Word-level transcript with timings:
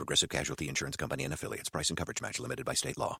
Progressive 0.00 0.30
Casualty 0.30 0.66
Insurance 0.66 0.96
Company 0.96 1.24
and 1.24 1.34
affiliates. 1.34 1.68
Price 1.68 1.90
and 1.90 1.96
coverage 1.98 2.22
match 2.22 2.40
limited 2.40 2.64
by 2.64 2.72
state 2.72 2.96
law. 2.96 3.18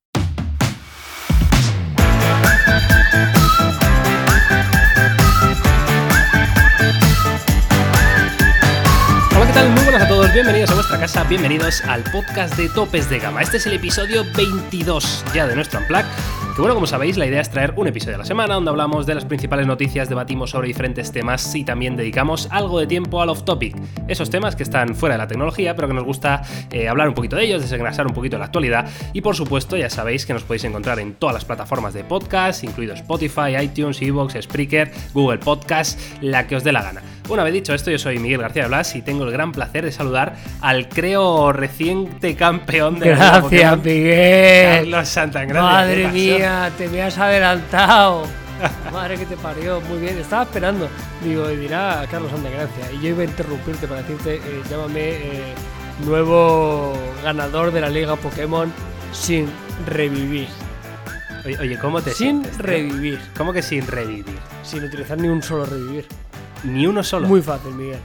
Hola, 9.36 9.46
¿qué 9.46 9.52
tal? 9.52 9.68
Muy 9.72 9.84
buenas 9.84 10.02
a 10.04 10.08
todos, 10.08 10.32
bienvenidos 10.32 10.70
a 10.70 10.74
vuestra 10.74 10.98
casa, 10.98 11.24
bienvenidos 11.24 11.82
al 11.84 12.02
podcast 12.04 12.56
de 12.56 12.70
Topes 12.70 13.10
de 13.10 13.18
Gama. 13.18 13.42
Este 13.42 13.58
es 13.58 13.66
el 13.66 13.74
episodio 13.74 14.24
22 14.34 15.26
ya 15.34 15.46
de 15.46 15.56
nuestro 15.56 15.80
Unplug. 15.80 16.06
Que 16.60 16.62
bueno, 16.62 16.74
como 16.74 16.86
sabéis, 16.86 17.16
la 17.16 17.24
idea 17.24 17.40
es 17.40 17.48
traer 17.48 17.72
un 17.78 17.86
episodio 17.86 18.16
a 18.16 18.18
la 18.18 18.26
semana 18.26 18.52
donde 18.52 18.68
hablamos 18.68 19.06
de 19.06 19.14
las 19.14 19.24
principales 19.24 19.66
noticias, 19.66 20.10
debatimos 20.10 20.50
sobre 20.50 20.68
diferentes 20.68 21.10
temas 21.10 21.54
y 21.54 21.64
también 21.64 21.96
dedicamos 21.96 22.48
algo 22.50 22.78
de 22.78 22.86
tiempo 22.86 23.22
al 23.22 23.30
off-topic. 23.30 23.74
Esos 24.08 24.28
temas 24.28 24.56
que 24.56 24.62
están 24.62 24.94
fuera 24.94 25.14
de 25.14 25.20
la 25.20 25.26
tecnología, 25.26 25.74
pero 25.74 25.88
que 25.88 25.94
nos 25.94 26.04
gusta 26.04 26.42
eh, 26.70 26.86
hablar 26.86 27.08
un 27.08 27.14
poquito 27.14 27.36
de 27.36 27.44
ellos, 27.44 27.62
desengrasar 27.62 28.06
un 28.06 28.12
poquito 28.12 28.36
de 28.36 28.40
la 28.40 28.44
actualidad. 28.44 28.86
Y 29.14 29.22
por 29.22 29.36
supuesto, 29.36 29.74
ya 29.78 29.88
sabéis 29.88 30.26
que 30.26 30.34
nos 30.34 30.42
podéis 30.42 30.64
encontrar 30.64 30.98
en 30.98 31.14
todas 31.14 31.32
las 31.32 31.46
plataformas 31.46 31.94
de 31.94 32.04
podcast, 32.04 32.62
incluido 32.62 32.92
Spotify, 32.92 33.56
iTunes, 33.58 34.02
Evox, 34.02 34.34
Spreaker, 34.38 34.92
Google 35.14 35.38
Podcast, 35.38 35.98
la 36.20 36.46
que 36.46 36.56
os 36.56 36.62
dé 36.62 36.72
la 36.72 36.82
gana. 36.82 37.19
Una 37.30 37.44
vez 37.44 37.52
dicho 37.52 37.72
esto, 37.72 37.92
yo 37.92 37.98
soy 37.98 38.18
Miguel 38.18 38.40
García 38.40 38.62
de 38.62 38.68
Blas 38.68 38.96
y 38.96 39.02
tengo 39.02 39.22
el 39.22 39.30
gran 39.30 39.52
placer 39.52 39.84
de 39.84 39.92
saludar 39.92 40.34
al 40.60 40.88
creo 40.88 41.52
reciente 41.52 42.34
campeón 42.34 42.98
de 42.98 43.10
la 43.10 43.14
Liga 43.14 43.30
Gracias, 43.30 43.42
Pokémon, 43.42 43.82
Miguel. 43.84 44.78
Carlos 44.80 45.08
Santagracia. 45.08 45.62
Madre 45.62 46.08
mía, 46.08 46.72
te 46.76 46.88
me 46.88 47.02
has 47.02 47.16
adelantado. 47.16 48.24
Madre 48.92 49.16
que 49.16 49.26
te 49.26 49.36
parió, 49.36 49.80
muy 49.82 49.98
bien. 49.98 50.18
Estaba 50.18 50.42
esperando. 50.42 50.88
Digo, 51.22 51.48
y 51.52 51.56
dirá 51.56 52.04
Carlos 52.10 52.32
Gracia. 52.32 52.92
Y 52.92 53.00
yo 53.00 53.10
iba 53.10 53.22
a 53.22 53.26
interrumpirte 53.26 53.86
para 53.86 54.02
decirte, 54.02 54.34
eh, 54.34 54.62
llámame 54.68 55.10
eh, 55.10 55.54
nuevo 56.04 56.94
ganador 57.22 57.70
de 57.70 57.80
la 57.80 57.90
Liga 57.90 58.16
Pokémon 58.16 58.72
sin 59.12 59.46
revivir. 59.86 60.48
Oye, 61.44 61.78
¿cómo 61.78 62.02
te 62.02 62.10
Sin 62.10 62.42
sientes, 62.42 62.58
revivir. 62.58 63.20
¿Cómo 63.36 63.52
que 63.52 63.62
sin 63.62 63.86
revivir? 63.86 64.36
Sin 64.64 64.82
utilizar 64.82 65.16
ni 65.16 65.28
un 65.28 65.44
solo 65.44 65.64
revivir. 65.64 66.06
Ni 66.64 66.86
uno 66.86 67.02
solo. 67.02 67.26
Muy 67.28 67.42
fácil, 67.42 67.72
Miguel. 67.74 67.98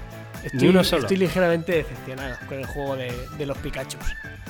Estoy, 0.44 0.68
uno 0.68 0.84
solo. 0.84 1.02
Estoy 1.04 1.18
ligeramente 1.18 1.72
decepcionado 1.74 2.36
con 2.48 2.60
el 2.60 2.66
juego 2.68 2.96
de, 2.96 3.12
de 3.38 3.46
los 3.48 3.58
Pikachu. 3.58 3.98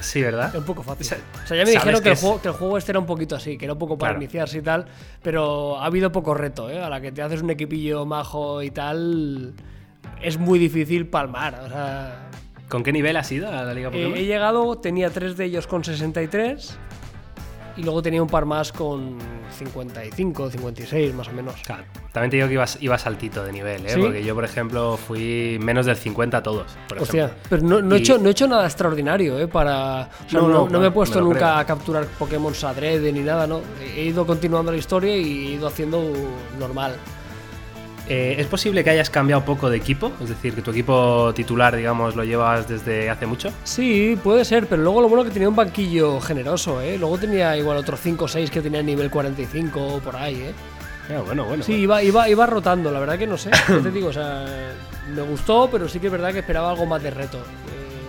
Sí, 0.01 0.21
¿verdad? 0.21 0.49
Es 0.49 0.55
un 0.59 0.65
poco 0.65 0.83
fácil. 0.83 1.07
O 1.43 1.47
sea, 1.47 1.55
ya 1.55 1.63
me 1.63 1.71
dijeron 1.71 1.95
que, 2.01 2.03
que 2.03 2.09
el 2.09 2.15
juego, 2.17 2.41
que 2.41 2.47
el 2.49 2.53
juego 2.53 2.77
este 2.77 2.91
era 2.91 2.99
un 2.99 3.05
poquito 3.05 3.35
así, 3.37 3.57
que 3.57 3.63
era 3.65 3.73
un 3.73 3.79
poco 3.79 3.97
para 3.97 4.11
Claro. 4.11 4.23
iniciarse 4.23 4.57
y 4.57 4.61
tal, 4.61 4.85
pero 5.23 5.79
ha 5.79 5.85
habido 5.85 6.11
poco 6.11 6.33
reto, 6.33 6.69
¿eh? 6.69 6.81
A 6.81 6.89
la 6.89 6.99
que 6.99 7.13
te 7.13 7.21
haces 7.21 7.41
un 7.41 7.49
equipillo 7.49 8.05
majo 8.05 8.61
y 8.61 8.71
tal, 8.71 9.53
es 10.21 10.37
muy 10.37 10.59
difícil 10.59 11.07
palmar. 11.07 11.61
O 11.65 11.69
sea, 11.69 12.29
¿Con 12.67 12.83
qué 12.83 12.91
nivel 12.91 13.15
has 13.15 13.31
ido 13.31 13.47
a 13.47 13.63
la 13.63 13.73
Liga 13.73 13.87
eh, 13.87 13.91
Pokémon? 13.91 14.17
he 14.17 14.25
llegado, 14.25 14.77
tenía 14.79 15.09
tres 15.11 15.37
de 15.37 15.45
ellos 15.45 15.65
con 15.65 15.83
63 15.85 16.77
y 17.77 17.83
luego 17.83 18.01
tenía 18.01 18.21
un 18.21 18.29
par 18.29 18.45
más 18.45 18.71
con 18.71 19.17
55, 19.57 20.49
56 20.49 21.13
más 21.13 21.27
o 21.27 21.31
menos. 21.31 21.55
Claro, 21.65 21.83
también 22.11 22.31
te 22.31 22.37
digo 22.37 22.47
que 22.47 22.53
ibas, 22.53 22.77
ibas 22.81 23.05
altito 23.05 23.43
de 23.43 23.51
nivel, 23.51 23.85
¿eh? 23.85 23.89
¿Sí? 23.89 24.01
Porque 24.01 24.23
yo, 24.23 24.33
por 24.35 24.45
ejemplo, 24.45 24.97
fui 24.97 25.57
menos 25.61 25.85
del 25.85 25.95
50 25.97 26.37
a 26.37 26.43
todos. 26.43 26.75
Por 26.87 27.01
Hostia, 27.01 27.25
ejemplo. 27.25 27.43
pero 27.49 27.61
no, 27.63 27.81
no 27.81 27.95
he 27.95 27.99
hecho, 27.99 28.17
no 28.17 28.27
he 28.27 28.31
hecho 28.31 28.47
nada 28.47 28.65
extraordinario, 28.65 29.39
¿eh? 29.39 29.47
Para... 29.47 30.09
o 30.25 30.29
sea, 30.29 30.41
No, 30.41 30.47
no, 30.47 30.69
no, 30.69 30.79
me 30.79 30.87
he 30.87 30.91
puesto 30.91 31.19
me 31.19 31.25
nunca 31.25 31.39
creo. 31.39 31.53
a 31.57 31.65
capturar 31.65 32.05
Pokémon 32.05 32.53
adrede 32.63 33.11
ni 33.11 33.19
nada, 33.21 33.45
¿no? 33.47 33.61
He 33.95 34.03
ido 34.05 34.25
continuando 34.25 34.71
la 34.71 34.77
historia 34.77 35.15
y 35.15 35.21
he 35.47 35.51
ido 35.55 35.67
haciendo 35.67 36.01
normal. 36.59 36.95
Eh, 38.07 38.35
¿Es 38.37 38.47
posible 38.47 38.83
que 38.83 38.91
hayas 38.91 39.09
cambiado 39.09 39.43
poco 39.43 39.69
de 39.69 39.77
equipo? 39.77 40.11
Es 40.21 40.29
decir, 40.29 40.53
que 40.53 40.61
tu 40.61 40.71
equipo 40.71 41.33
titular, 41.33 41.75
digamos, 41.75 42.15
lo 42.15 42.23
llevas 42.23 42.67
desde 42.67 43.09
hace 43.09 43.25
mucho. 43.25 43.51
Sí, 43.63 44.17
puede 44.23 44.45
ser, 44.45 44.67
pero 44.67 44.83
luego 44.83 45.01
lo 45.01 45.09
bueno 45.09 45.23
que 45.23 45.31
tenía 45.31 45.49
un 45.49 45.55
banquillo 45.55 46.19
generoso, 46.21 46.81
¿eh? 46.81 46.97
Luego 46.99 47.17
tenía 47.17 47.57
igual 47.57 47.77
otros 47.77 47.99
5 48.01 48.25
o 48.25 48.27
6 48.27 48.51
que 48.51 48.61
tenían 48.61 48.85
nivel 48.85 49.09
45 49.09 49.81
o 49.81 49.99
por 49.99 50.15
ahí, 50.15 50.35
¿eh? 50.35 50.53
Ah, 51.09 51.21
bueno, 51.25 51.45
bueno. 51.45 51.63
Sí, 51.63 51.71
bueno. 51.71 52.01
iba, 52.01 52.03
iba, 52.03 52.29
iba 52.29 52.45
rotando, 52.45 52.91
la 52.91 52.99
verdad 52.99 53.17
que 53.17 53.27
no 53.27 53.37
sé. 53.37 53.49
te 53.83 53.91
digo, 53.91 54.09
o 54.09 54.13
sea, 54.13 54.45
me 55.13 55.21
gustó, 55.23 55.69
pero 55.71 55.87
sí 55.87 55.99
que 55.99 56.07
es 56.07 56.11
verdad 56.11 56.31
que 56.31 56.39
esperaba 56.39 56.69
algo 56.71 56.85
más 56.85 57.01
de 57.01 57.11
reto. 57.11 57.39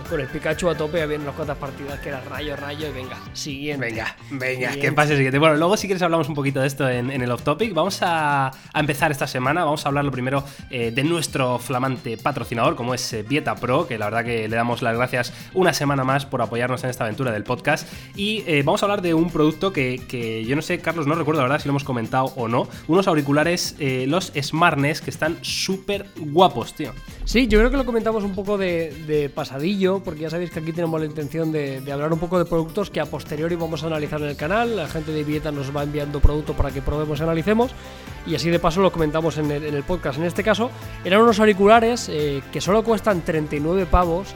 Con 0.09 0.21
el 0.21 0.27
Pikachu 0.27 0.69
a 0.69 0.75
tope 0.75 1.01
había 1.01 1.17
unas 1.17 1.35
cuantas 1.35 1.57
partidas 1.57 1.99
que 1.99 2.07
era 2.07 2.21
rayo, 2.21 2.55
rayo 2.55 2.87
y 2.87 2.91
venga, 2.93 3.17
siguiente. 3.33 3.87
Venga, 3.87 4.15
venga, 4.31 4.69
Siguiente. 4.69 4.79
que 4.79 4.91
pase 4.93 5.11
el 5.11 5.17
siguiente. 5.17 5.37
Bueno, 5.37 5.57
luego 5.57 5.75
si 5.75 5.85
quieres 5.87 6.01
hablamos 6.01 6.29
un 6.29 6.35
poquito 6.35 6.61
de 6.61 6.67
esto 6.67 6.87
en, 6.89 7.11
en 7.11 7.21
el 7.21 7.29
off 7.29 7.43
topic. 7.43 7.73
Vamos 7.73 8.01
a, 8.01 8.47
a 8.47 8.79
empezar 8.79 9.11
esta 9.11 9.27
semana. 9.27 9.65
Vamos 9.65 9.85
a 9.85 9.89
hablar 9.89 10.05
lo 10.05 10.11
primero 10.11 10.45
eh, 10.69 10.91
de 10.91 11.03
nuestro 11.03 11.59
flamante 11.59 12.15
patrocinador, 12.17 12.77
como 12.77 12.93
es 12.93 13.11
eh, 13.11 13.23
Vieta 13.23 13.55
Pro, 13.55 13.85
que 13.85 13.97
la 13.97 14.05
verdad 14.05 14.23
que 14.23 14.47
le 14.47 14.55
damos 14.55 14.81
las 14.81 14.95
gracias 14.95 15.33
una 15.53 15.73
semana 15.73 16.05
más 16.05 16.25
por 16.25 16.41
apoyarnos 16.41 16.85
en 16.85 16.89
esta 16.89 17.03
aventura 17.03 17.33
del 17.33 17.43
podcast. 17.43 17.85
Y 18.15 18.45
eh, 18.47 18.63
vamos 18.63 18.81
a 18.83 18.85
hablar 18.85 19.01
de 19.01 19.13
un 19.13 19.29
producto 19.29 19.73
que, 19.73 20.01
que 20.07 20.45
yo 20.45 20.55
no 20.55 20.61
sé, 20.61 20.79
Carlos, 20.79 21.05
no 21.05 21.15
recuerdo 21.15 21.41
la 21.41 21.49
verdad 21.49 21.59
si 21.61 21.67
lo 21.67 21.71
hemos 21.73 21.83
comentado 21.83 22.31
o 22.37 22.47
no. 22.47 22.69
Unos 22.87 23.09
auriculares, 23.09 23.75
los 24.07 24.31
Smartness, 24.41 25.01
que 25.01 25.09
están 25.09 25.37
súper 25.41 26.05
guapos, 26.17 26.73
tío. 26.73 26.93
Sí, 27.25 27.47
yo 27.47 27.59
creo 27.59 27.69
que 27.69 27.75
lo 27.75 27.85
comentamos 27.85 28.23
un 28.23 28.33
poco 28.33 28.57
de, 28.57 28.93
de 29.05 29.27
pasadillo, 29.27 29.96
porque 30.03 30.21
ya 30.21 30.29
sabéis 30.29 30.51
que 30.51 30.59
aquí 30.59 30.71
tenemos 30.73 30.99
la 30.99 31.05
intención 31.05 31.51
de, 31.51 31.81
de 31.81 31.91
hablar 31.91 32.11
un 32.13 32.19
poco 32.19 32.37
de 32.39 32.45
productos 32.45 32.89
que 32.89 32.99
a 32.99 33.05
posteriori 33.05 33.55
vamos 33.55 33.83
a 33.83 33.87
analizar 33.87 34.21
en 34.21 34.27
el 34.29 34.35
canal. 34.35 34.75
La 34.75 34.87
gente 34.87 35.11
de 35.11 35.23
Vieta 35.23 35.51
nos 35.51 35.75
va 35.75 35.83
enviando 35.83 36.19
producto 36.19 36.53
para 36.53 36.71
que 36.71 36.81
probemos 36.81 37.19
y 37.19 37.23
analicemos. 37.23 37.71
Y 38.25 38.35
así 38.35 38.49
de 38.49 38.59
paso 38.59 38.81
lo 38.81 38.91
comentamos 38.91 39.37
en 39.37 39.49
el, 39.51 39.63
en 39.65 39.73
el 39.75 39.83
podcast. 39.83 40.17
En 40.19 40.25
este 40.25 40.43
caso, 40.43 40.69
eran 41.05 41.21
unos 41.21 41.39
auriculares 41.39 42.09
eh, 42.09 42.41
que 42.51 42.59
solo 42.61 42.83
cuestan 42.83 43.21
39 43.21 43.85
pavos. 43.85 44.27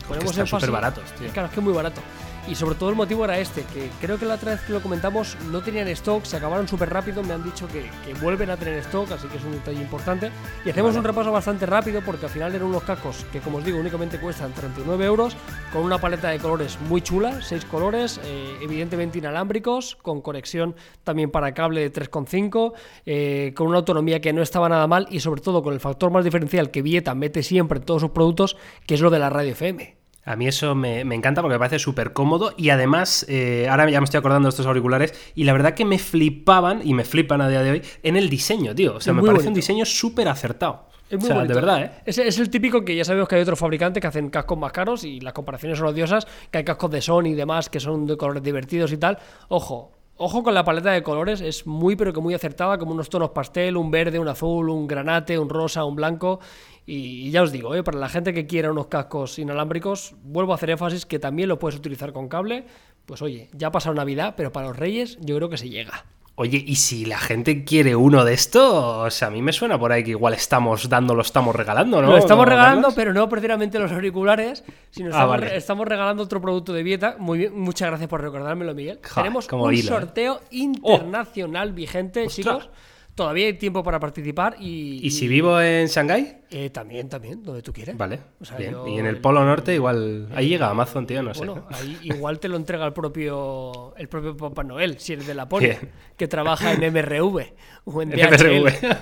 Y 0.00 0.04
ponemos 0.08 0.30
están 0.30 0.46
énfasis- 0.46 0.50
superbaratos, 0.60 1.04
tío. 1.18 1.28
Claro, 1.30 1.46
es 1.48 1.54
que 1.54 1.60
es 1.60 1.64
muy 1.64 1.72
barato. 1.72 2.00
Y 2.46 2.54
sobre 2.54 2.74
todo 2.74 2.90
el 2.90 2.96
motivo 2.96 3.24
era 3.24 3.38
este, 3.38 3.62
que 3.62 3.88
creo 4.00 4.18
que 4.18 4.26
la 4.26 4.34
otra 4.34 4.52
vez 4.52 4.60
que 4.62 4.72
lo 4.72 4.82
comentamos 4.82 5.36
no 5.50 5.62
tenían 5.62 5.88
stock, 5.88 6.24
se 6.24 6.36
acabaron 6.36 6.68
súper 6.68 6.90
rápido, 6.90 7.22
me 7.22 7.32
han 7.32 7.42
dicho 7.42 7.66
que, 7.68 7.90
que 8.04 8.14
vuelven 8.20 8.50
a 8.50 8.56
tener 8.56 8.78
stock, 8.80 9.10
así 9.12 9.26
que 9.28 9.38
es 9.38 9.44
un 9.44 9.52
detalle 9.52 9.80
importante. 9.80 10.30
Y 10.64 10.70
hacemos 10.70 10.90
Vale. 10.90 10.98
un 10.98 11.04
repaso 11.04 11.32
bastante 11.32 11.64
rápido 11.64 12.02
porque 12.02 12.26
al 12.26 12.30
final 12.30 12.54
eran 12.54 12.68
unos 12.68 12.82
cascos 12.82 13.24
que, 13.32 13.40
como 13.40 13.58
os 13.58 13.64
digo, 13.64 13.78
únicamente 13.78 14.18
cuestan 14.18 14.52
39 14.52 15.04
euros, 15.04 15.36
con 15.72 15.82
una 15.82 15.98
paleta 15.98 16.28
de 16.28 16.38
colores 16.38 16.78
muy 16.88 17.00
chula, 17.00 17.40
6 17.40 17.64
colores, 17.64 18.20
eh, 18.24 18.58
evidentemente 18.62 19.18
inalámbricos, 19.18 19.96
con 19.96 20.20
conexión 20.20 20.74
también 21.02 21.30
para 21.30 21.54
cable 21.54 21.80
de 21.80 21.92
3,5, 21.92 22.74
eh, 23.06 23.52
con 23.56 23.68
una 23.68 23.78
autonomía 23.78 24.20
que 24.20 24.32
no 24.32 24.42
estaba 24.42 24.68
nada 24.68 24.86
mal 24.86 25.06
y 25.10 25.20
sobre 25.20 25.40
todo 25.40 25.62
con 25.62 25.72
el 25.72 25.80
factor 25.80 26.10
más 26.10 26.24
diferencial 26.24 26.70
que 26.70 26.82
Vieta 26.82 27.14
mete 27.14 27.42
siempre 27.42 27.78
en 27.78 27.84
todos 27.84 28.02
sus 28.02 28.10
productos, 28.10 28.56
que 28.86 28.94
es 28.94 29.00
lo 29.00 29.10
de 29.10 29.18
la 29.18 29.30
radio 29.30 29.52
FM. 29.52 30.03
A 30.24 30.36
mí 30.36 30.46
eso 30.48 30.74
me, 30.74 31.04
me 31.04 31.14
encanta 31.14 31.42
porque 31.42 31.54
me 31.54 31.58
parece 31.58 31.78
súper 31.78 32.12
cómodo 32.12 32.54
y 32.56 32.70
además, 32.70 33.26
eh, 33.28 33.66
ahora 33.68 33.90
ya 33.90 34.00
me 34.00 34.04
estoy 34.04 34.18
acordando 34.18 34.46
de 34.46 34.50
estos 34.50 34.66
auriculares 34.66 35.12
y 35.34 35.44
la 35.44 35.52
verdad 35.52 35.74
que 35.74 35.84
me 35.84 35.98
flipaban 35.98 36.80
y 36.82 36.94
me 36.94 37.04
flipan 37.04 37.40
a 37.40 37.48
día 37.48 37.62
de 37.62 37.70
hoy 37.70 37.82
en 38.02 38.16
el 38.16 38.30
diseño, 38.30 38.74
tío. 38.74 38.96
O 38.96 39.00
sea, 39.00 39.12
Es 39.12 39.16
me 39.16 39.22
parece 39.22 39.48
un 39.48 39.54
diseño 39.54 39.84
súper 39.84 40.28
acertado. 40.28 40.88
Es 41.10 41.18
muy 41.18 41.24
o 41.24 41.26
sea, 41.26 41.36
bonito. 41.36 41.54
de 41.54 41.60
verdad, 41.60 41.82
¿eh? 41.82 41.90
Es, 42.06 42.16
es 42.16 42.38
el 42.38 42.48
típico 42.48 42.84
que 42.84 42.96
ya 42.96 43.04
sabemos 43.04 43.28
que 43.28 43.36
hay 43.36 43.42
otros 43.42 43.58
fabricantes 43.58 44.00
que 44.00 44.06
hacen 44.06 44.30
cascos 44.30 44.58
más 44.58 44.72
caros 44.72 45.04
y 45.04 45.20
las 45.20 45.34
comparaciones 45.34 45.78
son 45.78 45.88
odiosas, 45.88 46.26
que 46.50 46.58
hay 46.58 46.64
cascos 46.64 46.90
de 46.90 47.02
Sony 47.02 47.26
y 47.26 47.34
demás 47.34 47.68
que 47.68 47.78
son 47.78 48.06
de 48.06 48.16
colores 48.16 48.42
divertidos 48.42 48.90
y 48.92 48.96
tal. 48.96 49.18
Ojo, 49.48 49.92
ojo 50.16 50.42
con 50.42 50.54
la 50.54 50.64
paleta 50.64 50.90
de 50.90 51.02
colores, 51.02 51.40
es 51.40 51.66
muy 51.66 51.96
pero 51.96 52.12
que 52.12 52.20
muy 52.20 52.34
acertada, 52.34 52.78
como 52.78 52.92
unos 52.92 53.08
tonos 53.08 53.30
pastel, 53.30 53.76
un 53.76 53.90
verde, 53.90 54.18
un 54.18 54.28
azul, 54.28 54.68
un 54.68 54.86
granate, 54.86 55.38
un 55.38 55.48
rosa, 55.48 55.84
un 55.84 55.96
blanco. 55.96 56.40
Y, 56.86 57.30
ya 57.30 57.42
os 57.42 57.52
digo, 57.52 57.74
¿eh? 57.74 57.82
para 57.82 57.98
la 57.98 58.08
gente 58.08 58.34
que 58.34 58.46
quiera 58.46 58.70
unos 58.70 58.86
cascos 58.88 59.38
inalámbricos, 59.38 60.14
vuelvo 60.22 60.52
a 60.52 60.56
hacer 60.56 60.70
énfasis 60.70 61.06
que 61.06 61.18
también 61.18 61.48
lo 61.48 61.58
puedes 61.58 61.78
utilizar 61.78 62.12
con 62.12 62.28
cable. 62.28 62.66
Pues 63.06 63.22
oye, 63.22 63.48
ya 63.52 63.68
ha 63.68 63.72
pasado 63.72 63.94
Navidad, 63.94 64.34
pero 64.36 64.52
para 64.52 64.68
los 64.68 64.76
Reyes 64.76 65.18
yo 65.20 65.36
creo 65.36 65.48
que 65.48 65.58
se 65.58 65.68
llega. 65.68 66.04
Oye, 66.36 66.64
y 66.66 66.74
si 66.74 67.04
la 67.04 67.18
gente 67.18 67.62
quiere 67.64 67.94
uno 67.94 68.24
de 68.24 68.34
estos, 68.34 69.22
a 69.22 69.30
mí 69.30 69.40
me 69.40 69.52
suena 69.52 69.78
por 69.78 69.92
ahí 69.92 70.02
que 70.02 70.10
igual 70.10 70.34
estamos 70.34 70.88
dando, 70.88 71.14
lo 71.14 71.22
estamos 71.22 71.54
regalando, 71.54 72.02
¿no? 72.02 72.08
Lo 72.08 72.16
estamos 72.16 72.44
¿No, 72.44 72.50
regalando, 72.50 72.88
pero 72.92 73.12
no 73.14 73.28
precisamente 73.28 73.78
los 73.78 73.92
auriculares, 73.92 74.64
sino 74.90 75.06
Ah, 75.08 75.10
estamos, 75.10 75.28
vale. 75.30 75.48
re- 75.48 75.56
estamos 75.56 75.86
regalando 75.86 76.24
otro 76.24 76.40
producto 76.40 76.72
de 76.72 76.82
Vieta. 76.82 77.14
Muy 77.20 77.38
bien, 77.38 77.56
muchas 77.56 77.86
gracias 77.88 78.08
por 78.10 78.20
recordármelo, 78.20 78.74
Miguel. 78.74 78.98
Ja, 79.02 79.22
Tenemos 79.22 79.46
un 79.52 79.72
hilo, 79.72 79.84
¿eh? 79.96 80.00
sorteo 80.00 80.40
internacional 80.50 81.72
vigente, 81.72 82.26
chicos. 82.26 82.68
Todavía 83.14 83.46
hay 83.46 83.54
tiempo 83.54 83.82
para 83.82 84.00
participar 84.00 84.56
y... 84.58 85.00
¿Y 85.06 85.10
si 85.10 85.28
vivo 85.28 85.60
en 85.60 85.86
Shanghái? 85.86 86.38
Eh, 86.50 86.70
también, 86.70 87.08
también, 87.08 87.42
donde 87.42 87.62
tú 87.62 87.72
quieres. 87.72 87.96
Vale, 87.96 88.20
O 88.40 88.44
sea, 88.44 88.56
bien. 88.56 88.72
yo- 88.72 88.86
Y 88.88 88.98
en 88.98 89.06
el 89.06 89.18
Polo 89.20 89.44
Norte 89.44 89.74
igual... 89.74 90.28
Ahí 90.34 90.48
llega 90.48 90.68
Amazon, 90.68 91.06
tío, 91.06 91.22
no 91.22 91.32
sé. 91.34 91.44
Ahí 91.70 91.98
igual 92.02 92.38
te 92.40 92.48
lo 92.48 92.56
entrega 92.56 92.86
el 92.86 92.92
propio 92.92 93.94
el 93.96 94.08
propio 94.08 94.36
Papá 94.36 94.62
Noel, 94.64 94.98
si 94.98 95.12
eres 95.14 95.26
de 95.26 95.34
Laponia, 95.34 95.78
Bien. 95.80 95.90
que 96.16 96.28
trabaja 96.28 96.72
en 96.72 96.80
MRV 96.92 97.52
o 97.84 98.02
en 98.02 98.12
En 98.18 98.18
DHL. 98.30 98.60
MRV. 98.62 98.96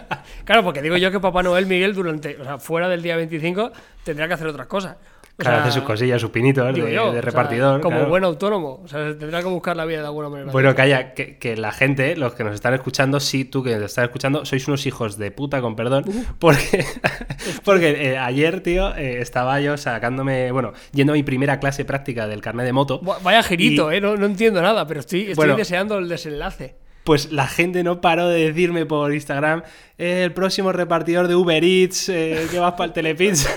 Claro, 0.44 0.62
porque 0.64 0.82
digo 0.82 0.96
yo 0.96 1.10
que 1.10 1.20
Papá 1.20 1.42
Noel 1.42 1.66
Miguel 1.66 1.94
durante, 1.94 2.36
o 2.40 2.44
sea, 2.44 2.58
fuera 2.58 2.88
del 2.88 3.02
día 3.02 3.16
25 3.16 3.72
tendrá 4.04 4.28
que 4.28 4.34
hacer 4.34 4.46
otras 4.46 4.66
cosas. 4.66 4.96
Claro, 5.36 5.56
sea, 5.56 5.64
hace 5.64 5.72
sus 5.78 5.82
cosillas, 5.84 6.20
sus 6.20 6.30
pinitos 6.30 6.72
de, 6.74 6.78
yo, 6.80 6.86
de 6.86 6.98
o 6.98 7.12
sea, 7.12 7.20
repartidor. 7.22 7.80
como 7.80 7.96
claro. 7.96 8.10
buen 8.10 8.22
autónomo, 8.24 8.80
o 8.84 8.88
sea, 8.88 9.16
tendrá 9.18 9.40
que 9.40 9.46
buscar 9.48 9.76
la 9.76 9.84
vida 9.86 10.00
de 10.00 10.06
alguna 10.06 10.28
manera. 10.28 10.52
Bueno, 10.52 10.74
calla, 10.74 11.14
que, 11.14 11.38
que 11.38 11.56
la 11.56 11.72
gente, 11.72 12.16
los 12.16 12.34
que 12.34 12.44
nos 12.44 12.54
están 12.54 12.74
escuchando, 12.74 13.18
sí, 13.18 13.44
tú 13.44 13.62
que 13.64 13.74
nos 13.76 13.84
estás 13.86 14.04
escuchando, 14.04 14.44
sois 14.44 14.68
unos 14.68 14.84
hijos 14.86 15.16
de 15.16 15.30
puta, 15.30 15.60
con 15.62 15.74
perdón, 15.74 16.04
porque, 16.38 16.84
porque 17.64 18.10
eh, 18.12 18.18
ayer, 18.18 18.60
tío, 18.60 18.94
eh, 18.94 19.20
estaba 19.20 19.58
yo 19.60 19.76
sacándome, 19.76 20.52
bueno, 20.52 20.72
yendo 20.92 21.12
a 21.12 21.16
mi 21.16 21.22
primera 21.22 21.58
clase 21.58 21.84
práctica 21.84 22.26
del 22.28 22.40
carnet 22.42 22.66
de 22.66 22.72
moto. 22.72 23.00
Vaya 23.00 23.42
girito, 23.42 23.90
Y- 23.92 23.96
eh, 23.96 24.00
no, 24.00 24.16
no 24.16 24.26
entiendo 24.26 24.60
nada, 24.62 24.86
pero 24.86 25.00
estoy, 25.00 25.20
estoy 25.22 25.34
Bueno. 25.34 25.56
deseando 25.56 25.98
el 25.98 26.08
desenlace. 26.08 26.76
Pues 27.04 27.32
la 27.32 27.46
gente 27.46 27.82
no 27.82 28.00
paró 28.00 28.28
de 28.28 28.46
decirme 28.52 28.86
por 28.86 29.12
Instagram, 29.12 29.62
"Eh, 29.98 30.22
el 30.24 30.32
próximo 30.32 30.72
repartidor 30.72 31.26
de 31.28 31.34
Uber 31.34 31.64
Eats, 31.64 32.08
eh, 32.08 32.46
que 32.50 32.58
vas 32.58 32.72
para 32.72 32.86
el 32.86 32.92
Telepizza. 32.92 33.50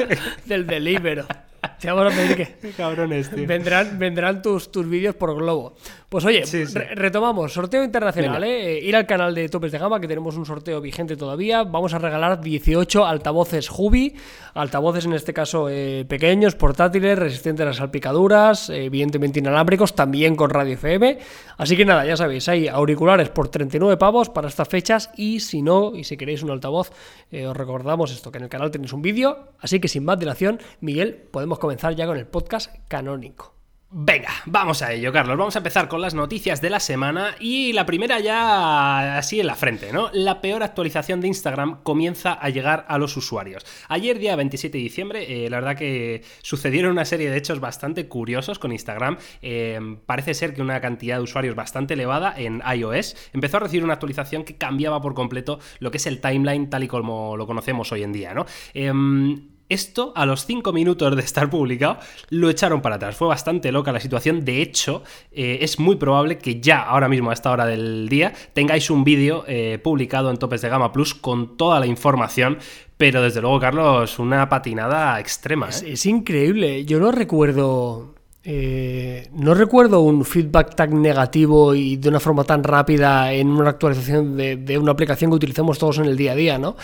Del 0.46 0.66
Delibero. 0.66 1.26
Te 1.80 1.90
vamos 1.90 2.12
a 2.12 2.16
pedir 2.16 2.36
que. 2.36 2.70
cabrones, 2.72 3.30
tío. 3.30 3.46
Vendrán, 3.46 3.98
vendrán 3.98 4.42
tus, 4.42 4.70
tus 4.70 4.88
vídeos 4.88 5.14
por 5.14 5.34
Globo. 5.34 5.74
Pues 6.08 6.24
oye, 6.24 6.46
Sí, 6.46 6.64
sí. 6.66 6.78
re- 6.78 6.94
retomamos. 6.94 7.52
Sorteo 7.52 7.82
internacional. 7.82 8.42
¿eh? 8.44 8.78
Ir 8.80 8.94
al 8.94 9.06
canal 9.06 9.34
de 9.34 9.48
Topes 9.48 9.72
de 9.72 9.78
Gama, 9.78 9.98
que 10.00 10.06
tenemos 10.06 10.36
un 10.36 10.46
sorteo 10.46 10.80
vigente 10.80 11.16
todavía. 11.16 11.64
Vamos 11.64 11.92
a 11.94 11.98
regalar 11.98 12.40
18 12.40 13.04
altavoces 13.04 13.68
Hubi. 13.70 14.14
Altavoces, 14.54 15.06
en 15.06 15.14
este 15.14 15.32
caso, 15.34 15.68
eh, 15.68 16.04
pequeños, 16.08 16.54
portátiles, 16.54 17.18
resistentes 17.18 17.64
a 17.64 17.66
las 17.70 17.76
salpicaduras, 17.76 18.70
eh, 18.70 18.84
evidentemente 18.84 19.40
inalámbricos, 19.40 19.94
también 19.96 20.36
con 20.36 20.50
radio 20.50 20.74
FM. 20.74 21.18
Así 21.56 21.76
que 21.76 21.84
nada, 21.84 22.04
ya 22.06 22.16
sabéis, 22.16 22.48
hay 22.48 22.68
auriculares 22.68 23.30
por 23.30 23.48
39 23.48 23.96
pavos 23.96 24.30
para 24.30 24.46
estas 24.48 24.68
fechas. 24.68 25.10
Y 25.16 25.40
si 25.40 25.62
no, 25.62 25.92
y 25.96 26.04
si 26.04 26.16
queréis 26.16 26.44
un 26.44 26.50
altavoz, 26.52 26.92
eh, 27.32 27.46
os 27.46 27.56
recordamos 27.56 28.12
esto, 28.12 28.30
que 28.30 28.38
en 28.38 28.44
el 28.44 28.50
canal 28.50 28.70
tenéis 28.70 28.92
un 28.92 29.02
vídeo. 29.02 29.48
Así 29.58 29.80
que 29.80 29.88
sin 29.88 30.04
más 30.04 30.18
dilación, 30.18 30.60
Miguel, 30.80 31.14
podemos 31.32 31.53
comenzar 31.58 31.94
ya 31.94 32.06
con 32.06 32.16
el 32.16 32.26
podcast 32.26 32.74
canónico. 32.88 33.54
Venga, 33.96 34.30
vamos 34.46 34.82
a 34.82 34.92
ello, 34.92 35.12
Carlos. 35.12 35.38
Vamos 35.38 35.54
a 35.54 35.60
empezar 35.60 35.86
con 35.86 36.00
las 36.00 36.14
noticias 36.14 36.60
de 36.60 36.68
la 36.68 36.80
semana 36.80 37.36
y 37.38 37.72
la 37.72 37.86
primera 37.86 38.18
ya 38.18 39.16
así 39.16 39.38
en 39.38 39.46
la 39.46 39.54
frente, 39.54 39.92
¿no? 39.92 40.10
La 40.12 40.40
peor 40.40 40.64
actualización 40.64 41.20
de 41.20 41.28
Instagram 41.28 41.80
comienza 41.84 42.32
a 42.32 42.48
llegar 42.48 42.86
a 42.88 42.98
los 42.98 43.16
usuarios. 43.16 43.64
Ayer, 43.86 44.18
día 44.18 44.34
27 44.34 44.76
de 44.76 44.82
diciembre, 44.82 45.46
eh, 45.46 45.48
la 45.48 45.58
verdad 45.58 45.76
que 45.76 46.24
sucedieron 46.42 46.90
una 46.90 47.04
serie 47.04 47.30
de 47.30 47.36
hechos 47.36 47.60
bastante 47.60 48.08
curiosos 48.08 48.58
con 48.58 48.72
Instagram. 48.72 49.16
Eh, 49.42 49.78
parece 50.06 50.34
ser 50.34 50.54
que 50.54 50.62
una 50.62 50.80
cantidad 50.80 51.18
de 51.18 51.22
usuarios 51.22 51.54
bastante 51.54 51.94
elevada 51.94 52.34
en 52.36 52.64
iOS 52.76 53.14
empezó 53.32 53.58
a 53.58 53.60
recibir 53.60 53.84
una 53.84 53.92
actualización 53.92 54.42
que 54.42 54.56
cambiaba 54.56 55.00
por 55.00 55.14
completo 55.14 55.60
lo 55.78 55.92
que 55.92 55.98
es 55.98 56.06
el 56.08 56.20
timeline 56.20 56.68
tal 56.68 56.82
y 56.82 56.88
como 56.88 57.36
lo 57.36 57.46
conocemos 57.46 57.92
hoy 57.92 58.02
en 58.02 58.12
día, 58.12 58.34
¿no? 58.34 58.44
Em, 58.72 59.53
esto, 59.68 60.12
a 60.14 60.26
los 60.26 60.44
5 60.46 60.72
minutos 60.72 61.14
de 61.16 61.22
estar 61.22 61.48
publicado, 61.50 61.98
lo 62.30 62.50
echaron 62.50 62.82
para 62.82 62.96
atrás. 62.96 63.16
Fue 63.16 63.28
bastante 63.28 63.72
loca 63.72 63.92
la 63.92 64.00
situación. 64.00 64.44
De 64.44 64.60
hecho, 64.62 65.02
eh, 65.32 65.58
es 65.62 65.78
muy 65.78 65.96
probable 65.96 66.38
que 66.38 66.60
ya 66.60 66.82
ahora 66.82 67.08
mismo, 67.08 67.30
a 67.30 67.32
esta 67.32 67.50
hora 67.50 67.66
del 67.66 68.08
día, 68.08 68.32
tengáis 68.52 68.90
un 68.90 69.04
vídeo 69.04 69.44
eh, 69.46 69.78
publicado 69.82 70.30
en 70.30 70.36
Topes 70.36 70.60
de 70.60 70.68
Gama 70.68 70.92
Plus 70.92 71.14
con 71.14 71.56
toda 71.56 71.80
la 71.80 71.86
información. 71.86 72.58
Pero 72.96 73.22
desde 73.22 73.40
luego, 73.40 73.58
Carlos, 73.58 74.18
una 74.18 74.48
patinada 74.48 75.18
extrema. 75.18 75.68
Es, 75.68 75.82
¿eh? 75.82 75.92
es 75.92 76.06
increíble. 76.06 76.84
Yo 76.84 77.00
no 77.00 77.10
recuerdo. 77.10 78.14
eh, 78.44 79.28
no 79.32 79.54
recuerdo 79.54 80.00
un 80.00 80.24
feedback 80.24 80.74
tan 80.76 81.00
negativo 81.00 81.74
y 81.74 81.96
de 81.96 82.10
una 82.10 82.20
forma 82.20 82.44
tan 82.44 82.62
rápida 82.62 83.32
en 83.32 83.48
una 83.48 83.70
actualización 83.70 84.36
de, 84.36 84.56
de 84.56 84.78
una 84.78 84.92
aplicación 84.92 85.30
que 85.30 85.36
utilicemos 85.36 85.78
todos 85.78 85.98
en 85.98 86.04
el 86.04 86.16
día 86.16 86.32
a 86.32 86.34
día, 86.34 86.58
¿no? 86.58 86.76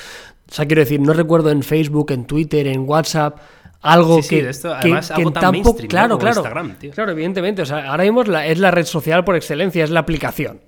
O 0.50 0.54
sea, 0.54 0.66
quiero 0.66 0.80
decir, 0.80 1.00
no 1.00 1.12
recuerdo 1.12 1.50
en 1.50 1.62
Facebook, 1.62 2.10
en 2.10 2.24
Twitter, 2.24 2.66
en 2.66 2.88
WhatsApp. 2.88 3.38
Algo 3.82 4.16
Sí, 4.16 4.22
sí, 4.24 4.28
que, 4.36 4.42
de 4.42 4.50
esto, 4.50 4.68
que- 4.68 4.74
además, 4.74 5.06
que 5.08 5.14
algo 5.14 5.28
en 5.30 5.34
tan 5.34 5.42
po- 5.44 5.52
mainstream, 5.52 5.82
¿no? 5.84 5.88
claro, 5.88 6.08
como 6.08 6.20
claro, 6.20 6.40
Instagram, 6.40 6.78
tío. 6.78 6.90
claro, 6.92 7.12
evidentemente. 7.12 7.62
O 7.62 7.66
sea, 7.66 7.90
ahora 7.90 8.04
mismo 8.04 8.22
es 8.22 8.28
la, 8.28 8.46
es 8.46 8.58
la 8.58 8.70
red 8.70 8.84
social 8.84 9.24
por 9.24 9.36
excelencia, 9.36 9.84
es 9.84 9.90
la 9.90 10.00
aplicación. 10.00 10.60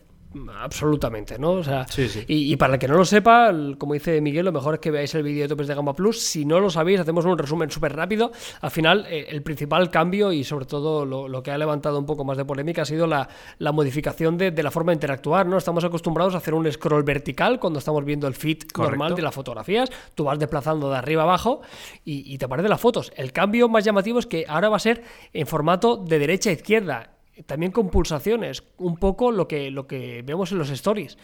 Absolutamente, 0.60 1.38
¿no? 1.38 1.52
O 1.52 1.64
sea, 1.64 1.86
Sí, 1.88 2.08
sí. 2.08 2.24
Y, 2.26 2.52
y 2.52 2.56
para 2.56 2.74
el 2.74 2.78
que 2.78 2.88
no 2.88 2.94
lo 2.94 3.04
sepa, 3.04 3.52
como 3.78 3.94
dice 3.94 4.20
Miguel, 4.20 4.44
lo 4.44 4.52
mejor 4.52 4.74
es 4.74 4.80
que 4.80 4.90
veáis 4.90 5.14
el 5.14 5.22
vídeo 5.22 5.42
de 5.42 5.48
Topes 5.48 5.68
de 5.68 5.74
Gama 5.74 5.94
Plus. 5.94 6.20
Si 6.20 6.44
no 6.44 6.60
lo 6.60 6.70
sabéis, 6.70 7.00
hacemos 7.00 7.24
un 7.24 7.36
resumen 7.36 7.70
súper 7.70 7.94
rápido. 7.94 8.32
Al 8.60 8.70
final, 8.70 9.06
eh, 9.08 9.26
el 9.28 9.42
principal 9.42 9.90
cambio 9.90 10.32
y 10.32 10.44
sobre 10.44 10.66
todo 10.66 11.04
lo, 11.04 11.28
lo 11.28 11.42
que 11.42 11.50
ha 11.50 11.58
levantado 11.58 11.98
un 11.98 12.06
poco 12.06 12.24
más 12.24 12.36
de 12.36 12.44
polémica 12.44 12.82
ha 12.82 12.86
sido 12.86 13.06
la, 13.06 13.28
la 13.58 13.72
modificación 13.72 14.38
de, 14.38 14.50
de 14.50 14.62
la 14.62 14.70
forma 14.70 14.92
de 14.92 14.96
interactuar, 14.96 15.46
¿no? 15.46 15.58
Estamos 15.58 15.84
acostumbrados 15.84 16.34
a 16.34 16.38
hacer 16.38 16.54
un 16.54 16.70
scroll 16.70 17.02
vertical 17.02 17.58
cuando 17.60 17.78
estamos 17.78 18.04
viendo 18.04 18.26
el 18.26 18.34
feed 18.34 18.58
normal 18.78 19.14
de 19.14 19.22
las 19.22 19.34
fotografías. 19.34 19.90
Tú 20.14 20.24
vas 20.24 20.38
desplazando 20.38 20.90
de 20.90 20.96
arriba 20.96 21.22
a 21.22 21.24
abajo 21.24 21.62
y, 22.04 22.32
y 22.32 22.38
te 22.38 22.44
aparecen 22.44 22.70
las 22.70 22.80
fotos. 22.80 23.12
El 23.16 23.32
cambio 23.32 23.68
más 23.68 23.84
llamativo 23.84 24.18
es 24.18 24.26
que 24.26 24.44
ahora 24.48 24.68
va 24.68 24.76
a 24.76 24.80
ser 24.80 25.02
en 25.32 25.46
formato 25.46 25.96
de 25.96 26.18
derecha 26.18 26.50
a 26.50 26.52
izquierda 26.54 27.10
también 27.46 27.72
con 27.72 27.88
pulsaciones, 27.90 28.62
un 28.78 28.96
poco 28.96 29.32
lo 29.32 29.48
que, 29.48 29.70
lo 29.70 29.86
que 29.86 30.22
vemos 30.22 30.52
en 30.52 30.58
los 30.58 30.70
stories. 30.70 31.16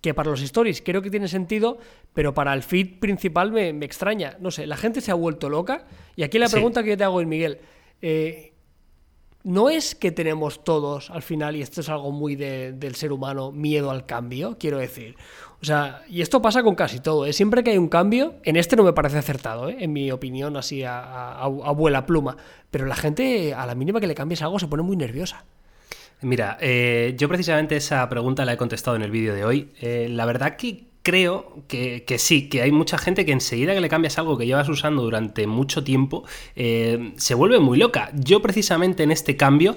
Que 0.00 0.14
para 0.14 0.30
los 0.30 0.42
stories 0.42 0.82
creo 0.82 1.00
que 1.02 1.10
tiene 1.10 1.28
sentido, 1.28 1.78
pero 2.12 2.34
para 2.34 2.52
el 2.54 2.62
feed 2.64 2.98
principal 2.98 3.52
me, 3.52 3.72
me 3.72 3.86
extraña. 3.86 4.36
No 4.40 4.50
sé, 4.50 4.66
la 4.66 4.76
gente 4.76 5.00
se 5.00 5.12
ha 5.12 5.14
vuelto 5.14 5.48
loca. 5.48 5.86
Y 6.16 6.24
aquí 6.24 6.38
la 6.38 6.48
Sí. 6.48 6.54
pregunta 6.54 6.82
que 6.82 6.90
yo 6.90 6.96
te 6.96 7.04
hago 7.04 7.22
Miguel, 7.24 7.60
eh, 8.00 8.52
¿no 9.44 9.70
es 9.70 9.94
que 9.94 10.10
tenemos 10.10 10.64
todos 10.64 11.10
al 11.10 11.22
final, 11.22 11.54
y 11.56 11.62
esto 11.62 11.80
es 11.80 11.88
algo 11.88 12.10
muy 12.10 12.34
de- 12.34 12.72
del 12.72 12.96
ser 12.96 13.12
humano, 13.12 13.52
miedo 13.52 13.90
al 13.92 14.04
cambio? 14.06 14.56
Quiero 14.58 14.78
decir. 14.78 15.14
O 15.62 15.64
sea, 15.64 16.02
y 16.08 16.22
esto 16.22 16.42
pasa 16.42 16.64
con 16.64 16.74
casi 16.74 16.98
todo. 16.98 17.24
¿eh? 17.24 17.32
Siempre 17.32 17.62
que 17.62 17.70
hay 17.70 17.78
un 17.78 17.88
cambio, 17.88 18.34
en 18.42 18.56
este 18.56 18.74
no 18.74 18.82
me 18.82 18.92
parece 18.92 19.18
acertado, 19.18 19.68
¿eh? 19.68 19.76
en 19.78 19.92
mi 19.92 20.10
opinión, 20.10 20.56
así 20.56 20.82
a, 20.84 21.46
vuela 21.76 22.04
pluma. 22.04 22.36
Pero 22.70 22.86
la 22.86 22.96
gente, 22.96 23.54
a 23.54 23.64
la 23.64 23.76
mínima 23.76 24.00
que 24.00 24.08
le 24.08 24.16
cambies 24.16 24.42
algo, 24.42 24.58
se 24.58 24.66
pone 24.66 24.82
muy 24.82 24.96
nerviosa. 24.96 25.44
Mira, 26.20 26.58
eh, 26.60 27.14
yo 27.16 27.28
precisamente 27.28 27.76
esa 27.76 28.08
pregunta 28.08 28.44
la 28.44 28.54
he 28.54 28.56
contestado 28.56 28.96
en 28.96 29.02
el 29.02 29.12
vídeo 29.12 29.34
de 29.34 29.44
hoy. 29.44 29.68
Eh, 29.80 30.08
la 30.10 30.24
verdad 30.24 30.56
que 30.56 30.86
creo 31.04 31.62
que, 31.68 32.04
sí, 32.18 32.48
que 32.48 32.62
hay 32.62 32.72
mucha 32.72 32.98
gente 32.98 33.24
que 33.24 33.32
enseguida 33.32 33.74
que 33.74 33.80
le 33.80 33.88
cambias 33.88 34.18
algo 34.18 34.38
que 34.38 34.46
llevas 34.46 34.68
usando 34.68 35.02
durante 35.02 35.48
mucho 35.48 35.82
tiempo, 35.82 36.24
se 36.54 37.34
vuelve 37.34 37.58
muy 37.58 37.76
loca. 37.76 38.10
Yo 38.14 38.40
precisamente 38.40 39.02
en 39.02 39.10
este 39.10 39.36
cambio 39.36 39.74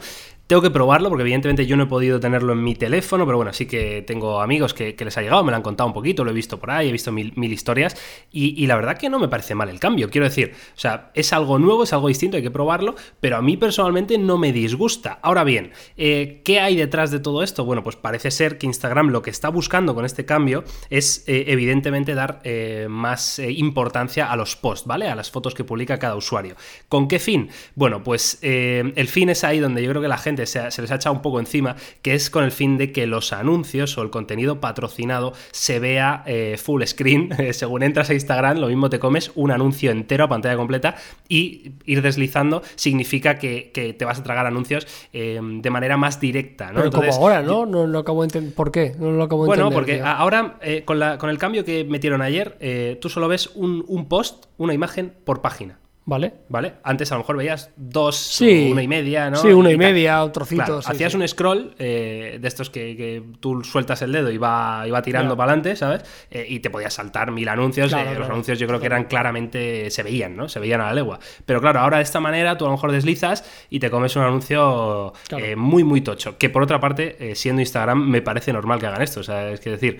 tengo 0.47 0.62
que 0.62 0.69
probarlo 0.69 1.09
porque 1.09 1.24
evidentemente 1.24 1.65
yo 1.65 1.75
no 1.75 1.83
he 1.83 1.88
podido 1.88 2.19
tenerlo 2.19 2.53
en 2.53 2.63
mi 2.63 2.75
teléfono, 2.75 3.25
pero 3.25 3.38
bueno, 3.38 3.51
sí 3.51 3.65
que 3.65 4.03
tengo 4.03 4.41
amigos 4.41 4.74
que, 4.74 4.96
les 4.98 5.17
ha 5.17 5.22
llegado, 5.22 5.43
me 5.43 5.51
lo 5.51 5.58
han 5.58 5.63
contado 5.63 5.88
un 5.88 5.93
poquito, 5.93 6.24
lo 6.24 6.31
he 6.31 6.34
visto 6.34 6.60
por 6.60 6.69
ahí, 6.72 6.89
he 6.89 6.91
visto 6.91 7.12
mil, 7.12 7.34
historias 7.51 7.96
y, 8.31 8.65
la 8.67 8.75
verdad 8.75 8.98
que 8.98 9.10
no 9.10 9.19
me 9.19 9.27
parece 9.27 9.55
mal 9.55 9.69
el 9.69 9.79
cambio. 9.79 10.10
Quiero 10.10 10.25
decir, 10.25 10.53
o 10.75 10.79
sea, 10.79 11.12
es 11.13 11.34
algo 11.34 11.58
nuevo, 11.58 11.84
es 11.84 11.93
algo 11.93 12.08
distinto, 12.08 12.38
hay 12.38 12.43
que 12.43 12.51
probarlo, 12.51 12.96
pero 13.19 13.38
a 13.38 13.41
mí 13.41 13.58
personalmente 13.58 14.17
no 14.17 14.38
me 14.38 14.51
disgusta. 14.51 15.19
Ahora 15.22 15.43
bien, 15.43 15.72
eh, 15.98 16.41
¿qué 16.43 16.60
hay 16.60 16.75
detrás 16.75 17.12
de 17.12 17.19
todo 17.19 17.43
esto? 17.43 17.65
Bueno, 17.65 17.84
pues 17.84 17.96
parece 17.96 18.29
ser 18.31 18.58
que 18.58 18.65
Instagram 18.65 19.10
lo 19.10 19.22
que 19.22 19.29
está 19.29 19.50
buscando 19.50 19.96
con 19.96 20.05
este 20.05 20.25
cambio 20.25 20.63
es 20.89 21.24
eh, 21.27 21.46
evidentemente 21.48 22.13
dar 22.13 22.41
eh, 22.43 22.88
más 22.89 23.39
importancia 23.39 24.31
a 24.31 24.36
los 24.36 24.55
posts, 24.55 24.88
¿vale? 24.88 25.08
A 25.08 25.15
las 25.15 25.31
fotos 25.31 25.53
que 25.53 25.63
publica 25.63 25.98
cada 25.98 26.15
usuario. 26.15 26.55
¿Con 26.89 27.08
qué 27.08 27.19
fin? 27.19 27.50
Bueno, 27.75 28.03
pues 28.03 28.39
el 28.41 29.08
fin 29.08 29.29
es 29.29 29.43
ahí 29.43 29.60
donde 29.60 29.81
yo 29.84 29.89
creo 29.89 30.01
que 30.01 30.08
la 30.08 30.17
gente 30.17 30.35
se, 30.46 30.63
les 30.82 30.92
ha 30.92 30.96
echado 30.96 31.15
un 31.15 31.22
poco 31.22 31.39
encima, 31.39 31.75
que 32.01 32.13
es 32.13 32.30
con 32.30 32.44
el 32.44 32.51
fin 32.51 32.77
de 32.77 32.92
que 32.92 33.08
los 33.08 33.34
anuncios 33.34 33.98
o 33.98 34.01
el 34.01 34.10
contenido 34.10 34.60
patrocinado 34.60 35.34
se 35.51 35.80
vea 35.80 36.24
eh, 36.25 36.58
full 36.62 36.84
screen. 36.84 37.30
Según 37.54 37.84
entras 37.84 38.10
a 38.10 38.13
Instagram, 38.13 38.58
lo 38.60 38.68
mismo 38.68 38.89
te 38.89 39.00
comes 39.00 39.32
un 39.36 39.51
anuncio 39.51 39.92
entero 39.92 40.24
a 40.25 40.27
pantalla 40.30 40.56
completa 40.58 40.96
y 41.30 41.72
ir 41.86 42.01
deslizando 42.01 42.62
significa 42.75 43.38
que, 43.38 43.72
que 43.74 43.94
te 43.94 44.06
vas 44.06 44.20
a 44.20 44.24
tragar 44.24 44.46
anuncios 44.46 44.88
eh, 45.13 45.39
de 45.42 45.70
manera 45.70 45.98
más 45.98 46.20
directa, 46.20 46.68
¿no? 46.68 46.74
Pero 46.75 46.86
Entonces, 46.86 47.15
como 47.15 47.27
ahora, 47.27 47.42
¿no? 47.42 47.65
No 47.65 47.88
lo 47.88 48.00
acabo 48.00 48.22
de 48.22 48.25
entender. 48.27 48.54
¿Por 48.54 48.72
qué? 48.72 48.94
No 49.00 49.12
lo 49.12 49.24
acabo 49.24 49.44
de 49.44 49.48
bueno, 49.48 49.68
entender. 49.68 50.00
porque 50.00 50.01
ahora 50.01 50.58
eh, 50.62 50.84
con, 50.86 51.00
la- 51.00 51.18
con 51.18 51.30
el 51.30 51.38
cambio 51.38 51.63
que 51.65 51.84
metieron 51.84 52.22
ayer, 52.22 52.58
eh, 52.60 52.98
tú 53.01 53.10
solo 53.10 53.27
ves 53.27 53.51
un, 53.56 53.84
un 53.88 54.08
post, 54.08 54.46
una 54.58 54.74
imagen 54.74 55.13
por 55.24 55.42
página. 55.42 55.80
¿Vale? 56.07 56.33
¿Vale? 56.50 56.74
Antes 56.83 57.12
a 57.12 57.15
lo 57.15 57.21
mejor 57.21 57.35
veías 57.38 57.71
dos, 57.75 58.15
Sí. 58.15 58.69
una 58.71 58.83
y 58.83 58.88
media, 58.88 59.31
¿no? 59.31 59.38
Sí, 59.38 59.47
una 59.47 59.71
y 59.71 59.77
media, 59.77 60.24
un 60.24 60.31
trocito. 60.31 60.63
Claro, 60.63 60.81
sí, 60.83 60.91
hacías 60.91 61.13
sí. 61.13 61.17
un 61.17 61.27
scroll 61.27 61.74
eh, 61.79 62.38
de 62.39 62.47
estos 62.47 62.69
que, 62.69 62.95
que 62.95 63.24
tú 63.39 63.63
sueltas 63.63 64.03
el 64.03 64.12
dedo 64.12 64.29
y 64.29 64.38
va, 64.38 64.83
y 64.88 64.91
va 64.91 65.01
tirando 65.01 65.29
Claro. 65.29 65.38
para 65.38 65.51
adelante, 65.53 65.75
¿sabes? 65.75 66.03
Eh, 66.29 66.45
y 66.47 66.59
te 66.59 66.69
podías 66.69 66.93
saltar 66.93 67.31
mil 67.31 67.50
anuncios. 67.50 67.89
Claro, 67.89 68.12
eh, 68.12 68.19
Los 68.19 68.29
anuncios 68.29 68.59
yo 68.59 68.67
creo 68.67 68.79
que 68.79 68.85
eran 68.85 69.05
claramente, 69.05 69.89
se 69.89 70.03
veían, 70.03 70.35
¿no? 70.38 70.47
Se 70.47 70.59
veían 70.59 70.79
a 70.81 70.85
la 70.85 70.93
legua. 70.93 71.17
Pero 71.43 71.59
claro, 71.59 71.79
ahora 71.79 71.97
de 71.97 72.03
esta 72.03 72.19
manera 72.19 72.55
tú 72.55 72.65
a 72.65 72.67
lo 72.67 72.74
mejor 72.75 72.91
deslizas 72.91 73.43
y 73.71 73.79
te 73.79 73.89
comes 73.89 74.15
un 74.15 74.21
anuncio 74.21 75.12
eh, 75.35 75.55
muy, 75.55 75.83
muy 75.83 76.01
tocho. 76.01 76.38
Que 76.38 76.51
por 76.51 76.62
otra 76.62 76.79
parte, 76.79 77.33
siendo 77.35 77.63
Instagram, 77.63 78.00
me 78.07 78.21
parece 78.21 78.53
normal 78.53 78.79
que 78.79 78.85
hagan 78.85 79.01
esto. 79.01 79.21
O 79.21 79.24
sea, 79.24 79.50
es 79.50 79.59
que 79.59 79.71
decir, 79.71 79.97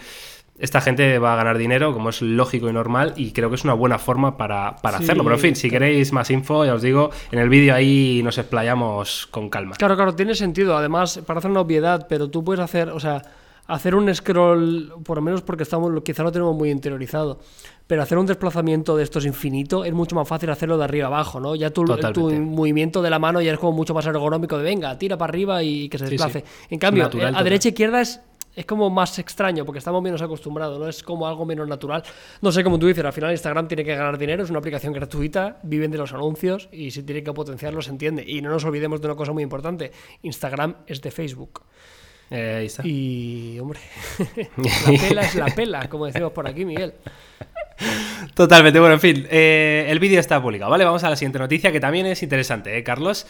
esta 0.58 0.80
gente 0.80 1.20
va 1.20 1.34
a 1.34 1.36
ganar 1.36 1.58
dinero, 1.58 1.94
como 1.94 2.10
es 2.10 2.22
lógico 2.22 2.70
y 2.70 2.74
normal, 2.74 3.14
y 3.18 3.32
creo 3.32 3.50
que 3.50 3.56
es 3.56 3.64
una 3.64 3.74
buena 3.74 4.00
forma 4.00 4.38
para, 4.38 4.78
para 4.78 5.00
Sí, 5.00 5.04
hacerlo. 5.04 5.24
Pero 5.24 5.36
en 5.36 5.42
fin, 5.42 5.56
si 5.56 5.70
queréis 5.70 6.14
más 6.14 6.30
info, 6.32 6.66
ya 6.66 6.74
os 6.74 6.82
digo, 6.82 7.10
en 7.32 7.40
el 7.40 7.50
vídeo 7.50 7.76
ahí 7.76 8.22
nos 8.24 8.38
explayamos 8.38 9.28
con 9.28 9.50
calma. 9.50 9.76
Claro, 9.76 9.96
claro, 9.96 10.16
tiene 10.16 10.34
sentido. 10.36 10.78
Además, 10.78 11.20
parece 11.26 11.48
una 11.48 11.60
obviedad, 11.62 12.06
pero 12.08 12.30
tú 12.30 12.44
puedes 12.44 12.64
hacer, 12.64 12.90
o 12.90 13.00
sea, 13.02 13.22
hacer 13.68 13.96
un 13.96 14.14
scroll, 14.14 14.94
por 15.04 15.18
lo 15.18 15.22
menos 15.24 15.42
porque 15.42 15.64
estamos, 15.64 15.92
quizá 16.04 16.24
lo 16.24 16.32
tenemos 16.32 16.56
muy 16.56 16.70
interiorizado, 16.70 17.40
pero 17.88 18.02
hacer 18.02 18.18
un 18.18 18.26
desplazamiento 18.26 18.96
de 18.96 19.04
estos 19.04 19.26
infinito 19.26 19.84
es 19.84 19.94
mucho 19.94 20.16
más 20.16 20.28
fácil 20.28 20.50
hacerlo 20.52 20.78
de 20.78 20.84
arriba 20.86 21.08
abajo, 21.08 21.40
¿no? 21.40 21.56
Ya 21.56 21.72
tu, 21.72 21.84
movimiento 21.84 23.02
de 23.02 23.10
la 23.10 23.20
mano 23.20 23.42
ya 23.42 23.52
es 23.54 23.60
como 23.60 23.74
mucho 23.74 23.94
más 23.94 24.06
ergonómico 24.06 24.58
de 24.58 24.64
venga, 24.64 24.98
tira 24.98 25.18
para 25.18 25.32
arriba 25.32 25.64
y 25.64 25.90
que 25.90 25.98
se 25.98 26.06
desplace. 26.06 26.42
sí. 26.42 26.46
En 26.70 26.80
cambio, 26.80 27.04
Natural 27.04 27.28
a 27.28 27.30
total. 27.32 27.44
derecha 27.44 27.68
e 27.68 27.72
izquierda 27.72 28.02
es 28.02 28.22
es 28.56 28.66
como 28.66 28.90
más 28.90 29.20
extraño 29.20 29.66
porque 29.66 29.80
estamos 29.80 30.02
menos 30.02 30.22
acostumbrados, 30.22 30.80
¿no? 30.80 30.88
Es 30.88 31.04
como 31.04 31.28
algo 31.28 31.46
menos 31.46 31.68
natural. 31.68 32.04
No 32.42 32.52
sé, 32.52 32.64
como 32.64 32.80
tú 32.80 32.88
dices, 32.88 33.04
al 33.04 33.14
final 33.14 33.32
Instagram 33.32 33.68
tiene 33.68 33.84
que 33.84 33.96
ganar 33.96 34.18
dinero, 34.18 34.44
es 34.44 34.50
una 34.50 34.60
aplicación 34.60 34.94
gratuita, 34.94 35.60
viven 35.64 35.92
de 35.92 35.98
los 35.98 36.14
anuncios 36.14 36.70
y 36.72 36.92
si 36.92 37.04
tiene 37.04 37.24
que 37.24 37.34
potenciarlo 37.34 37.82
se 37.82 37.92
entiende. 37.92 38.24
Y 38.26 38.42
no 38.42 38.50
nos 38.50 38.64
olvidemos 38.66 39.02
de 39.02 39.08
una 39.08 39.16
cosa 39.16 39.34
muy 39.34 39.44
importante, 39.44 39.92
Instagram 40.22 40.78
es 40.88 41.02
de 41.02 41.12
Facebook. 41.12 41.64
Eh, 42.32 42.56
ahí 42.60 42.66
está. 42.66 42.82
Y, 42.86 43.60
hombre, 43.60 43.80
la 44.58 45.00
pela 45.00 45.22
es 45.22 45.36
la 45.36 45.46
pela, 45.48 45.90
como 45.90 46.08
decimos 46.08 46.32
por 46.32 46.48
aquí, 46.48 46.66
Miguel. 46.66 46.94
Totalmente, 48.34 48.80
bueno, 48.80 48.96
en 48.96 49.00
fin, 49.00 49.28
eh, 49.30 49.86
el 49.90 50.00
vídeo 50.00 50.20
está 50.20 50.42
publicado, 50.42 50.72
¿vale? 50.72 50.86
Vamos 50.86 51.04
a 51.04 51.10
la 51.10 51.16
siguiente 51.16 51.40
noticia 51.40 51.72
que 51.72 51.80
también 51.80 52.06
es 52.06 52.24
interesante, 52.24 52.78
¿eh, 52.78 52.84
Carlos? 52.84 53.28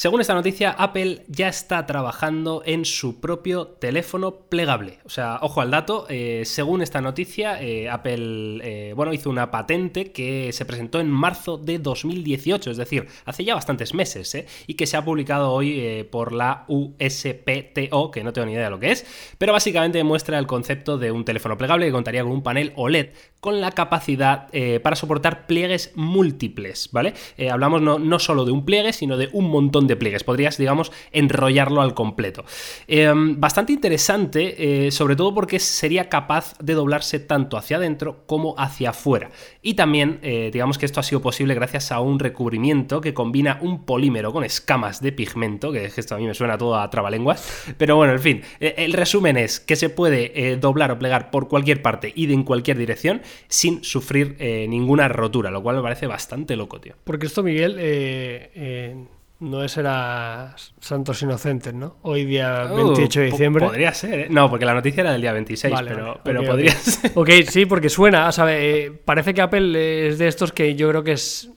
Según 0.00 0.22
esta 0.22 0.32
noticia, 0.32 0.70
Apple 0.70 1.26
ya 1.28 1.48
está 1.48 1.84
trabajando 1.84 2.62
en 2.64 2.86
su 2.86 3.20
propio 3.20 3.66
teléfono 3.66 4.34
plegable. 4.48 4.98
O 5.04 5.10
sea, 5.10 5.38
ojo 5.42 5.60
al 5.60 5.70
dato, 5.70 6.06
eh, 6.08 6.44
según 6.46 6.80
esta 6.80 7.02
noticia, 7.02 7.60
eh, 7.60 7.90
Apple 7.90 8.60
eh, 8.64 8.94
bueno, 8.96 9.12
hizo 9.12 9.28
una 9.28 9.50
patente 9.50 10.10
que 10.10 10.54
se 10.54 10.64
presentó 10.64 11.00
en 11.00 11.10
marzo 11.10 11.58
de 11.58 11.78
2018, 11.78 12.70
es 12.70 12.78
decir, 12.78 13.08
hace 13.26 13.44
ya 13.44 13.54
bastantes 13.54 13.92
meses, 13.92 14.34
y 14.66 14.72
que 14.72 14.86
se 14.86 14.96
ha 14.96 15.04
publicado 15.04 15.52
hoy 15.52 16.08
por 16.10 16.32
la 16.32 16.64
USPTO, 16.68 18.10
que 18.10 18.24
no 18.24 18.32
tengo 18.32 18.46
ni 18.46 18.52
idea 18.52 18.64
de 18.64 18.70
lo 18.70 18.80
que 18.80 18.92
es, 18.92 19.04
pero 19.36 19.52
básicamente 19.52 20.02
muestra 20.02 20.38
el 20.38 20.46
concepto 20.46 20.96
de 20.96 21.10
un 21.10 21.26
teléfono 21.26 21.58
plegable 21.58 21.84
que 21.84 21.92
contaría 21.92 22.22
con 22.22 22.32
un 22.32 22.42
panel 22.42 22.72
OLED 22.74 23.10
con 23.40 23.60
la 23.60 23.72
capacidad 23.72 24.48
para 24.82 24.96
soportar 24.96 25.46
pliegues 25.46 25.92
múltiples, 25.94 26.88
¿vale? 26.92 27.14
Hablamos 27.50 27.80
no, 27.80 27.98
no 27.98 28.18
solo 28.18 28.44
de 28.44 28.52
un 28.52 28.64
pliegue, 28.64 28.92
sino 28.92 29.16
de 29.16 29.28
un 29.32 29.50
montón 29.50 29.86
de 29.86 29.89
pliegues. 29.96 30.24
Podrías, 30.24 30.56
digamos, 30.56 30.92
enrollarlo 31.12 31.80
al 31.82 31.94
completo. 31.94 32.44
Eh, 32.88 33.12
bastante 33.14 33.72
interesante, 33.72 34.86
eh, 34.86 34.90
sobre 34.90 35.16
todo 35.16 35.34
porque 35.34 35.58
sería 35.58 36.08
capaz 36.08 36.54
de 36.58 36.74
doblarse 36.74 37.18
tanto 37.18 37.56
hacia 37.56 37.76
adentro 37.76 38.24
como 38.26 38.54
hacia 38.58 38.90
afuera. 38.90 39.30
Y 39.62 39.74
también, 39.74 40.18
eh, 40.22 40.50
digamos 40.52 40.78
que 40.78 40.86
esto 40.86 41.00
ha 41.00 41.02
sido 41.02 41.20
posible 41.20 41.54
gracias 41.54 41.92
a 41.92 42.00
un 42.00 42.18
recubrimiento 42.18 43.00
que 43.00 43.14
combina 43.14 43.58
un 43.60 43.84
polímero 43.84 44.32
con 44.32 44.44
escamas 44.44 45.00
de 45.00 45.12
pigmento, 45.12 45.72
que 45.72 45.84
es 45.84 45.94
que 45.94 46.00
esto 46.00 46.14
a 46.14 46.18
mí 46.18 46.26
me 46.26 46.34
suena 46.34 46.56
todo 46.56 46.78
a 46.78 46.88
trabalenguas. 46.90 47.74
Pero 47.76 47.96
bueno, 47.96 48.12
en 48.12 48.20
fin, 48.20 48.42
eh, 48.60 48.74
el 48.78 48.92
resumen 48.92 49.36
es 49.36 49.60
que 49.60 49.76
se 49.76 49.90
puede 49.90 50.52
eh, 50.52 50.56
doblar 50.56 50.90
o 50.92 50.98
plegar 50.98 51.30
por 51.30 51.48
cualquier 51.48 51.82
parte 51.82 52.12
y 52.14 52.26
de 52.26 52.34
en 52.34 52.44
cualquier 52.44 52.78
dirección 52.78 53.22
sin 53.48 53.84
sufrir 53.84 54.36
ninguna 54.40 55.08
rotura, 55.08 55.50
lo 55.50 55.62
cual 55.62 55.76
me 55.76 55.82
parece 55.82 56.06
bastante 56.06 56.56
loco, 56.56 56.80
tío. 56.80 56.94
Porque 57.04 57.26
esto, 57.26 57.42
Miguel, 57.42 57.76
eh, 57.78 58.94
no 59.40 59.64
es 59.64 59.76
era 59.76 60.54
Santos 60.80 61.22
Inocentes, 61.22 61.72
¿no? 61.74 61.96
Hoy 62.02 62.24
día 62.26 62.64
28 62.64 63.20
de 63.20 63.26
Uh, 63.26 63.30
diciembre. 63.30 63.66
Podría 63.66 63.92
ser, 63.94 64.18
¿eh? 64.20 64.26
No, 64.30 64.48
porque 64.50 64.64
la 64.66 64.74
noticia 64.74 65.00
era 65.00 65.12
del 65.12 65.22
día 65.22 65.32
26, 65.32 65.72
Vale, 65.72 65.90
pero, 65.90 66.06
vale. 66.06 66.20
pero 66.22 66.42
podría 66.44 66.72
ok. 66.72 66.78
ser. 66.78 67.12
Ok, 67.14 67.30
sí, 67.48 67.66
porque 67.66 67.88
suena, 67.88 68.30
¿sabe? 68.32 68.84
Eh, 68.86 68.90
parece 68.92 69.32
que 69.34 69.40
Apple 69.40 70.08
es 70.08 70.18
de 70.18 70.28
estos 70.28 70.52
que 70.52 70.74
yo 70.74 70.88
creo 70.90 71.02
que 71.02 71.12
es 71.12 71.50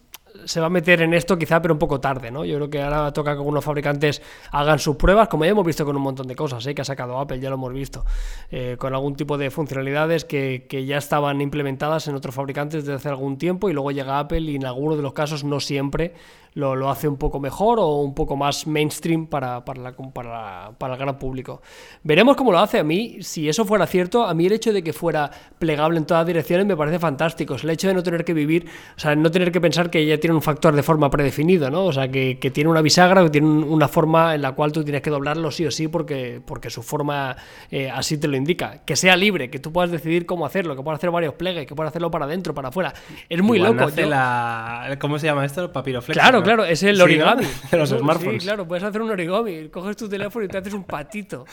se 0.45 0.59
va 0.59 0.65
a 0.65 0.69
meter 0.69 1.01
en 1.01 1.13
esto 1.13 1.37
quizá, 1.37 1.61
pero 1.61 1.73
un 1.73 1.79
poco 1.79 2.01
tarde, 2.01 2.29
¿no? 2.31 2.43
Yo 2.43 2.55
creo 2.57 2.69
que 2.69 2.81
ahora 2.81 3.13
toca 3.13 3.31
que 3.31 3.37
algunos 3.37 3.63
fabricantes 3.63 4.21
hagan 4.51 4.77
sus 4.79 4.97
pruebas, 4.97 5.29
como 5.29 5.45
ya 5.45 5.51
hemos 5.51 5.65
visto 5.65 5.85
con 5.85 5.95
un 5.95 6.01
montón 6.01 6.27
de 6.27 6.35
cosas, 6.35 6.65
¿eh? 6.67 6.75
que 6.75 6.81
ha 6.81 6.85
sacado 6.85 7.17
Apple, 7.17 7.39
ya 7.39 7.49
lo 7.49 7.55
hemos 7.55 7.71
visto, 7.71 8.03
eh, 8.51 8.75
con 8.77 8.93
algún 8.93 9.15
tipo 9.15 9.37
de 9.37 9.51
funcionalidades 9.51 10.25
que, 10.25 10.65
que 10.69 10.85
ya 10.85 10.97
estaban 10.97 11.39
implementadas 11.39 12.07
en 12.07 12.15
otros 12.15 12.35
fabricantes 12.35 12.83
desde 12.83 12.95
hace 12.97 13.09
algún 13.09 13.37
tiempo 13.37 13.69
y 13.69 13.73
luego 13.73 13.91
llega 13.91 14.19
Apple 14.19 14.41
y 14.41 14.55
en 14.55 14.65
algunos 14.65 14.97
de 14.97 15.03
los 15.03 15.13
casos 15.13 15.43
no 15.45 15.59
siempre 15.59 16.13
lo, 16.55 16.75
lo 16.75 16.89
hace 16.89 17.07
un 17.07 17.17
poco 17.17 17.39
mejor 17.39 17.79
o 17.79 17.97
un 17.97 18.13
poco 18.13 18.35
más 18.35 18.67
mainstream 18.67 19.27
para, 19.27 19.65
para, 19.65 19.81
la- 19.81 19.91
para, 19.93 20.71
para 20.77 20.93
el 20.93 20.99
gran 20.99 21.17
público. 21.17 21.61
Veremos 22.03 22.35
cómo 22.35 22.51
lo 22.51 22.59
hace. 22.59 22.79
A 22.79 22.83
mí, 22.83 23.17
si 23.21 23.49
eso 23.49 23.65
fuera 23.65 23.87
cierto, 23.87 24.25
a 24.25 24.33
mí 24.33 24.45
el 24.45 24.53
hecho 24.53 24.71
de 24.73 24.83
que 24.83 24.93
fuera 24.93 25.31
plegable 25.59 25.97
en 25.97 26.05
todas 26.05 26.25
direcciones 26.27 26.65
me 26.65 26.75
parece 26.77 26.99
fantástico. 26.99 27.55
Es 27.55 27.63
el 27.63 27.69
hecho 27.71 27.87
de 27.87 27.93
no 27.93 28.03
tener 28.03 28.23
que 28.25 28.33
vivir, 28.33 28.67
o 28.95 28.99
sea, 28.99 29.15
no 29.15 29.31
tener 29.31 29.51
que 29.51 29.59
pensar 29.61 29.89
que 29.89 30.05
ya 30.05 30.19
tiene 30.19 30.35
un 30.35 30.41
factor 30.41 30.75
de 30.75 30.83
forma 30.83 31.09
predefinido, 31.09 31.69
¿no? 31.69 31.85
O 31.85 31.93
sea, 31.93 32.07
que, 32.09 32.37
que 32.39 32.51
tiene 32.51 32.69
una 32.69 32.81
bisagra, 32.81 33.23
que 33.23 33.29
tiene 33.29 33.47
un- 33.47 33.63
una 33.63 33.87
forma 33.87 34.35
en 34.35 34.41
la 34.41 34.51
cual 34.51 34.71
tú 34.71 34.83
tienes 34.83 35.01
que 35.01 35.09
doblarlo 35.09 35.49
sí 35.51 35.65
o 35.65 35.71
sí 35.71 35.87
porque, 35.87 36.41
porque 36.45 36.69
su 36.69 36.83
forma 36.83 37.35
eh, 37.71 37.89
así 37.89 38.17
te 38.17 38.27
lo 38.27 38.37
indica. 38.37 38.81
Que 38.85 38.95
sea 38.95 39.15
libre, 39.15 39.49
que 39.49 39.59
tú 39.59 39.71
puedas 39.71 39.89
decidir 39.91 40.25
cómo 40.25 40.45
hacerlo, 40.45 40.75
que 40.75 40.83
puedas 40.83 40.99
hacer 40.99 41.09
varios 41.11 41.33
plegues, 41.33 41.65
que 41.65 41.73
puedas 41.75 41.91
hacerlo 41.91 42.11
para 42.11 42.25
adentro, 42.25 42.53
para 42.53 42.69
afuera. 42.69 42.93
Es 43.29 43.41
muy 43.41 43.57
Igual 43.57 43.75
loco. 43.77 43.89
Yo- 43.95 44.05
la... 44.09 44.97
¿Cómo 44.99 45.17
se 45.17 45.25
llama 45.27 45.45
esto? 45.45 45.63
El 45.63 45.69
papiroflex. 45.71 46.19
Claro, 46.19 46.42
claro, 46.43 46.65
es 46.65 46.83
el 46.83 46.95
Sí, 46.95 46.99
¿no? 46.99 47.03
origami. 47.05 47.45
De 47.71 47.77
los 47.77 47.89
Sí, 47.89 47.97
smartphones. 47.97 48.43
claro, 48.43 48.67
puedes 48.67 48.83
hacer 48.83 49.01
un 49.01 49.11
origami. 49.11 49.69
Coges 49.69 49.97
tu 49.97 50.07
teléfono 50.09 50.45
y 50.45 50.47
te 50.47 50.57
haces 50.57 50.73
un 50.73 50.83
patito. 50.83 51.45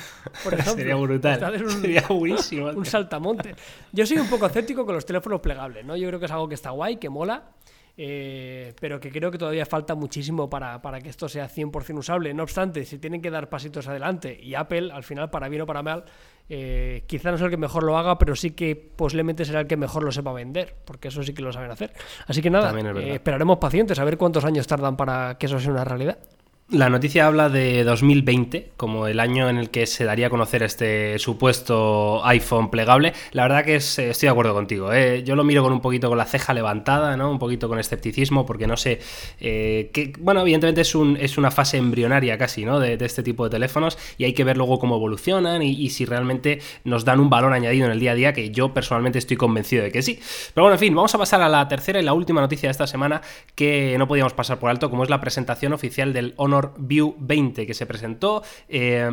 Por 0.45 0.55
ejemplo. 0.55 0.75
Sería 0.75 0.95
brutal. 0.97 1.63
Un, 1.65 1.71
Sería 1.71 2.05
buenísimo. 2.09 2.67
un 2.77 2.85
saltamontes. 2.85 3.57
Yo 3.93 4.05
soy 4.07 4.19
un 4.19 4.29
poco 4.29 4.47
escéptico 4.47 4.85
con 4.85 4.95
los 4.95 5.07
teléfonos 5.07 5.41
plegables, 5.41 5.85
¿no? 5.85 5.97
Yo 5.97 6.09
creo 6.09 6.19
que 6.21 6.27
es 6.27 6.33
algo 6.33 6.49
que 6.49 6.55
está 6.55 6.71
guay, 6.71 6.97
que 6.97 7.09
mola. 7.09 7.45
eh, 7.97 8.73
pero 8.81 8.99
que 8.99 9.11
creo 9.11 9.31
que 9.31 9.37
todavía 9.37 9.67
falta 9.67 9.95
muchísimo 9.95 10.49
para, 10.49 10.81
para 10.81 11.01
que 11.01 11.11
esto 11.11 11.29
sea 11.29 11.49
100% 11.51 11.99
usable. 11.99 12.33
No 12.33 12.45
obstante, 12.45 12.85
si 12.85 12.99
tienen 12.99 13.21
que 13.21 13.31
dar 13.31 13.49
pasitos 13.51 13.87
adelante 13.89 14.39
y 14.41 14.55
Apple, 14.55 14.91
al 14.93 15.03
final, 15.03 15.29
para 15.29 15.49
bien 15.49 15.63
o 15.63 15.67
para 15.67 15.83
mal, 15.83 16.05
eh, 16.49 17.05
quizá 17.07 17.31
no 17.31 17.37
es 17.37 17.43
el 17.43 17.51
que 17.51 17.57
mejor 17.57 17.85
lo 17.85 17.97
haga, 17.97 18.19
pero 18.19 18.35
sí 18.35 18.53
que 18.53 18.75
posiblemente 18.75 19.45
será 19.45 19.61
el 19.61 19.67
que 19.67 19.77
mejor 19.77 20.03
lo 20.03 20.13
sepa 20.13 20.33
vender, 20.33 20.75
porque 20.85 21.09
eso 21.09 21.23
sí 21.23 21.33
que 21.33 21.43
lo 21.43 21.53
saben 21.53 21.71
hacer. 21.71 21.93
Así 22.27 22.43
que 22.43 22.51
nada, 22.51 22.77
es 22.77 22.97
eh, 22.97 23.15
esperaremos 23.15 23.59
pacientes 23.59 23.99
a 23.99 24.05
ver 24.05 24.17
cuántos 24.19 24.45
años 24.45 24.67
tardan 24.67 24.97
para 24.97 25.39
que 25.39 25.47
eso 25.47 25.59
sea 25.61 25.71
una 25.71 25.85
realidad. 25.85 26.19
La 26.73 26.89
noticia 26.89 27.27
habla 27.27 27.49
de 27.49 27.83
2020 27.83 28.71
como 28.77 29.09
el 29.09 29.19
año 29.19 29.49
en 29.49 29.57
el 29.57 29.71
que 29.71 29.89
se 29.89 30.05
daría 30.05 30.29
a 30.29 30.31
conocer 30.31 30.62
este 30.62 31.19
supuesto 31.19 32.25
iPhone 32.25 32.71
plegable. 32.71 33.12
La 33.33 33.43
verdad 33.43 33.65
que 33.65 33.75
eh, 33.75 33.79
estoy 33.79 34.27
de 34.27 34.29
acuerdo 34.29 34.55
contigo. 34.55 34.93
¿eh? 34.93 35.25
Yo 35.25 35.35
lo 35.35 35.43
miro 35.43 35.65
con 35.65 35.73
un 35.73 35.81
poquito 35.81 36.09
con 36.09 36.17
la 36.17 36.27
ceja 36.27 36.55
levantada, 36.55 37.17
¿no? 37.17 37.29
un 37.29 37.41
poquito 37.41 37.69
con 37.69 37.81
escepticismo, 37.81 38.47
porque 38.47 38.69
no 38.69 38.77
sé. 38.77 39.00
eh, 39.41 39.91
que, 39.93 40.12
bueno, 40.21 40.43
evidentemente 40.43 40.83
es, 40.83 40.95
un, 40.95 41.17
es 41.17 41.39
una 41.39 41.50
fase 41.50 41.77
embrionaria 41.77 42.39
casi 42.39 42.65
¿no? 42.65 42.79
de, 42.79 42.97
de 42.97 43.05
este 43.05 43.25
tipo 43.25 43.43
de 43.43 43.50
teléfonos 43.50 43.99
y 44.17 44.23
hay 44.23 44.33
que 44.33 44.45
ver 44.45 44.57
luego 44.57 44.79
cómo 44.79 44.95
evolucionan 44.95 45.62
y, 45.62 45.73
y 45.73 45.91
si 45.91 46.05
realmente 46.05 46.61
nos 46.85 47.05
dan 47.05 47.19
un 47.19 47.29
valor 47.31 47.53
añadido 47.53 47.87
en 47.87 47.91
el 47.91 47.99
día 47.99 48.12
a 48.12 48.15
día, 48.15 48.33
que 48.33 48.53
yo 48.53 48.73
personalmente 48.73 49.19
estoy 49.19 49.37
convencido 49.37 49.83
de 49.83 49.91
que 49.91 50.03
sí. 50.03 50.21
Pero 50.55 50.67
bueno, 50.67 50.75
en 50.75 50.81
fin, 50.81 50.95
vamos 50.95 51.12
a 51.17 51.19
pasar 51.19 51.43
a 51.43 51.49
la 51.49 51.67
tercera 51.67 51.99
y 51.99 52.05
la 52.05 52.12
última 52.12 52.41
noticia 52.41 52.69
de 52.69 52.73
esta 52.73 52.87
semana 52.87 53.23
que 53.57 53.97
no 53.99 54.07
podíamos 54.07 54.35
pasar 54.35 54.61
por 54.61 54.71
alto, 54.71 54.89
como 54.89 55.03
es 55.03 55.11
la 55.11 55.21
presentación 55.21 55.73
oficial 55.73 56.12
del 56.12 56.33
Honor 56.37 56.60
View 56.79 57.14
20 57.19 57.67
que 57.67 57.75
se 57.75 57.87
presentó. 57.87 58.43
eh, 58.69 59.09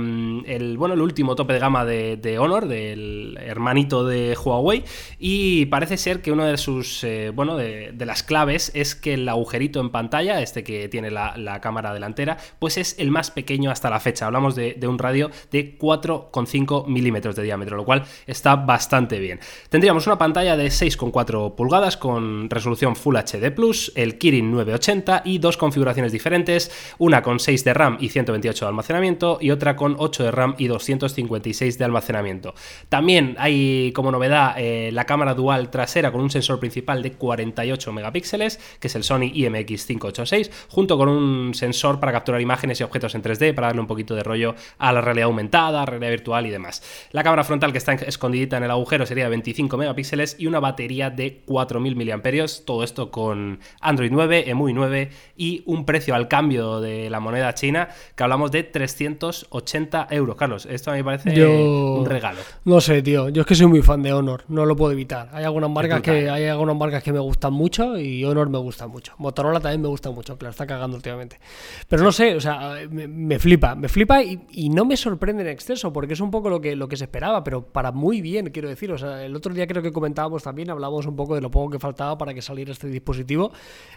el, 0.45 0.77
bueno, 0.77 0.93
el 0.93 1.01
último 1.01 1.35
tope 1.35 1.53
de 1.53 1.59
gama 1.59 1.85
de, 1.85 2.37
Honor, 2.39 2.67
del 2.67 3.37
hermanito 3.41 4.05
de 4.05 4.37
Huawei. 4.37 4.83
Y 5.19 5.65
parece 5.67 5.97
ser 5.97 6.21
que 6.21 6.31
una 6.31 6.47
de 6.47 6.57
sus, 6.57 7.03
eh, 7.03 7.31
bueno, 7.33 7.57
de, 7.57 7.93
las 8.05 8.23
claves 8.23 8.71
es 8.73 8.95
que 8.95 9.15
el 9.15 9.27
agujerito 9.27 9.79
en 9.81 9.89
pantalla, 9.89 10.41
este 10.41 10.63
que 10.63 10.87
tiene 10.87 11.11
la, 11.11 11.35
la 11.37 11.59
cámara 11.59 11.93
delantera, 11.93 12.37
pues 12.59 12.77
es 12.77 12.97
el 12.99 13.11
más 13.11 13.31
pequeño 13.31 13.71
hasta 13.71 13.89
la 13.89 13.99
fecha. 13.99 14.25
Hablamos 14.25 14.55
de, 14.55 14.73
de 14.73 14.87
un 14.87 14.97
radio 14.97 15.29
de 15.51 15.77
4,5 15.77 16.87
milímetros 16.87 17.35
de 17.35 17.43
diámetro, 17.43 17.75
lo 17.75 17.85
cual 17.85 18.05
está 18.25 18.55
bastante 18.55 19.19
bien. 19.19 19.39
Tendríamos 19.69 20.07
una 20.07 20.17
pantalla 20.17 20.55
de 20.55 20.67
6,4 20.67 21.55
pulgadas 21.55 21.97
con 21.97 22.49
resolución 22.49 22.95
Full 22.95 23.17
HD 23.17 23.51
Plus, 23.53 23.91
el 23.95 24.17
Kirin 24.17 24.51
980 24.51 25.23
y 25.25 25.39
dos 25.39 25.57
configuraciones 25.57 26.11
diferentes, 26.11 26.71
una 26.97 27.21
con 27.21 27.36
6 27.39 27.63
de 27.63 27.73
RAM 27.73 27.97
y 27.99 28.09
128 28.09 28.65
de 28.65 28.69
almacenamiento 28.69 29.37
y 29.41 29.51
otra 29.51 29.75
con 29.75 29.95
8 29.97 30.23
de 30.23 30.31
RAM 30.31 30.55
y 30.57 30.67
256 30.67 31.77
de 31.77 31.85
almacenamiento. 31.85 32.53
También 32.89 33.35
hay 33.39 33.91
como 33.93 34.11
novedad 34.11 34.55
eh, 34.57 34.91
la 34.91 35.05
cámara 35.05 35.33
dual 35.33 35.69
trasera 35.69 36.11
con 36.11 36.21
un 36.21 36.29
sensor 36.29 36.59
principal 36.59 37.03
de 37.03 37.13
48 37.13 37.91
megapíxeles, 37.91 38.59
que 38.79 38.87
es 38.87 38.95
el 38.95 39.03
Sony 39.03 39.31
IMX586, 39.33 40.49
junto 40.69 40.97
con 40.97 41.09
un 41.09 41.53
sensor 41.53 41.99
para 41.99 42.11
capturar 42.11 42.41
imágenes 42.41 42.79
y 42.79 42.83
objetos 42.83 43.15
en 43.15 43.23
3D 43.23 43.53
para 43.53 43.67
darle 43.67 43.81
un 43.81 43.87
poquito 43.87 44.15
de 44.15 44.23
rollo 44.23 44.55
a 44.77 44.91
la 44.91 45.01
realidad 45.01 45.27
aumentada, 45.27 45.85
realidad 45.85 46.11
virtual 46.11 46.45
y 46.45 46.49
demás. 46.49 46.81
La 47.11 47.23
cámara 47.23 47.43
frontal 47.43 47.71
que 47.71 47.77
está 47.77 47.93
escondidita 47.93 48.57
en 48.57 48.63
el 48.63 48.71
agujero 48.71 49.05
sería 49.05 49.25
de 49.25 49.29
25 49.31 49.77
megapíxeles 49.77 50.35
y 50.39 50.47
una 50.47 50.59
batería 50.59 51.09
de 51.09 51.41
4000 51.45 51.95
mAh, 51.95 52.45
todo 52.65 52.83
esto 52.83 53.11
con 53.11 53.59
Android 53.81 54.11
9, 54.11 54.49
EMUI 54.49 54.73
9 54.73 55.09
y 55.35 55.63
un 55.65 55.85
precio 55.85 56.15
al 56.15 56.27
cambio 56.27 56.79
de 56.79 57.09
la 57.09 57.19
moneda 57.27 57.53
china, 57.53 57.89
que 58.15 58.23
hablamos 58.23 58.51
de 58.51 58.63
380 58.63 60.07
euros. 60.11 60.35
Carlos, 60.35 60.65
esto 60.65 60.91
a 60.91 60.93
mí 60.93 60.99
me 60.99 61.03
parece 61.05 61.33
Yo- 61.33 61.95
un 61.99 62.05
regalo. 62.05 62.39
No 62.65 62.81
sé, 62.81 63.01
tío. 63.01 63.29
Yo 63.29 63.41
es 63.41 63.47
que 63.47 63.55
soy 63.55 63.67
muy 63.67 63.81
fan 63.81 64.01
de 64.01 64.13
Honor, 64.13 64.43
no 64.47 64.65
lo 64.65 64.75
puedo 64.75 64.91
evitar. 64.91 65.29
Hay 65.33 65.43
algunas 65.43 65.69
marcas 65.69 66.01
que 66.01 66.29
hay 66.29 66.45
algunas 66.45 66.75
marcas 66.75 67.03
que 67.03 67.13
me 67.13 67.19
gustan 67.19 67.53
mucho 67.53 67.97
y 67.99 68.23
Honor 68.25 68.49
me 68.49 68.57
gusta 68.57 68.87
mucho. 68.87 69.13
Motorola 69.17 69.59
también 69.59 69.81
me 69.81 69.87
gusta 69.87 70.11
mucho, 70.11 70.37
que 70.37 70.45
la 70.45 70.51
está 70.51 70.65
cagando 70.65 70.95
últimamente. 70.97 71.39
Pero 71.87 72.03
no 72.03 72.11
sé, 72.11 72.35
o 72.35 72.41
sea, 72.41 72.75
me, 72.89 73.07
me 73.07 73.39
flipa, 73.39 73.75
me 73.75 73.89
flipa 73.89 74.21
y, 74.23 74.41
y 74.51 74.69
no 74.69 74.85
me 74.85 74.97
sorprende 74.97 75.43
en 75.43 75.49
exceso 75.49 75.91
porque 75.93 76.13
es 76.13 76.21
un 76.21 76.31
poco 76.31 76.49
lo 76.49 76.61
que 76.61 76.75
lo 76.75 76.87
que 76.87 76.97
se 76.97 77.03
esperaba, 77.05 77.43
pero 77.43 77.63
para 77.63 77.91
muy 77.91 78.21
bien, 78.21 78.49
quiero 78.51 78.69
decir. 78.69 78.91
O 78.91 78.97
sea, 78.97 79.23
el 79.23 79.35
otro 79.35 79.53
día 79.53 79.67
creo 79.67 79.81
que 79.83 79.91
comentábamos 79.91 80.43
también, 80.43 80.69
hablábamos 80.69 81.05
un 81.05 81.15
poco 81.15 81.35
de 81.35 81.41
lo 81.41 81.51
poco 81.51 81.71
que 81.71 81.79
faltaba 81.79 82.17
para 82.17 82.33
que 82.33 82.41
saliera 82.41 82.71
este 82.71 82.87
dispositivo. 82.87 83.51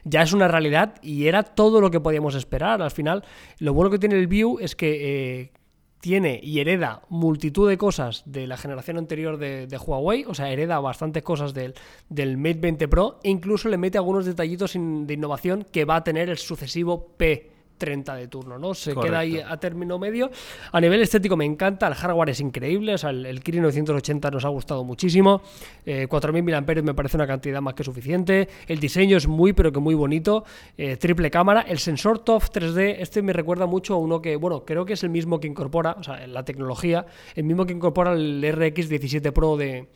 Ya 0.04 0.22
es 0.22 0.32
una 0.32 0.48
realidad 0.48 0.94
y 1.02 1.26
era 1.26 1.42
todo 1.42 1.80
lo 1.80 1.90
que 1.90 2.00
podíamos 2.00 2.34
esperar. 2.34 2.82
Al 2.82 2.90
final, 2.90 3.19
lo 3.58 3.74
bueno 3.74 3.90
que 3.90 3.98
tiene 3.98 4.16
el 4.16 4.26
View 4.26 4.58
es 4.60 4.74
que 4.74 5.40
eh, 5.40 5.52
tiene 6.00 6.40
y 6.42 6.60
hereda 6.60 7.02
multitud 7.08 7.68
de 7.68 7.76
cosas 7.78 8.22
de 8.26 8.46
la 8.46 8.56
generación 8.56 8.96
anterior 8.96 9.36
de, 9.36 9.66
Huawei, 9.78 10.24
o 10.26 10.34
sea, 10.34 10.50
hereda 10.50 10.80
bastantes 10.80 11.22
cosas 11.22 11.54
del, 11.54 11.74
del 12.08 12.38
Mate 12.38 12.60
20 12.60 12.88
Pro 12.88 13.20
e 13.22 13.30
incluso 13.30 13.68
le 13.68 13.76
mete 13.76 13.98
algunos 13.98 14.24
detallitos 14.24 14.72
de 14.72 15.14
innovación 15.14 15.66
que 15.70 15.84
va 15.84 15.96
a 15.96 16.04
tener 16.04 16.30
el 16.30 16.38
sucesivo 16.38 17.08
P. 17.16 17.50
30 17.80 18.14
de 18.14 18.28
turno, 18.28 18.58
¿no? 18.58 18.74
Se 18.74 18.94
Correcto. 18.94 19.10
queda 19.10 19.18
ahí 19.20 19.40
a 19.40 19.56
término 19.56 19.98
medio. 19.98 20.30
A 20.70 20.80
nivel 20.80 21.00
estético 21.00 21.36
me 21.36 21.46
encanta, 21.46 21.88
el 21.88 21.94
hardware 21.94 22.30
es 22.30 22.40
increíble, 22.40 22.94
o 22.94 22.98
sea, 22.98 23.10
el, 23.10 23.26
el 23.26 23.42
Kirin 23.42 23.62
980 23.62 24.30
nos 24.30 24.44
ha 24.44 24.48
gustado 24.48 24.84
muchísimo, 24.84 25.40
eh, 25.86 26.06
4000 26.06 26.44
mAh 26.44 26.82
me 26.82 26.94
parece 26.94 27.16
una 27.16 27.26
cantidad 27.26 27.60
más 27.60 27.74
que 27.74 27.82
suficiente, 27.82 28.48
el 28.68 28.78
diseño 28.78 29.16
es 29.16 29.26
muy 29.26 29.52
pero 29.54 29.72
que 29.72 29.80
muy 29.80 29.94
bonito, 29.94 30.44
eh, 30.76 30.96
triple 30.96 31.30
cámara, 31.30 31.62
el 31.62 31.78
sensor 31.78 32.18
TOF 32.18 32.50
3D, 32.50 32.96
este 32.98 33.22
me 33.22 33.32
recuerda 33.32 33.66
mucho 33.66 33.94
a 33.94 33.96
uno 33.96 34.20
que, 34.20 34.36
bueno, 34.36 34.64
creo 34.64 34.84
que 34.84 34.92
es 34.92 35.02
el 35.02 35.10
mismo 35.10 35.40
que 35.40 35.48
incorpora, 35.48 35.96
o 35.98 36.02
sea, 36.02 36.26
la 36.26 36.44
tecnología, 36.44 37.06
el 37.34 37.44
mismo 37.44 37.64
que 37.64 37.72
incorpora 37.72 38.12
el 38.12 38.44
RX17 38.44 39.32
Pro 39.32 39.56
de, 39.56 39.88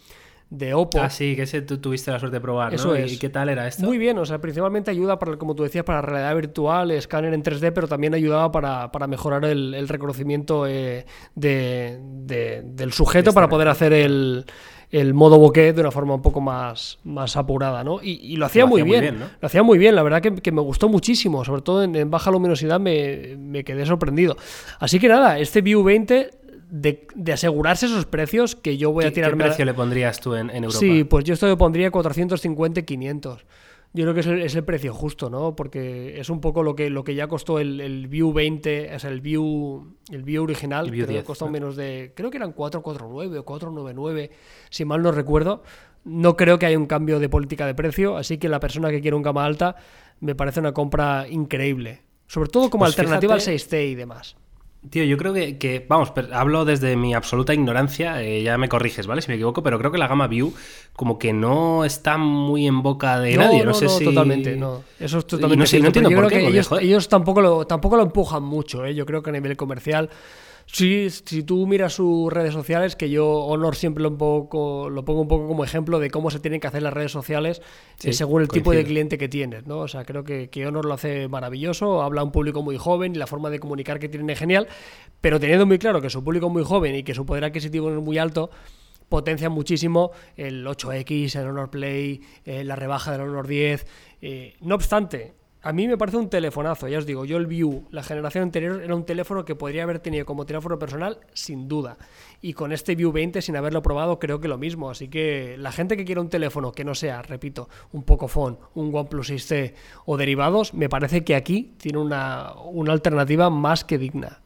de 0.56 0.73
Oppo. 0.73 1.00
Ah, 1.00 1.11
sí, 1.11 1.34
que 1.34 1.42
ese 1.42 1.62
tú 1.62 1.78
tuviste 1.78 2.11
la 2.12 2.18
suerte 2.20 2.37
de 2.37 2.40
probar, 2.40 2.70
¿no? 2.73 2.76
Eso 2.76 2.96
¿Y 2.96 3.00
es. 3.02 3.18
qué 3.18 3.28
tal 3.28 3.49
era 3.49 3.66
esto? 3.66 3.84
Muy 3.84 3.99
bien, 3.99 4.16
o 4.18 4.25
sea, 4.25 4.40
principalmente 4.40 4.90
ayuda 4.90 5.18
para, 5.18 5.37
como 5.37 5.54
tú 5.54 5.64
decías, 5.64 5.84
para 5.84 6.00
realidad 6.00 6.34
virtual, 6.37 6.90
escáner 6.92 7.34
en 7.34 7.42
3D, 7.42 7.73
pero 7.73 7.88
también 7.88 8.14
ayudaba 8.14 8.52
para, 8.52 8.92
para 8.92 9.06
mejorar 9.08 9.44
el, 9.44 9.75
el 9.75 9.88
reconocimiento 9.88 10.66
eh, 10.66 11.06
de- 11.34 11.99
de- 12.00 12.62
del 12.64 12.92
sujeto 12.92 13.32
para 13.32 13.49
poder 13.49 13.66
hacer 13.68 13.92
el, 13.92 14.44
el 14.90 15.12
modo 15.12 15.38
bokeh 15.40 15.73
de 15.73 15.80
una 15.80 15.90
forma 15.90 16.14
un 16.14 16.23
poco 16.23 16.40
más, 16.40 16.99
más 17.02 17.37
apurada, 17.37 17.82
¿no? 17.82 18.00
Y, 18.00 18.12
y 18.23 18.37
lo 18.37 18.46
hacía, 18.46 18.62
Lo 18.62 18.68
muy, 18.68 18.82
hacía 18.82 18.84
muy 18.92 19.00
bien, 19.00 19.14
bien, 19.16 19.25
¿no? 19.25 19.37
lo 19.40 19.46
hacía 19.46 19.62
muy 19.64 19.76
bien, 19.78 19.96
la 19.96 20.02
verdad 20.04 20.23
que, 20.23 20.34
que 20.37 20.52
me 20.52 20.61
gustó 20.61 20.88
muchísimo, 20.88 21.44
sobre 21.44 21.62
todo 21.62 21.82
en, 21.82 21.96
en 21.96 22.11
baja 22.11 22.30
luminosidad 22.30 22.78
me, 22.78 23.34
me 23.38 23.64
quedé 23.64 23.87
sorprendido. 23.87 24.37
Así 24.78 25.00
que 25.00 25.08
nada, 25.08 25.38
este 25.40 25.62
View 25.62 25.82
20, 25.82 26.30
de, 26.76 27.07
de 27.14 27.33
asegurarse 27.33 27.87
esos 27.87 28.04
precios, 28.04 28.57
que 28.57 28.76
yo 28.76 28.90
voy 28.90 29.02
¿Qué, 29.04 29.07
a 29.07 29.11
qué 29.11 29.14
tirarme... 29.14 29.45
a- 29.45 29.47
precio 29.49 29.64
le 29.64 29.75
pondrías 29.75 30.19
tú 30.21 30.35
en, 30.35 30.50
en 30.50 30.64
Europa? 30.64 30.78
Sí, 30.81 31.04
pues 31.04 31.25
yo 31.25 31.35
esto 31.35 31.47
le 31.47 31.57
pondría 31.57 31.90
450 31.93 32.81
y 32.81 32.83
500. 32.83 33.47
Yo 33.93 34.02
creo 34.02 34.12
que 34.14 34.21
es 34.21 34.26
el, 34.26 34.43
es 34.43 34.57
el 34.57 34.64
precio 34.64 34.93
justo, 34.93 35.31
¿no? 35.31 35.54
Porque 35.54 36.19
es 36.19 36.28
un 36.28 36.40
poco 36.40 36.64
lo 36.64 36.75
que, 36.75 36.90
lo 36.90 37.04
que 37.04 37.14
ya 37.14 37.28
costó 37.28 37.61
el, 37.61 37.81
el 37.81 38.09
View 38.09 38.33
20, 38.33 38.93
o 38.93 38.99
sea, 38.99 39.09
el 39.11 39.21
View, 39.21 39.95
el 40.11 40.25
View 40.25 40.43
original, 40.43 40.87
El 40.87 40.90
View 40.90 41.04
creo 41.04 41.12
10, 41.14 41.23
que 41.23 41.26
costó 41.28 41.45
¿no? 41.45 41.52
menos 41.52 41.76
de, 41.76 42.12
creo 42.16 42.28
que 42.31 42.38
eran 42.38 42.50
449 42.54 43.38
o 43.38 43.45
499, 43.45 44.31
si 44.71 44.85
mal 44.85 45.00
no 45.00 45.12
recuerdo. 45.12 45.62
No 46.02 46.37
creo 46.37 46.59
que 46.59 46.66
haya 46.66 46.76
un 46.76 46.87
cambio 46.87 47.21
de 47.21 47.28
política 47.28 47.66
de 47.66 47.75
precio, 47.76 48.16
así 48.16 48.37
que 48.38 48.49
la 48.49 48.59
persona 48.59 48.90
que 48.90 49.00
quiere 49.00 49.16
un 49.16 49.23
gama 49.23 49.45
alta 49.45 49.76
me 50.19 50.35
parece 50.35 50.59
una 50.59 50.73
compra 50.73 51.28
increíble. 51.31 52.02
Sobre 52.26 52.49
todo 52.50 52.69
como 52.71 52.85
Pues 52.85 52.99
alternativa 52.99 53.37
fíjate- 53.37 53.52
al 53.52 53.59
6T 53.59 53.90
y 53.90 53.95
demás. 53.95 54.37
Tío, 54.91 55.03
yo 55.05 55.17
creo 55.17 55.33
que, 55.33 55.57
que- 55.59 55.85
vamos, 55.88 56.12
hablo 56.33 56.64
desde 56.64 56.95
mi 56.97 57.14
absoluta 57.14 57.55
ignorancia, 57.55 58.23
eh, 58.23 58.43
ya 58.43 58.59
me 58.59 58.69
corriges, 58.69 59.07
¿vale? 59.07 59.23
Si 59.23 59.29
me 59.29 59.35
equivoco, 59.35 59.62
pero 59.62 59.79
creo 59.79 59.91
que 59.91 59.99
la 59.99 60.09
gama 60.09 60.26
View 60.26 60.53
como 60.95 61.19
que 61.19 61.33
no 61.33 61.85
está 61.85 62.19
muy 62.19 62.67
en 62.67 62.83
boca 62.83 63.19
de 63.19 63.37
nadie, 63.37 63.64
no, 63.64 63.73
sé 63.75 63.88
si... 63.88 64.05
totalmente, 64.05 64.57
no. 64.57 64.83
Eso 65.00 65.19
es 65.19 65.26
totalmente 65.26 65.59
no 65.62 65.67
sé, 65.67 65.79
no 65.79 65.91
cierto, 65.91 65.99
entiendo 65.99 66.11
yo 66.11 66.17
por 66.17 66.26
creo 66.29 66.38
qué, 66.38 66.47
que 66.47 66.53
ellos, 66.53 66.71
ellos 66.81 67.09
tampoco 67.09 67.41
lo, 67.41 67.67
tampoco 67.67 67.97
lo 67.97 68.03
empujan 68.03 68.43
mucho, 68.43 68.85
¿eh? 68.85 68.95
Yo 68.95 69.07
creo 69.07 69.23
que 69.23 69.31
a 69.31 69.33
nivel 69.33 69.57
comercial. 69.57 70.11
Sí, 70.66 71.09
si 71.11 71.42
tú 71.42 71.66
miras 71.66 71.92
sus 71.92 72.33
redes 72.33 72.52
sociales, 72.52 72.97
que 72.97 73.11
yo 73.11 73.26
Honor 73.26 73.76
siempre 73.76 74.02
lo, 74.02 74.11
un 74.11 74.18
poco, 74.18 74.88
lo 74.90 75.04
pongo 75.04 75.21
un 75.21 75.28
poco 75.28 75.47
como 75.47 75.64
ejemplo 75.64 75.99
de 75.99 76.11
cómo 76.11 76.31
se 76.31 76.40
tienen 76.40 76.61
que 76.61 76.66
hacer 76.66 76.83
las 76.83 76.92
redes 76.92 77.12
sociales 77.12 77.62
Sí, 77.96 78.11
eh, 78.11 78.12
según 78.12 78.42
el 78.42 78.48
tipo 78.48 78.72
de 78.72 78.85
cliente 78.85 79.18
que 79.18 79.29
tienes, 79.29 79.66
¿no? 79.66 79.79
O 79.79 79.88
sea, 79.88 80.05
creo 80.05 80.24
que, 80.24 80.48
que 80.48 80.66
Honor 80.66 80.87
lo 80.87 80.94
hace 80.94 81.29
maravilloso, 81.29 82.03
habla 82.03 82.22
a 82.22 82.24
un 82.24 82.33
público 82.33 82.62
muy 82.62 82.77
joven 82.77 83.14
y 83.14 83.18
la 83.18 83.27
forma 83.27 83.50
de 83.50 83.61
comunicar 83.61 83.98
que 83.98 84.09
tienen 84.09 84.31
es 84.31 84.38
genial, 84.38 84.66
pero 85.20 85.38
teniendo 85.38 85.66
muy 85.66 85.79
claro 85.79 86.00
que 86.00 86.11
su 86.11 86.24
público 86.24 86.46
es 86.46 86.53
muy 86.53 86.64
joven 86.64 86.94
y 86.96 87.03
que 87.03 87.14
su 87.14 87.27
poder 87.27 87.44
adquisitivo 87.44 87.90
es 87.90 88.00
muy 88.00 88.18
alto, 88.18 88.50
potencia 89.09 89.50
muchísimo 89.50 90.11
el 90.37 90.66
8X, 90.66 91.38
el 91.38 91.46
Honor 91.46 91.70
Play, 91.70 92.22
eh, 92.44 92.64
la 92.64 92.74
rebaja 92.74 93.12
del 93.12 93.20
Honor 93.20 93.46
10. 93.46 93.87
eh, 94.22 94.55
no 94.61 94.74
obstante, 94.74 95.35
a 95.64 95.72
mí 95.72 95.88
me 95.88 95.96
parece 95.96 96.18
un 96.18 96.29
telefonazo, 96.29 96.88
ya 96.88 96.98
os 96.98 97.07
digo, 97.07 97.24
yo 97.24 97.38
el 97.38 97.46
View, 97.46 97.87
la 97.90 98.03
generación 98.03 98.44
anterior, 98.44 98.83
era 98.83 98.94
un 98.94 99.07
teléfono 99.07 99.46
que 99.46 99.55
podría 99.55 99.85
haber 99.85 99.98
tenido 99.98 100.27
como 100.27 100.44
teléfono 100.44 100.79
personal, 100.79 101.20
sin 101.33 101.68
duda. 101.68 101.96
Y 102.42 102.53
con 102.53 102.70
este 102.70 102.94
View 102.94 103.12
20, 103.12 103.40
sin 103.40 103.57
haberlo 103.57 103.81
probado, 103.81 104.18
creo 104.18 104.40
que 104.40 104.46
lo 104.46 104.59
mismo. 104.59 104.90
Así 104.90 105.09
que 105.09 105.57
la 105.59 105.72
gente 105.72 105.96
que 105.96 106.05
quiera 106.05 106.20
un 106.20 106.29
teléfono 106.29 106.72
que 106.72 106.85
no 106.85 106.94
sea, 106.94 107.22
repito, 107.22 107.70
un 107.92 108.03
Pocophone, 108.03 108.59
un 108.74 108.94
OnePlus 108.94 109.31
6T 109.31 109.72
o 110.05 110.18
derivados, 110.18 110.74
me 110.74 110.90
parece 110.90 111.24
que 111.24 111.35
aquí 111.35 111.72
tiene 111.79 111.98
una, 111.98 112.53
una 112.66 112.92
alternativa 112.92 113.48
más 113.48 113.85
que 113.85 113.96
digna. 113.96 114.43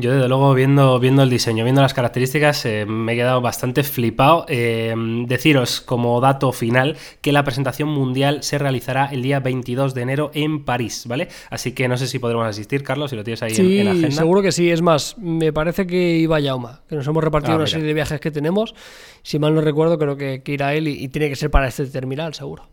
Yo, 0.00 0.12
desde 0.12 0.28
luego, 0.28 0.54
viendo, 0.54 1.00
viendo 1.00 1.24
el 1.24 1.28
diseño, 1.30 1.64
viendo 1.64 1.82
las 1.82 1.92
características, 1.92 2.64
eh, 2.66 2.86
me 2.86 3.14
he 3.14 3.16
quedado 3.16 3.40
bastante 3.40 3.82
flipado. 3.82 4.46
Eh, 4.48 4.94
deciros, 5.26 5.80
como 5.80 6.20
dato 6.20 6.52
final, 6.52 6.96
que 7.20 7.32
la 7.32 7.42
presentación 7.42 7.88
mundial 7.88 8.44
se 8.44 8.58
realizará 8.58 9.06
el 9.06 9.22
día 9.22 9.40
22 9.40 9.94
de 9.94 10.02
enero 10.02 10.30
en 10.34 10.64
París, 10.64 11.04
¿vale? 11.08 11.26
Así 11.50 11.72
que 11.72 11.88
no 11.88 11.96
sé 11.96 12.06
si 12.06 12.20
podremos 12.20 12.46
asistir, 12.46 12.84
Carlos, 12.84 13.10
si 13.10 13.16
lo 13.16 13.24
tienes 13.24 13.42
ahí 13.42 13.50
en, 13.50 13.56
Sí, 13.56 13.78
en 13.80 13.88
agenda. 13.88 14.10
seguro 14.12 14.40
que 14.40 14.52
sí. 14.52 14.70
Es 14.70 14.82
más, 14.82 15.18
me 15.18 15.52
parece 15.52 15.84
que 15.84 16.16
iba 16.16 16.38
Yauma, 16.38 16.82
que 16.88 16.94
nos 16.94 17.04
hemos 17.08 17.24
repartido 17.24 17.54
Ah, 17.54 17.56
una 17.56 17.64
mira. 17.64 17.72
serie 17.72 17.86
de 17.88 17.94
viajes 17.94 18.20
que 18.20 18.30
tenemos. 18.30 18.76
Si 19.24 19.40
mal 19.40 19.52
no 19.52 19.60
recuerdo, 19.62 19.98
creo 19.98 20.16
que, 20.16 20.42
que 20.44 20.52
irá 20.52 20.74
él 20.74 20.86
y, 20.86 20.92
y 20.92 21.08
tiene 21.08 21.28
que 21.28 21.34
ser 21.34 21.50
para 21.50 21.66
este 21.66 21.84
terminal, 21.86 22.34
seguro. 22.34 22.68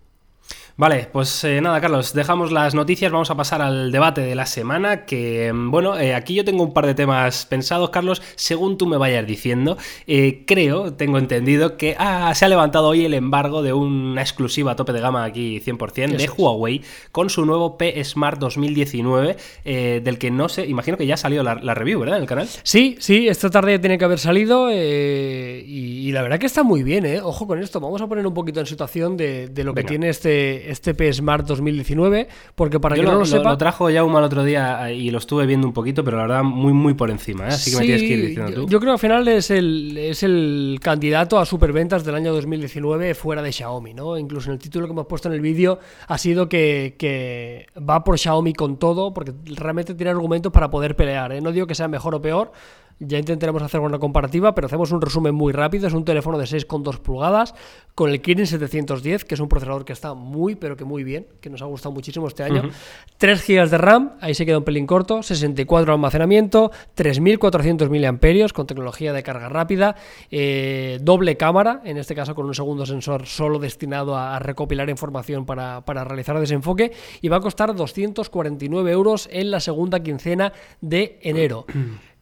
Vale, 0.78 1.08
pues 1.10 1.42
eh, 1.46 1.62
nada, 1.62 1.80
Carlos, 1.80 2.14
dejamos 2.14 2.52
las 2.52 2.76
noticias, 2.76 3.10
vamos 3.10 3.32
a 3.32 3.36
pasar 3.36 3.62
al 3.62 3.94
debate 3.94 4.20
de 4.20 4.36
la 4.36 4.46
semana, 4.46 5.06
que 5.06 5.54
mm, 5.54 5.72
bueno, 5.72 5.98
eh, 5.98 6.14
aquí 6.14 6.34
yo 6.34 6.44
tengo 6.44 6.64
un 6.64 6.74
par 6.74 6.86
de 6.86 6.94
temas 6.94 7.46
pensados, 7.46 7.92
Carlos, 7.92 8.22
según 8.36 8.78
tú 8.78 8.86
me 8.86 8.98
vayas 8.98 9.26
diciendo, 9.26 9.78
eh, 10.06 10.44
creo, 10.46 10.92
tengo 10.92 11.18
entendido 11.18 11.78
que 11.78 11.96
ah, 11.98 12.36
se 12.36 12.44
ha 12.44 12.50
levantado 12.50 12.90
hoy 12.90 13.06
el 13.06 13.14
embargo 13.14 13.62
de 13.62 13.72
una 13.72 14.20
exclusiva 14.20 14.74
a 14.74 14.76
tope 14.76 14.92
de 14.92 15.00
gama 15.00 15.24
aquí 15.24 15.62
100% 15.62 16.18
de 16.18 16.26
es. 16.26 16.34
Huawei 16.38 16.82
con 17.14 17.30
su 17.30 17.46
nuevo 17.46 17.78
P 17.78 18.04
Smart 18.04 18.38
2019, 18.38 19.38
eh, 19.64 20.02
del 20.04 20.18
que 20.18 20.30
no 20.30 20.50
sé, 20.50 20.66
imagino 20.66 20.98
que 20.98 21.08
ya 21.08 21.14
ha 21.14 21.18
salido 21.18 21.42
la, 21.42 21.56
la 21.56 21.74
review, 21.74 22.02
¿verdad? 22.02 22.18
En 22.18 22.24
el 22.24 22.28
canal. 22.28 22.50
Sí, 22.64 22.98
sí, 23.00 23.30
esta 23.30 23.50
tarde 23.50 23.80
tiene 23.80 23.98
que 23.98 24.04
haber 24.04 24.20
salido 24.20 24.70
y, 24.70 24.76
y 24.76 26.12
la 26.12 26.22
verdad 26.22 26.38
que 26.38 26.48
está 26.48 26.64
muy 26.64 26.84
bien, 26.84 27.06
¿eh? 27.06 27.22
Ojo 27.22 27.48
con 27.48 27.64
esto, 27.64 27.80
vamos 27.80 28.02
a 28.02 28.08
poner 28.08 28.28
un 28.28 28.34
poquito 28.34 28.60
en 28.60 28.66
situación 28.66 29.16
de, 29.16 29.48
de 29.48 29.64
lo 29.64 29.74
que 29.74 29.86
tiene 29.86 30.10
este, 30.10 30.65
este 30.68 30.94
P 30.94 31.12
Smart 31.12 31.46
2019, 31.46 32.28
porque 32.56 32.80
para 32.80 32.96
Yo 32.96 33.02
que 33.02 33.06
lo, 33.06 33.14
no 33.14 33.20
lo, 33.20 33.26
sepa... 33.26 33.52
lo 33.52 33.58
trajo 33.58 33.90
ya 33.90 34.02
el 34.02 34.24
otro 34.24 34.44
día 34.44 34.90
eh, 34.90 34.96
y 34.96 35.12
lo 35.12 35.18
estuve 35.18 35.46
viendo 35.46 35.68
un 35.68 35.74
poquito, 35.74 36.04
pero 36.04 36.18
la 36.18 36.24
verdad 36.24 36.44
muy 36.44 36.74
muy 36.74 36.94
por 36.94 37.12
encima, 37.12 37.46
¿eh? 37.46 37.50
así 37.50 37.72
que 37.72 37.78
me 37.78 37.84
tienes 37.84 38.02
que 38.02 38.08
ir 38.08 38.26
diciendo 38.28 38.52
yo, 38.52 38.62
tú. 38.64 38.70
yo 38.70 38.80
creo 38.80 38.92
que 38.92 38.94
al 38.94 39.00
final 39.00 39.28
es 39.28 39.52
el, 39.52 39.98
es 39.98 40.24
el 40.24 40.80
candidato 40.82 41.40
a 41.40 41.46
superventas 41.46 42.04
del 42.04 42.16
año 42.16 42.34
2019 42.34 43.16
fuera 43.16 43.42
de 43.42 43.52
Xiaomi, 43.52 43.94
¿no? 43.94 44.18
Incluso 44.18 44.50
en 44.50 44.54
el 44.54 44.60
título 44.60 44.88
que 44.88 44.94
hemos 44.94 45.08
puesto 45.08 45.28
en 45.28 45.36
el 45.36 45.42
vídeo 45.42 45.80
ha 46.08 46.18
sido 46.18 46.50
que, 46.50 46.96
que 46.98 47.68
va 47.78 48.04
por 48.04 48.18
Xiaomi 48.18 48.54
con 48.54 48.78
todo, 48.78 49.14
porque 49.14 49.34
realmente 49.56 49.94
tiene 49.94 50.12
argumentos 50.12 50.52
para 50.52 50.70
poder 50.70 50.96
pelear, 50.96 51.32
¿eh? 51.32 51.42
No 51.42 51.52
digo 51.52 51.68
que 51.68 51.76
sea 51.76 51.88
mejor 51.88 52.16
o 52.16 52.22
peor, 52.22 52.52
ya 53.00 53.18
intentaremos 53.18 53.62
hacer 53.62 53.82
una 53.82 54.00
comparativa, 54.00 54.56
pero 54.56 54.68
hacemos 54.68 54.92
un 54.92 55.02
resumen 55.02 55.36
muy 55.36 55.52
rápido. 55.52 55.88
Es 55.88 55.94
un 55.94 56.06
teléfono 56.06 56.38
de 56.38 56.46
6,2 56.46 57.00
pulgadas 57.00 57.54
con 57.94 58.10
el 58.10 58.22
Kirin 58.22 58.48
710, 58.48 59.26
que 59.26 59.36
es 59.36 59.42
un 59.42 59.50
procesador 59.50 59.86
que 59.86 59.94
está 59.94 60.14
muy, 60.14 60.56
pero 60.56 60.78
que 60.78 60.86
muy 60.86 61.04
bien, 61.04 61.28
que 61.42 61.50
nos 61.50 61.62
ha 61.62 61.66
gustado 61.66 61.94
muchísimo 61.94 62.28
este 62.28 62.44
año. 62.44 62.70
3 63.18 63.48
GB 63.48 63.70
de 63.70 63.78
RAM, 63.78 64.14
ahí 64.22 64.34
se 64.34 64.46
queda 64.46 64.58
un 64.58 64.64
pelín 64.64 64.86
corto, 64.88 65.24
64 65.24 65.86
de 65.86 65.92
almacenamiento, 65.92 66.72
3400 66.94 67.90
mAh 67.90 68.54
con 68.54 68.68
tecnología 68.68 69.14
de 69.14 69.24
carga 69.24 69.50
rápida, 69.50 69.96
eh, 70.32 71.00
doble 71.02 71.38
cámara, 71.38 71.82
en 71.86 71.98
este 71.98 72.16
caso 72.16 72.36
con 72.36 72.46
un 72.46 72.56
segundo 72.56 72.86
sensor 72.86 73.26
solo 73.26 73.60
destinado 73.60 74.16
a, 74.16 74.36
a 74.36 74.40
recopilar 74.40 74.90
información 74.90 75.46
para, 75.46 75.82
para 75.86 76.04
realizar 76.04 76.40
desenfoque, 76.40 76.92
y 77.22 77.28
va 77.30 77.38
a 77.38 77.42
costar 77.42 77.76
249 77.76 78.92
euros 78.92 79.30
en 79.32 79.52
la 79.52 79.60
segunda 79.60 80.02
quincena 80.02 80.54
de 80.82 81.20
enero. 81.22 81.66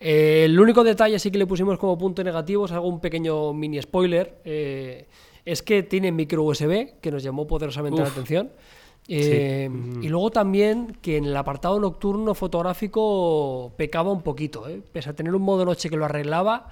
Eh, 0.06 0.44
el 0.44 0.60
único 0.60 0.84
detalle 0.84 1.18
sí 1.18 1.32
que 1.32 1.38
le 1.38 1.48
pusimos 1.48 1.78
como 1.78 1.98
punto 1.98 2.22
negativo, 2.24 2.66
es 2.66 2.74
algo 2.74 2.88
un 2.90 3.00
pequeño 3.00 3.54
mini 3.54 3.82
spoiler, 3.82 4.36
eh, 4.44 5.06
es 5.46 5.64
que 5.64 5.82
tiene 5.84 6.12
micro 6.12 6.44
USB, 6.44 7.00
que 7.00 7.10
nos 7.10 7.24
llamó 7.24 7.48
poderosamente 7.48 8.02
la 8.02 8.10
atención. 8.10 8.52
Eh, 9.08 9.70
Y 10.02 10.08
luego 10.10 10.30
también 10.30 10.98
que 11.02 11.18
en 11.18 11.26
el 11.26 11.36
apartado 11.38 11.80
nocturno 11.80 12.34
fotográfico 12.36 13.72
pecaba 13.78 14.12
un 14.12 14.22
poquito, 14.22 14.68
¿eh? 14.68 14.82
pese 14.92 15.10
a 15.10 15.14
tener 15.14 15.34
un 15.34 15.42
modo 15.42 15.64
noche 15.64 15.90
que 15.90 15.96
lo 15.96 16.04
arreglaba. 16.06 16.68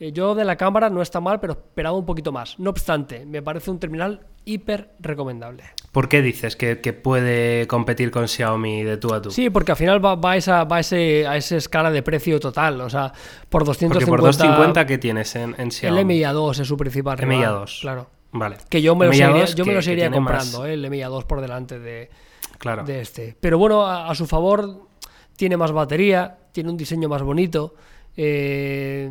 Eh, 0.00 0.12
yo 0.12 0.34
de 0.34 0.44
la 0.44 0.56
cámara 0.56 0.90
no 0.90 1.02
está 1.02 1.20
mal, 1.20 1.40
pero 1.40 1.52
esperaba 1.54 1.96
un 1.96 2.04
poquito 2.06 2.32
más. 2.32 2.58
No 2.58 2.70
obstante, 2.70 3.24
me 3.26 3.42
parece 3.42 3.70
un 3.70 3.78
terminal 3.78 4.20
hiper 4.44 4.90
recomendable. 5.00 5.64
¿Por 5.92 6.08
qué 6.08 6.20
dices 6.22 6.56
que, 6.56 6.80
que 6.80 6.92
puede 6.92 7.66
competir 7.68 8.10
con 8.10 8.26
Xiaomi 8.28 8.82
de 8.82 8.96
tú 8.96 9.14
a 9.14 9.22
tú? 9.22 9.30
Sí, 9.30 9.48
porque 9.50 9.72
al 9.72 9.76
final 9.78 10.04
va, 10.04 10.16
va 10.16 10.32
a, 10.32 10.36
esa, 10.36 10.64
va 10.64 10.76
a, 10.76 10.80
ese, 10.80 11.26
a 11.26 11.36
esa 11.36 11.56
escala 11.56 11.90
de 11.92 12.02
precio 12.02 12.40
total. 12.40 12.80
O 12.80 12.90
sea, 12.90 13.12
por 13.48 13.64
250. 13.64 13.94
Porque 14.06 14.10
por 14.10 14.20
250 14.26 14.86
¿qué 14.86 14.98
tienes 14.98 15.34
en, 15.36 15.54
en 15.58 15.70
Xiaomi? 15.70 16.00
El 16.00 16.06
MIA2 16.06 16.60
es 16.60 16.66
su 16.68 16.76
principal 16.76 17.16
rival. 17.16 17.38
MIA2. 17.64 17.80
Claro. 17.80 18.10
Vale. 18.32 18.56
Que 18.68 18.82
yo 18.82 18.96
me 18.96 19.06
lo 19.06 19.12
MIA2 19.12 19.16
seguiría, 19.16 19.44
yo 19.54 19.64
me 19.64 19.68
que- 19.70 19.74
lo 19.74 19.78
que 19.78 19.84
seguiría 19.84 20.10
comprando, 20.10 20.58
más- 20.60 20.68
¿eh? 20.68 20.72
el 20.74 20.84
MIA2 20.90 21.24
por 21.24 21.40
delante 21.40 21.78
de, 21.78 22.10
Claro. 22.58 22.82
de 22.82 23.00
este. 23.00 23.36
Pero 23.40 23.56
bueno, 23.58 23.86
a, 23.86 24.10
a 24.10 24.14
su 24.16 24.26
favor, 24.26 24.88
tiene 25.36 25.56
más 25.56 25.70
batería, 25.70 26.36
tiene 26.50 26.70
un 26.70 26.76
diseño 26.76 27.08
más 27.08 27.22
bonito. 27.22 27.76
eh, 28.16 29.08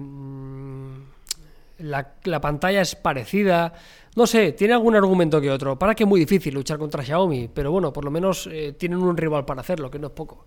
la, 1.83 2.13
la 2.23 2.41
pantalla 2.41 2.81
es 2.81 2.95
parecida. 2.95 3.73
No 4.15 4.25
sé, 4.25 4.53
tiene 4.53 4.73
algún 4.73 4.95
argumento 4.95 5.39
que 5.41 5.51
otro. 5.51 5.77
Para 5.77 5.95
que 5.95 6.03
es 6.03 6.09
muy 6.09 6.19
difícil 6.19 6.53
luchar 6.53 6.77
contra 6.77 7.03
Xiaomi, 7.03 7.49
pero 7.53 7.71
bueno, 7.71 7.91
por 7.91 8.05
lo 8.05 8.11
menos 8.11 8.47
eh, 8.51 8.73
tienen 8.73 8.99
un 8.99 9.17
rival 9.17 9.45
para 9.45 9.61
hacerlo, 9.61 9.91
que 9.91 9.99
no 9.99 10.07
es 10.07 10.13
poco. 10.13 10.45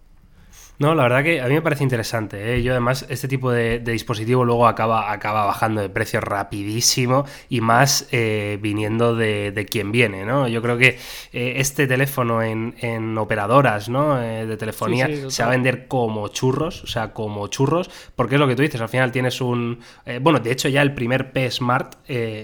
No, 0.79 0.95
la 0.95 1.05
verdad 1.05 1.25
que 1.25 1.41
a 1.41 1.47
mí 1.49 1.55
me 1.55 1.62
parece 1.62 1.85
interesante. 1.85 2.55
¿eh? 2.55 2.62
Yo 2.62 2.73
además 2.73 3.07
este 3.09 3.29
tipo 3.29 3.51
de, 3.51 3.79
de 3.79 3.93
dispositivo 3.93 4.45
luego 4.45 4.67
acaba, 4.67 5.11
acaba 5.11 5.47
bajando 5.47 5.81
de 5.81 5.89
precio 5.89 6.21
rapidísimo 6.21 7.25
y 7.49 7.62
más 7.62 8.09
eh, 8.12 8.59
viniendo 8.61 9.17
de, 9.17 9.53
de 9.53 9.65
quien 9.65 9.91
viene, 9.91 10.27
¿no? 10.27 10.49
Yo 10.49 10.61
creo 10.61 10.77
que 10.77 10.99
eh, 11.33 11.55
este 11.57 11.87
teléfono 11.87 12.43
en, 12.43 12.75
en 12.81 13.17
operadoras 13.17 13.89
¿no? 13.89 14.23
Eh, 14.23 14.45
de 14.47 14.57
telefonía 14.59 15.07
Sí, 15.07 15.12
sí, 15.12 15.17
total. 15.23 15.33
se 15.33 15.43
va 15.45 15.49
a 15.49 15.53
vender 15.53 15.89
como 15.89 16.29
churros, 16.29 16.85
o 16.85 16.87
sea, 16.87 17.15
como 17.15 17.47
churros, 17.49 17.91
porque 18.15 18.35
es 18.35 18.41
lo 18.41 18.47
que 18.47 18.55
tú 18.55 18.62
dices, 18.62 18.81
al 18.81 18.89
final 18.91 19.12
tienes 19.12 19.41
un... 19.41 19.81
bueno, 20.21 20.41
de 20.41 20.53
hecho 20.53 20.69
ya 20.69 20.83
el 20.83 20.93
primer 20.95 21.33
P 21.33 21.51
Smart 21.51 21.95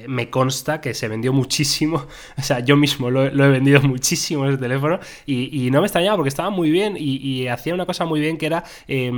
me 0.07 0.31
consta 0.31 0.81
que 0.81 0.95
se 0.95 1.09
vendió 1.09 1.33
muchísimo, 1.33 2.07
o 2.39 2.43
sea, 2.43 2.61
yo 2.61 2.77
mismo 2.77 3.11
lo, 3.11 3.29
lo 3.31 3.45
he 3.45 3.49
vendido 3.49 3.83
muchísimo 3.83 4.47
ese 4.47 4.59
teléfono 4.59 5.01
y, 5.27 5.67
y 5.67 5.71
no 5.71 5.81
me 5.81 5.87
extrañaba 5.87 6.17
porque 6.17 6.29
estaba 6.29 6.51
muy 6.51 6.71
bien 6.71 6.97
y, 6.97 7.17
y 7.17 7.49
hacía 7.49 7.75
una 7.75 7.85
cosa 7.87 8.05
muy 8.05 8.22
bien 8.23 8.39
que 8.39 8.47
era 8.47 8.65
eh, 8.89 9.13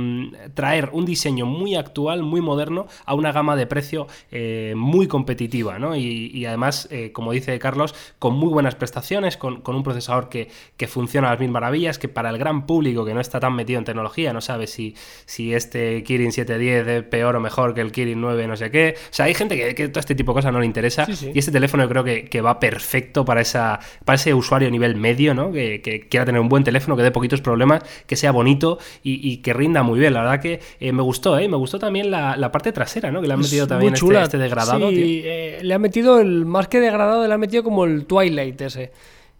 traer 0.53 0.89
un 0.91 1.05
diseño 1.05 1.45
muy 1.45 1.75
actual, 1.75 2.23
muy 2.23 2.41
moderno, 2.41 2.87
a 3.05 3.13
una 3.13 3.31
gama 3.31 3.55
de 3.55 3.67
precio 3.67 4.07
eh, 4.31 4.73
muy 4.75 5.07
competitiva, 5.07 5.79
¿no? 5.79 5.95
Y, 5.95 6.31
y 6.33 6.45
además, 6.45 6.87
eh, 6.91 7.11
como 7.11 7.31
dice 7.31 7.57
Carlos, 7.59 7.95
con 8.19 8.35
muy 8.35 8.49
buenas 8.49 8.75
prestaciones, 8.75 9.37
con, 9.37 9.61
con 9.61 9.75
un 9.75 9.83
procesador 9.83 10.29
que, 10.29 10.49
que 10.77 10.87
funciona 10.87 11.27
a 11.27 11.31
las 11.31 11.39
mil 11.39 11.51
maravillas, 11.51 11.99
que 11.99 12.09
para 12.09 12.29
el 12.29 12.37
gran 12.37 12.65
público 12.65 13.05
que 13.05 13.13
no 13.13 13.21
está 13.21 13.39
tan 13.39 13.55
metido 13.55 13.79
en 13.79 13.85
tecnología, 13.85 14.33
no 14.33 14.41
sabe 14.41 14.67
si, 14.67 14.95
si 15.25 15.53
este 15.53 16.03
Kirin 16.03 16.31
710 16.31 16.87
es 16.87 17.03
peor 17.03 17.35
o 17.35 17.39
mejor 17.39 17.73
que 17.73 17.81
el 17.81 17.91
Kirin 17.91 18.19
9 18.19 18.47
no 18.47 18.57
sé 18.57 18.71
qué. 18.71 18.95
O 18.97 19.13
sea, 19.13 19.25
hay 19.25 19.33
gente 19.33 19.55
que, 19.55 19.75
que 19.75 19.87
todo 19.89 19.99
este 19.99 20.15
tipo 20.15 20.31
de 20.31 20.35
cosas 20.35 20.51
no 20.53 20.59
le 20.59 20.65
interesa 20.65 21.05
Sí, 21.05 21.15
sí. 21.15 21.31
y 21.33 21.39
este 21.39 21.51
teléfono 21.51 21.83
yo 21.83 21.89
creo 21.89 22.03
que, 22.03 22.25
que 22.25 22.41
va 22.41 22.59
perfecto 22.59 23.25
para, 23.25 23.41
esa, 23.41 23.79
para 24.03 24.15
ese 24.15 24.33
usuario 24.33 24.67
a 24.67 24.71
nivel 24.71 24.95
medio, 24.95 25.33
¿no? 25.33 25.51
Que, 25.51 25.81
que 25.81 26.07
quiera 26.07 26.25
tener 26.25 26.41
un 26.41 26.49
buen 26.49 26.63
teléfono, 26.63 26.95
que 26.95 27.03
dé 27.03 27.11
poquitos 27.11 27.41
problemas, 27.41 27.83
que 28.07 28.15
sea 28.15 28.31
bonito 28.31 28.79
y, 29.03 29.31
y 29.31 29.37
que 29.37 29.53
rinda 29.53 29.83
muy 29.83 29.99
bien. 29.99 30.13
La 30.13 30.21
verdad 30.21 30.41
que 30.41 30.59
eh, 30.79 30.91
me 30.91 31.01
gustó, 31.01 31.37
¿eh? 31.37 31.47
Me 31.47 31.57
gustó 31.57 31.79
también 31.79 32.09
la, 32.11 32.35
la 32.37 32.51
parte 32.51 32.71
trasera, 32.71 33.11
¿no? 33.11 33.21
Que 33.21 33.27
le 33.27 33.33
han 33.33 33.39
metido 33.39 33.63
Es 33.63 33.69
también 33.69 33.93
este, 33.93 34.23
este 34.23 34.37
degradado, 34.37 34.89
Sí, 34.89 34.95
tío. 34.95 35.03
eh, 35.25 35.59
le 35.61 35.73
ha 35.73 35.79
metido 35.79 36.19
el 36.19 36.45
más 36.45 36.67
que 36.67 36.79
degradado, 36.79 37.27
le 37.27 37.33
ha 37.33 37.37
metido 37.37 37.63
como 37.63 37.85
el 37.85 38.05
Twilight 38.05 38.59
ese. 38.61 38.91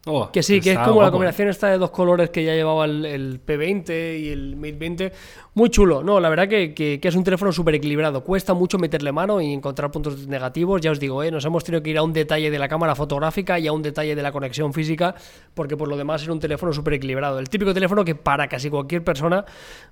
Oh, 0.08 0.32
Que 0.32 0.44
sí, 0.44 0.62
que 0.62 0.72
es 0.74 0.78
como 0.78 0.88
la 0.90 0.94
guapo, 0.94 1.12
combinación 1.14 1.48
esta 1.48 1.68
de 1.70 1.80
dos 1.80 1.90
colores 1.90 2.30
que 2.30 2.44
ya 2.44 2.54
llevaba 2.54 2.86
el, 2.86 3.06
el 3.08 3.44
P20 3.44 4.20
y 4.20 4.30
el 4.30 4.56
Mate 4.56 4.74
20. 4.74 5.12
Muy 5.56 5.70
chulo. 5.72 6.04
No, 6.04 6.20
la 6.20 6.30
verdad 6.30 6.48
que, 6.48 6.76
que- 6.76 7.00
que 7.00 7.08
es 7.08 7.16
un 7.16 7.24
teléfono 7.24 7.52
súper 7.52 7.74
equilibrado. 7.74 8.24
Cuesta 8.24 8.54
mucho 8.54 8.78
meterle 8.78 9.12
mano 9.12 9.42
y 9.42 9.52
encontrar 9.52 9.90
puntos 9.90 10.28
negativos. 10.28 10.80
Ya 10.82 10.92
os 10.92 11.00
digo, 11.00 11.24
¿eh? 11.24 11.32
nos 11.32 11.44
hemos 11.46 11.64
tenido 11.64 11.82
que 11.82 11.90
ir 11.90 11.98
a 11.98 12.04
un 12.04 12.14
detalle 12.14 12.52
de 12.52 12.60
la 12.60 12.68
cámara 12.68 12.94
fotográfica 12.94 13.58
y 13.58 13.66
a 13.66 13.72
un 13.74 13.82
detalle 13.82 14.16
de 14.16 14.22
la 14.22 14.32
conexión 14.32 14.74
física, 14.74 15.16
porque 15.56 15.76
por 15.76 15.88
lo 15.88 15.98
demás 15.98 16.22
es 16.22 16.28
un 16.28 16.40
teléfono 16.40 16.72
súper 16.72 16.94
equilibrado. 16.94 17.40
El 17.40 17.50
típico 17.50 17.74
teléfono 17.74 18.06
que 18.06 18.14
para 18.14 18.48
casi 18.48 18.70
cualquier 18.70 19.04
persona 19.04 19.44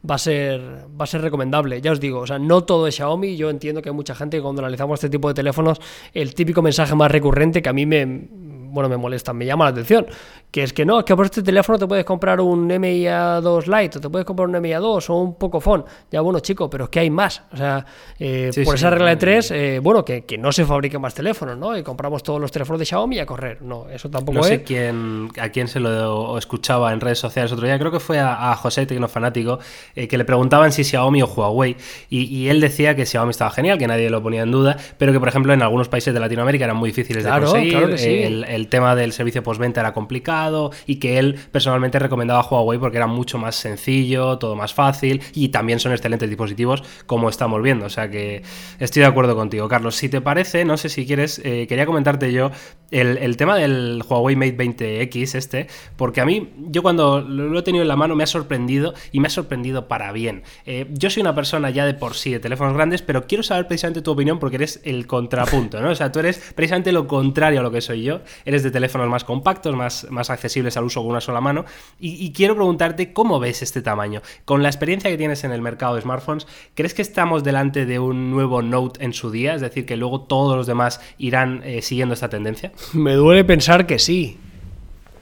va 0.07 0.13
a 0.15 0.19
ser, 0.19 0.61
va 0.99 1.05
a 1.05 1.07
ser 1.07 1.21
recomendable. 1.21 1.81
Ya 1.81 1.91
os 1.91 1.99
digo, 1.99 2.19
o 2.19 2.27
sea, 2.27 2.37
no 2.37 2.63
todo 2.65 2.85
es 2.85 2.93
Xiaomi. 2.95 3.35
Yo 3.35 3.49
entiendo 3.49 3.81
que 3.81 3.89
hay 3.89 3.95
mucha 3.95 4.13
gente 4.13 4.37
que 4.37 4.43
cuando 4.43 4.61
analizamos 4.61 4.99
este 4.99 5.09
tipo 5.09 5.27
de 5.27 5.33
teléfonos, 5.33 5.81
el 6.13 6.35
típico 6.35 6.61
mensaje 6.61 6.93
más 6.93 7.09
recurrente 7.09 7.63
que 7.63 7.69
a 7.69 7.73
mí 7.73 7.87
me, 7.87 8.27
bueno, 8.73 8.89
me 8.89 8.97
molesta, 8.97 9.33
me 9.33 9.45
llama 9.45 9.65
la 9.65 9.71
atención, 9.71 10.05
que 10.51 10.63
es 10.63 10.73
que 10.73 10.85
no, 10.85 10.99
es 10.99 11.05
que 11.05 11.15
por 11.15 11.25
este 11.25 11.41
teléfono 11.43 11.77
te 11.79 11.87
puedes 11.87 12.03
comprar 12.05 12.41
un 12.41 12.67
MIA2 12.69 13.65
Lite 13.67 13.97
o 13.97 14.01
te 14.01 14.09
puedes 14.09 14.25
comprar 14.25 14.47
un 14.49 14.55
MIA2 14.55 15.09
o 15.09 15.15
un 15.21 15.35
Pocophone. 15.37 15.83
Ya 16.11 16.21
bueno, 16.21 16.39
chico, 16.39 16.69
pero 16.69 16.85
es 16.85 16.89
que 16.89 16.99
hay 16.99 17.09
más. 17.09 17.43
O 17.53 17.57
sea, 17.57 17.85
eh, 18.19 18.49
Sí, 18.51 18.63
por 18.63 18.73
sí, 18.77 18.81
esa 18.81 18.89
regla 18.89 19.09
de 19.11 19.15
tres, 19.17 19.51
eh, 19.51 19.79
bueno, 19.81 20.03
que, 20.03 20.25
que 20.25 20.37
no 20.37 20.51
se 20.51 20.65
fabriquen 20.65 21.01
más 21.01 21.13
teléfonos, 21.13 21.57
¿no? 21.57 21.77
Y 21.77 21.83
compramos 21.83 22.23
todos 22.23 22.39
los 22.41 22.51
teléfonos 22.51 22.79
de 22.79 22.85
Xiaomi 22.85 23.19
a 23.19 23.25
correr. 23.25 23.61
No, 23.61 23.87
eso 23.89 24.09
tampoco 24.09 24.33
No 24.39 24.41
es. 24.41 24.47
sé 24.47 24.63
quién, 24.63 25.29
a 25.39 25.49
quién 25.49 25.67
se 25.67 25.79
lo 25.79 26.37
escuchaba 26.37 26.91
en 26.93 26.99
redes 27.01 27.19
sociales 27.19 27.51
otro 27.51 27.65
día, 27.65 27.77
creo 27.79 27.91
que 27.91 27.99
fue 27.99 28.19
a, 28.19 28.51
a 28.51 28.55
José 28.55 28.85
Tecnofanático, 28.85 29.59
eh, 29.95 30.07
que 30.07 30.17
le 30.17 30.25
preguntaban 30.25 30.71
si 30.71 30.83
Xiaomi 30.83 31.21
o 31.21 31.27
Huawei, 31.27 31.75
y, 32.09 32.23
y 32.23 32.49
él 32.49 32.59
decía 32.61 32.95
que 32.95 33.05
Xiaomi 33.05 33.31
estaba 33.31 33.51
genial, 33.51 33.77
que 33.77 33.87
nadie 33.87 34.09
lo 34.09 34.21
ponía 34.21 34.43
en 34.43 34.51
duda, 34.51 34.77
pero 34.97 35.11
que 35.11 35.19
por 35.19 35.27
ejemplo 35.29 35.53
en 35.53 35.61
algunos 35.61 35.89
países 35.89 36.13
de 36.13 36.19
Latinoamérica 36.19 36.65
eran 36.65 36.77
muy 36.77 36.89
difíciles 36.89 37.23
Claro, 37.23 37.45
de 37.45 37.51
conseguir, 37.51 37.71
claro 37.73 37.87
que 37.89 37.97
sí. 37.97 38.09
eh, 38.09 38.27
el, 38.27 38.62
el 38.63 38.69
tema 38.69 38.95
del 38.95 39.11
servicio 39.11 39.43
postventa 39.43 39.81
era 39.81 39.93
complicado, 39.93 40.71
y 40.87 40.95
que 40.95 41.19
él 41.19 41.35
personalmente 41.51 41.99
recomendaba 41.99 42.47
Huawei 42.49 42.79
porque 42.79 42.97
era 42.97 43.07
mucho 43.07 43.37
más 43.37 43.55
sencillo, 43.55 44.37
todo 44.37 44.55
más 44.55 44.73
fácil, 44.73 45.21
y 45.33 45.49
también 45.49 45.79
son 45.79 45.91
excelentes 45.91 46.29
dispositivos, 46.29 46.83
como 47.05 47.29
estamos 47.29 47.61
viendo, 47.61 47.85
o 47.85 47.89
sea 47.89 48.09
que 48.09 48.43
estoy 48.79 49.01
de 49.01 49.07
acuerdo 49.07 49.35
contigo, 49.35 49.67
Carlos. 49.67 49.95
Si 49.95 50.09
te 50.09 50.21
parece, 50.21 50.65
no 50.65 50.77
sé 50.77 50.89
si 50.89 51.05
quieres, 51.05 51.41
eh, 51.43 51.67
quería 51.67 51.85
comentarte 51.85 52.31
yo 52.31 52.51
el, 52.91 53.37
tema 53.37 53.57
del 53.57 54.03
Huawei 54.07 54.35
Mate 54.35 54.57
20X 54.57 55.35
este, 55.35 55.67
porque 55.95 56.21
a 56.21 56.25
mí, 56.25 56.53
yo 56.69 56.83
cuando 56.83 57.21
lo, 57.21 57.57
he 57.57 57.63
tenido 57.63 57.81
en 57.81 57.87
la 57.87 57.95
mano 57.95 58.15
me 58.15 58.23
ha 58.23 58.27
sorprendido 58.27 58.93
y 59.11 59.19
me 59.19 59.27
ha 59.27 59.31
sorprendido 59.31 59.87
para 59.87 60.11
bien. 60.11 60.43
Eh, 60.65 60.87
yo 60.91 61.09
soy 61.09 61.21
una 61.21 61.33
persona 61.33 61.69
ya 61.71 61.85
de 61.85 61.95
por 61.95 62.13
sí 62.13 62.31
de 62.31 62.39
teléfonos 62.39 62.75
grandes, 62.75 63.01
pero 63.01 63.25
quiero 63.25 63.43
saber 63.43 63.67
precisamente 63.67 64.01
tu 64.01 64.11
opinión 64.11 64.39
porque 64.39 64.57
eres 64.57 64.79
el 64.83 65.07
contrapunto, 65.07 65.81
¿no? 65.81 65.89
O 65.89 65.95
sea, 65.95 66.11
tú 66.11 66.19
eres 66.19 66.53
precisamente 66.55 66.91
lo 66.91 67.07
contrario 67.07 67.61
a 67.61 67.63
lo 67.63 67.71
que 67.71 67.81
soy 67.81 68.03
yo. 68.03 68.21
De 68.61 68.69
teléfonos 68.69 69.09
más 69.09 69.23
compactos, 69.23 69.75
más, 69.75 70.05
más 70.11 70.29
accesibles 70.29 70.77
al 70.77 70.83
uso 70.83 71.01
con 71.01 71.09
una 71.11 71.21
sola 71.21 71.41
mano. 71.41 71.65
Y, 71.99 72.31
quiero 72.33 72.55
preguntarte 72.55 73.13
cómo 73.13 73.39
ves 73.39 73.63
este 73.63 73.81
tamaño. 73.81 74.21
Con 74.45 74.61
la 74.61 74.69
experiencia 74.69 75.09
que 75.09 75.17
tienes 75.17 75.43
en 75.43 75.51
el 75.51 75.61
mercado 75.61 75.95
de 75.95 76.01
smartphones, 76.01 76.45
¿crees 76.75 76.93
que 76.93 77.01
estamos 77.01 77.43
delante 77.43 77.85
de 77.85 77.97
un 77.97 78.29
nuevo 78.29 78.61
Note 78.61 79.03
en 79.03 79.13
su 79.13 79.31
día? 79.31 79.55
Es 79.55 79.61
decir, 79.61 79.85
que 79.85 79.97
luego 79.97 80.21
todos 80.21 80.55
los 80.55 80.67
demás 80.67 81.01
irán 81.17 81.61
eh, 81.63 81.81
siguiendo 81.81 82.13
esta 82.13 82.29
tendencia. 82.29 82.71
Me 82.93 83.13
duele 83.13 83.43
pensar 83.43 83.87
que 83.87 83.97
sí. 83.97 84.37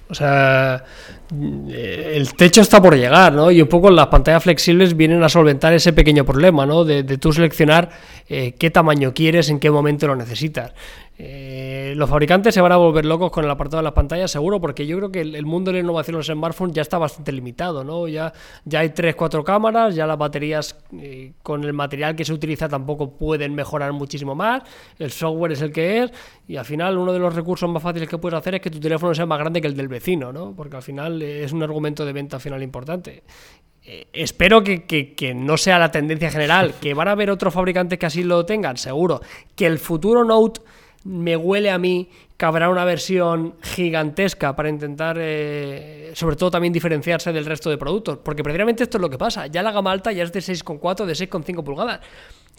O 0.10 0.14
sea, 0.14 0.84
el 1.32 2.34
techo 2.34 2.62
está 2.62 2.82
por 2.82 2.96
llegar, 2.96 3.32
¿no? 3.34 3.52
Y 3.52 3.62
un 3.62 3.68
poco 3.68 3.90
las 3.90 4.08
pantallas 4.08 4.44
flexibles 4.44 4.98
vienen 4.98 5.24
a 5.24 5.30
solventar 5.30 5.74
ese 5.74 5.94
pequeño 5.94 6.26
problema, 6.26 6.66
¿no? 6.66 6.84
De, 6.84 7.04
de 7.04 7.18
tú 7.18 7.32
seleccionar 7.32 7.90
eh, 8.28 8.54
qué 8.58 8.70
tamaño 8.70 9.14
quieres, 9.14 9.50
en 9.50 9.60
qué 9.60 9.72
momento 9.72 10.08
lo 10.08 10.16
necesitas. 10.16 10.74
Eh, 11.24 11.94
los 11.98 12.10
fabricantes 12.10 12.56
se 12.56 12.62
van 12.62 12.72
a 12.72 12.78
volver 12.78 13.06
locos 13.06 13.30
con 13.30 13.46
el 13.46 13.52
apartado 13.52 13.78
de 13.78 13.84
las 13.84 13.94
pantallas, 13.94 14.32
seguro, 14.32 14.60
porque 14.60 14.88
yo 14.88 14.98
creo 14.98 15.12
que 15.12 15.22
el, 15.22 15.36
el 15.36 15.46
mundo 15.46 15.70
de 15.70 15.78
la 15.78 15.84
innovación 15.84 16.16
en 16.16 16.18
los 16.18 16.28
smartphones 16.28 16.74
ya 16.74 16.82
está 16.82 16.98
bastante 16.98 17.32
limitado, 17.32 17.84
¿no? 17.84 18.08
Ya, 18.08 18.34
ya 18.66 18.80
hay 18.80 18.90
3, 18.90 19.16
4 19.16 19.44
cámaras, 19.44 19.94
ya 19.94 20.08
las 20.08 20.18
baterías 20.18 20.76
eh, 20.98 21.34
con 21.44 21.64
el 21.64 21.74
material 21.74 22.16
que 22.16 22.26
se 22.26 22.34
utiliza 22.34 22.68
tampoco 22.68 23.12
pueden 23.12 23.54
mejorar 23.54 23.94
muchísimo 23.94 24.34
más, 24.34 24.64
el 24.98 25.12
software 25.12 25.52
es 25.52 25.62
el 25.62 25.72
que 25.72 26.04
es, 26.04 26.12
y 26.48 26.56
al 26.56 26.66
final 26.66 26.98
uno 26.98 27.14
de 27.14 27.20
los 27.20 27.36
recursos 27.36 27.70
más 27.70 27.84
fáciles 27.84 28.10
que 28.10 28.18
puedes 28.18 28.40
hacer 28.40 28.56
es 28.56 28.62
que 28.62 28.72
tu 28.72 28.80
teléfono 28.80 29.14
sea 29.14 29.28
más 29.28 29.38
grande 29.38 29.62
que 29.62 29.68
el 29.68 29.76
del 29.76 29.90
vecino, 29.90 30.34
¿no? 30.34 30.56
Porque 30.56 30.78
al 30.78 30.84
final 30.84 31.21
es 31.22 31.52
un 31.52 31.64
argumento 31.64 32.06
de 32.06 32.14
venta 32.14 32.40
final 32.40 32.62
importante. 32.64 33.24
Eh, 33.84 34.08
espero 34.14 34.64
que, 34.64 34.84
que- 34.84 35.14
que 35.16 35.34
no 35.34 35.58
sea 35.58 35.80
la 35.80 35.92
tendencia 35.92 36.30
general, 36.30 36.76
que 36.80 36.94
van 36.94 37.08
a 37.08 37.12
haber 37.12 37.30
otros 37.32 37.54
fabricantes 37.54 37.98
que 37.98 38.06
así 38.06 38.24
lo 38.24 38.46
tengan, 38.46 38.78
seguro. 38.78 39.22
Que 39.56 39.66
el 39.66 39.80
futuro 39.80 40.24
Note 40.24 40.62
me 41.04 41.36
huele 41.36 41.72
a 41.72 41.80
mí 41.80 42.08
que 42.38 42.46
habrá 42.46 42.70
una 42.70 42.86
versión 42.86 43.56
gigantesca 43.62 44.56
para 44.56 44.70
intentar, 44.70 45.18
eh, 45.20 46.12
sobre 46.14 46.36
todo 46.36 46.52
también 46.52 46.72
diferenciarse 46.74 47.32
del 47.34 47.46
resto 47.46 47.70
de 47.72 47.78
productos. 47.78 48.20
Porque 48.24 48.44
precisamente 48.44 48.84
esto 48.84 48.98
es 48.98 49.02
lo 49.02 49.10
que 49.10 49.18
pasa. 49.18 49.48
Ya 49.48 49.64
la 49.64 49.72
gama 49.72 49.92
alta 49.92 50.12
ya 50.12 50.24
es 50.24 50.32
de 50.32 50.42
6,4, 50.42 51.06
de 51.06 51.14
6,5 51.16 51.64
pulgadas. 51.64 52.02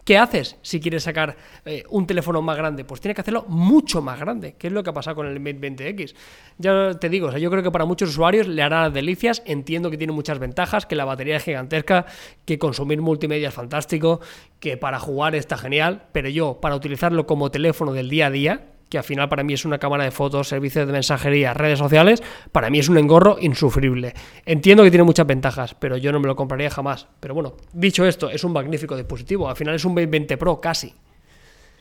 ¿Qué 0.04 0.18
haces 0.18 0.56
si 0.62 0.80
quieres 0.80 1.04
sacar 1.04 1.36
eh, 1.64 1.84
un 1.90 2.08
teléfono 2.08 2.42
más 2.42 2.56
grande? 2.56 2.84
Pues 2.84 3.00
tienes 3.00 3.14
que 3.14 3.20
hacerlo 3.20 3.44
mucho 3.46 4.02
más 4.02 4.18
grande, 4.18 4.54
que 4.54 4.66
es 4.66 4.72
lo 4.72 4.82
que 4.82 4.90
ha 4.90 4.92
pasado 4.92 5.14
con 5.14 5.28
el 5.28 5.38
Mate 5.38 5.60
20X. 5.60 6.14
Ya 6.58 6.94
te 6.98 7.08
digo, 7.08 7.30
yo 7.36 7.50
creo 7.50 7.62
que 7.62 7.70
para 7.70 7.84
muchos 7.84 8.10
usuarios 8.10 8.48
le 8.48 8.62
hará 8.62 8.82
las 8.82 8.92
delicias, 8.92 9.44
entiendo 9.46 9.92
que 9.92 9.96
tiene 9.96 10.12
muchas 10.12 10.40
ventajas, 10.40 10.86
que 10.86 10.96
la 10.96 11.04
batería 11.04 11.36
es 11.36 11.44
gigantesca, 11.44 12.06
que 12.44 12.58
consumir 12.58 13.00
multimedia 13.00 13.48
es 13.48 13.54
fantástico, 13.54 14.20
que 14.58 14.76
para 14.76 14.98
jugar 14.98 15.36
está 15.36 15.56
genial, 15.56 16.06
pero 16.10 16.28
yo, 16.28 16.60
para 16.60 16.74
utilizarlo 16.74 17.24
como 17.24 17.52
teléfono 17.52 17.92
del 17.92 18.08
día 18.08 18.26
a 18.26 18.30
día, 18.30 18.72
que 18.92 18.98
al 18.98 19.04
final 19.04 19.26
para 19.30 19.42
mí 19.42 19.54
es 19.54 19.64
una 19.64 19.78
cámara 19.78 20.04
de 20.04 20.10
fotos, 20.10 20.48
servicios 20.48 20.86
de 20.86 20.92
mensajería, 20.92 21.54
redes 21.54 21.78
sociales, 21.78 22.22
para 22.52 22.68
mí 22.68 22.78
es 22.78 22.90
un 22.90 22.98
engorro 22.98 23.38
insufrible. 23.40 24.12
Entiendo 24.44 24.84
que 24.84 24.90
tiene 24.90 25.02
muchas 25.04 25.26
ventajas, 25.26 25.74
pero 25.74 25.96
yo 25.96 26.12
no 26.12 26.20
me 26.20 26.26
lo 26.26 26.36
compraría 26.36 26.68
jamás. 26.68 27.06
Pero 27.18 27.32
bueno, 27.32 27.54
dicho 27.72 28.04
esto, 28.04 28.28
es 28.28 28.44
un 28.44 28.52
magnífico 28.52 28.94
dispositivo. 28.94 29.48
Al 29.48 29.56
final 29.56 29.76
es 29.76 29.84
un 29.86 29.94
Mate 29.94 30.08
20 30.08 30.36
Pro 30.36 30.60
casi. 30.60 30.92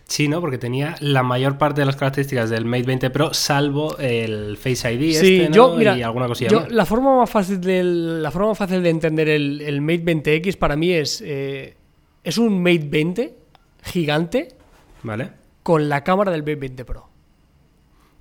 Sí, 0.05 0.29
¿no? 0.29 0.39
Porque 0.39 0.57
tenía 0.57 0.95
la 1.01 1.21
mayor 1.21 1.57
parte 1.57 1.81
de 1.81 1.85
las 1.85 1.97
características 1.97 2.49
del 2.49 2.63
Mate 2.63 2.83
20 2.83 3.09
Pro, 3.09 3.33
salvo 3.33 3.97
el 3.97 4.55
Face 4.55 4.93
ID 4.93 5.13
Sí, 5.13 5.35
este, 5.41 5.49
¿no? 5.49 5.55
yo, 5.55 5.75
mira, 5.75 5.97
y 5.97 6.01
alguna 6.03 6.27
cosilla 6.27 6.49
yo- 6.49 6.65
la 6.69 6.85
forma 6.85 7.17
más 7.17 7.29
fácil 7.29 7.59
de, 7.59 7.83
la 7.83 8.31
forma 8.31 8.47
más 8.49 8.57
fácil 8.57 8.81
de 8.83 8.89
entender 8.89 9.27
el, 9.27 9.59
el 9.59 9.81
Mate 9.81 10.03
20X 10.05 10.57
para 10.57 10.77
mí 10.77 10.93
es, 10.93 11.21
eh, 11.25 11.75
es 12.23 12.37
un 12.37 12.63
Mate 12.63 12.85
20 12.85 13.35
gigante 13.83 14.47
Vale. 15.03 15.40
Con 15.63 15.89
la 15.89 16.03
cámara 16.03 16.31
del 16.31 16.41
Mate 16.41 16.55
20 16.55 16.85
Pro. 16.85 17.09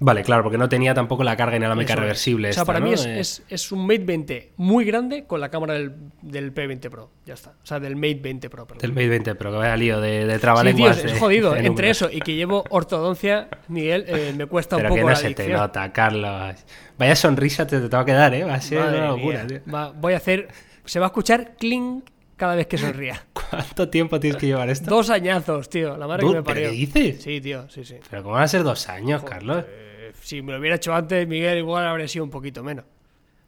Vale, 0.02 0.22
claro, 0.22 0.42
porque 0.42 0.56
no 0.56 0.66
tenía 0.66 0.94
tampoco 0.94 1.22
la 1.24 1.36
carga 1.36 1.58
inalámbrica 1.58 1.92
Eso 1.92 2.00
es. 2.00 2.04
reversible. 2.04 2.48
O 2.48 2.52
sea, 2.54 2.62
esta, 2.62 2.72
para 2.72 2.80
mí 2.80 2.88
¿no? 2.88 2.94
es, 2.94 3.04
Eh, 3.04 3.20
es- 3.20 3.42
es 3.50 3.70
un 3.70 3.82
Mate 3.86 3.98
20 3.98 4.52
muy 4.56 4.86
grande 4.86 5.24
con 5.26 5.40
la 5.42 5.50
cámara 5.50 5.74
del, 5.74 5.94
del 6.22 6.54
P20 6.54 6.88
Pro. 6.88 7.10
Ya 7.26 7.34
está. 7.34 7.50
O 7.62 7.66
sea, 7.66 7.80
del 7.80 7.96
Mate 7.96 8.14
20 8.22 8.48
Pro. 8.48 8.66
perdón. 8.66 8.80
Del 8.80 8.92
Mate 8.92 9.08
20 9.08 9.34
Pro, 9.34 9.50
que 9.52 9.58
vaya 9.58 9.76
lío 9.76 10.00
de, 10.00 10.10
de 10.10 10.20
Sí, 10.24 10.28
tío, 10.30 10.40
trabalenguas. 10.40 11.04
es, 11.04 11.18
jodido. 11.18 11.52
de 11.52 11.66
Entre 11.66 11.90
eso 11.90 12.08
y 12.10 12.20
que 12.20 12.34
llevo 12.34 12.64
ortodoncia, 12.70 13.48
Miguel, 13.68 14.06
eh, 14.08 14.32
me 14.34 14.46
cuesta 14.46 14.76
Pero 14.76 14.88
un 14.88 14.94
que 14.94 15.00
poco 15.00 15.10
no 15.10 15.14
la 15.14 15.16
se 15.20 15.34
te 15.34 15.42
adicción. 15.42 15.60
nota, 15.60 15.92
Carlos. 15.92 16.56
Vaya 16.98 17.14
sonrisa 17.14 17.66
te, 17.66 17.78
te 17.80 17.88
va 17.94 18.00
a 18.00 18.04
quedar, 18.06 18.32
¿eh? 18.32 18.44
Va 18.44 18.54
a 18.54 18.60
ser 18.62 18.78
Madre 18.80 18.98
una 19.00 19.08
locura, 19.08 19.46
tío. 19.46 19.60
Va- 19.72 19.90
voy 19.92 20.14
a 20.14 20.16
hacer. 20.16 20.48
Se 20.86 20.98
va 20.98 21.06
a 21.06 21.08
escuchar 21.08 21.56
clink 21.58 22.04
cada 22.40 22.54
vez 22.56 22.66
que 22.66 22.78
sonría. 22.78 23.22
¿Cuánto 23.50 23.88
tiempo 23.88 24.18
tienes 24.18 24.40
que 24.40 24.46
llevar 24.46 24.68
esto? 24.70 24.90
Dos 24.90 25.10
añazos, 25.10 25.68
tío. 25.70 25.96
La 25.96 26.06
madre 26.08 26.22
que 26.22 26.26
me 26.28 26.32
¿pero 26.34 26.44
parió. 26.44 26.70
qué 26.70 26.74
dices? 26.76 27.22
Sí, 27.22 27.40
tío, 27.40 27.68
sí, 27.68 27.84
sí. 27.84 27.96
Pero 28.10 28.22
¿cómo 28.22 28.34
van 28.34 28.44
a 28.44 28.48
ser 28.48 28.62
dos 28.64 28.88
años, 28.88 29.22
Carlos? 29.22 29.64
Eh, 29.68 30.12
si 30.22 30.40
me 30.42 30.52
lo 30.52 30.58
hubiera 30.58 30.76
hecho 30.76 30.94
antes, 30.94 31.28
Miguel, 31.28 31.58
igual 31.58 31.86
habría 31.86 32.08
sido 32.08 32.24
un 32.24 32.30
poquito 32.30 32.62
menos. 32.64 32.84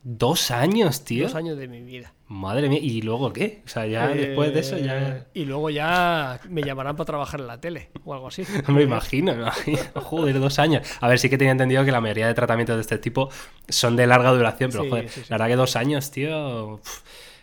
¿Dos 0.04 0.50
años, 0.50 1.04
tío? 1.04 1.24
Dos 1.26 1.36
años 1.36 1.56
de 1.56 1.68
mi 1.68 1.80
vida. 1.80 2.12
Madre 2.26 2.68
mía, 2.68 2.80
¿y 2.82 3.02
luego 3.02 3.32
qué? 3.32 3.62
O 3.64 3.68
sea, 3.68 3.86
ya 3.86 4.10
Eh, 4.12 4.16
después 4.26 4.52
de 4.52 4.58
eso 4.60 4.76
ya... 4.76 5.26
Y 5.32 5.44
luego 5.44 5.70
ya 5.70 6.40
me 6.48 6.62
llamarán 6.64 6.96
para 6.96 7.04
trabajar 7.06 7.38
en 7.38 7.46
la 7.46 7.60
tele 7.60 7.90
o 8.04 8.12
algo 8.12 8.26
así. 8.26 8.42
Me 8.68 8.82
imagino, 8.82 9.32
me 9.32 9.42
imagino. 9.42 9.78
Joder, 9.94 10.40
dos 10.40 10.58
años. 10.58 10.84
A 11.00 11.06
ver, 11.06 11.20
sí 11.20 11.30
que 11.30 11.38
tenía 11.38 11.52
entendido 11.52 11.84
que 11.84 11.92
la 11.92 12.00
mayoría 12.00 12.26
de 12.26 12.34
tratamientos 12.34 12.74
de 12.76 12.80
este 12.82 12.98
tipo 12.98 13.30
son 13.68 13.94
de 13.94 14.08
larga 14.08 14.30
duración, 14.32 14.70
pero 14.72 14.82
Sí, 14.82 14.90
joder, 14.90 15.08
sí, 15.08 15.20
sí. 15.20 15.26
la 15.28 15.36
verdad 15.36 15.46
que 15.48 15.56
dos 15.56 15.76
años, 15.76 16.10
tío... 16.10 16.80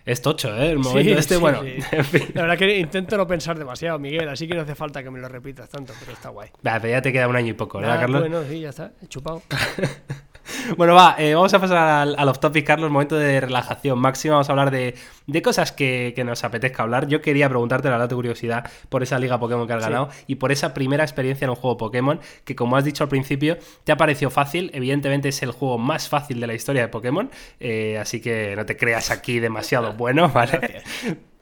Es 0.05 0.21
tocho, 0.21 0.55
¿eh? 0.55 0.71
El 0.71 0.77
Sí, 0.83 0.89
momento 0.89 1.11
este, 1.19 1.35
sí, 1.35 1.39
bueno, 1.41 1.61
sí. 1.63 1.75
en 1.91 2.05
fin. 2.05 2.23
La 2.33 2.41
verdad 2.43 2.57
que 2.57 2.77
intento 2.79 3.17
no 3.17 3.27
pensar 3.27 3.57
demasiado, 3.59 3.99
Miguel, 3.99 4.27
así 4.29 4.47
que 4.47 4.55
no 4.55 4.61
hace 4.61 4.75
falta 4.75 5.03
que 5.03 5.11
me 5.11 5.19
lo 5.19 5.27
repitas 5.27 5.69
tanto, 5.69 5.93
pero 5.99 6.11
está 6.13 6.29
guay. 6.29 6.49
Va, 6.65 6.79
pero 6.79 6.91
ya 6.93 7.01
te 7.01 7.11
queda 7.11 7.27
un 7.27 7.35
año 7.35 7.49
y 7.49 7.53
poco, 7.53 7.79
¿verdad, 7.79 7.97
Ah, 7.97 7.99
Carlos? 7.99 8.21
Bueno, 8.21 8.43
sí, 8.49 8.59
ya 8.61 8.69
está, 8.69 8.91
chupado. 9.07 9.41
Bueno, 10.77 10.93
va, 10.95 11.15
eh, 11.17 11.33
vamos 11.35 11.53
a 11.53 11.59
pasar 11.59 11.77
al, 11.77 12.15
al 12.17 12.29
off-topic, 12.29 12.65
Carlos, 12.65 12.89
momento 12.91 13.15
de 13.15 13.41
relajación 13.41 13.99
máxima. 13.99 14.35
Vamos 14.35 14.49
a 14.49 14.51
hablar 14.51 14.71
de, 14.71 14.95
de 15.27 15.41
cosas 15.41 15.71
que, 15.71 16.13
que 16.15 16.23
nos 16.23 16.43
apetezca 16.43 16.83
hablar. 16.83 17.07
Yo 17.07 17.21
quería 17.21 17.49
preguntarte, 17.49 17.87
la 17.87 17.95
verdad, 17.95 18.09
tu 18.09 18.15
curiosidad 18.15 18.69
por 18.89 19.03
esa 19.03 19.19
liga 19.19 19.39
Pokémon 19.39 19.67
que 19.67 19.73
has 19.73 19.83
Sí. 19.83 19.89
ganado 19.89 20.09
y 20.27 20.35
por 20.35 20.51
esa 20.51 20.73
primera 20.73 21.03
experiencia 21.03 21.45
en 21.45 21.51
un 21.51 21.55
juego 21.55 21.77
Pokémon, 21.77 22.19
que 22.45 22.55
como 22.55 22.75
has 22.77 22.83
dicho 22.85 23.03
al 23.03 23.09
principio, 23.09 23.57
te 23.83 23.91
ha 23.91 23.97
parecido 23.97 24.29
fácil. 24.31 24.71
Evidentemente 24.73 25.29
es 25.29 25.41
el 25.43 25.51
juego 25.51 25.77
más 25.77 26.09
fácil 26.09 26.39
de 26.39 26.47
la 26.47 26.53
historia 26.53 26.81
de 26.81 26.87
Pokémon, 26.89 27.29
eh, 27.59 27.97
así 27.99 28.21
que 28.21 28.55
no 28.55 28.65
te 28.65 28.77
creas 28.77 29.11
aquí 29.11 29.39
demasiado 29.39 29.93
bueno, 29.93 30.29
¿vale? 30.29 30.81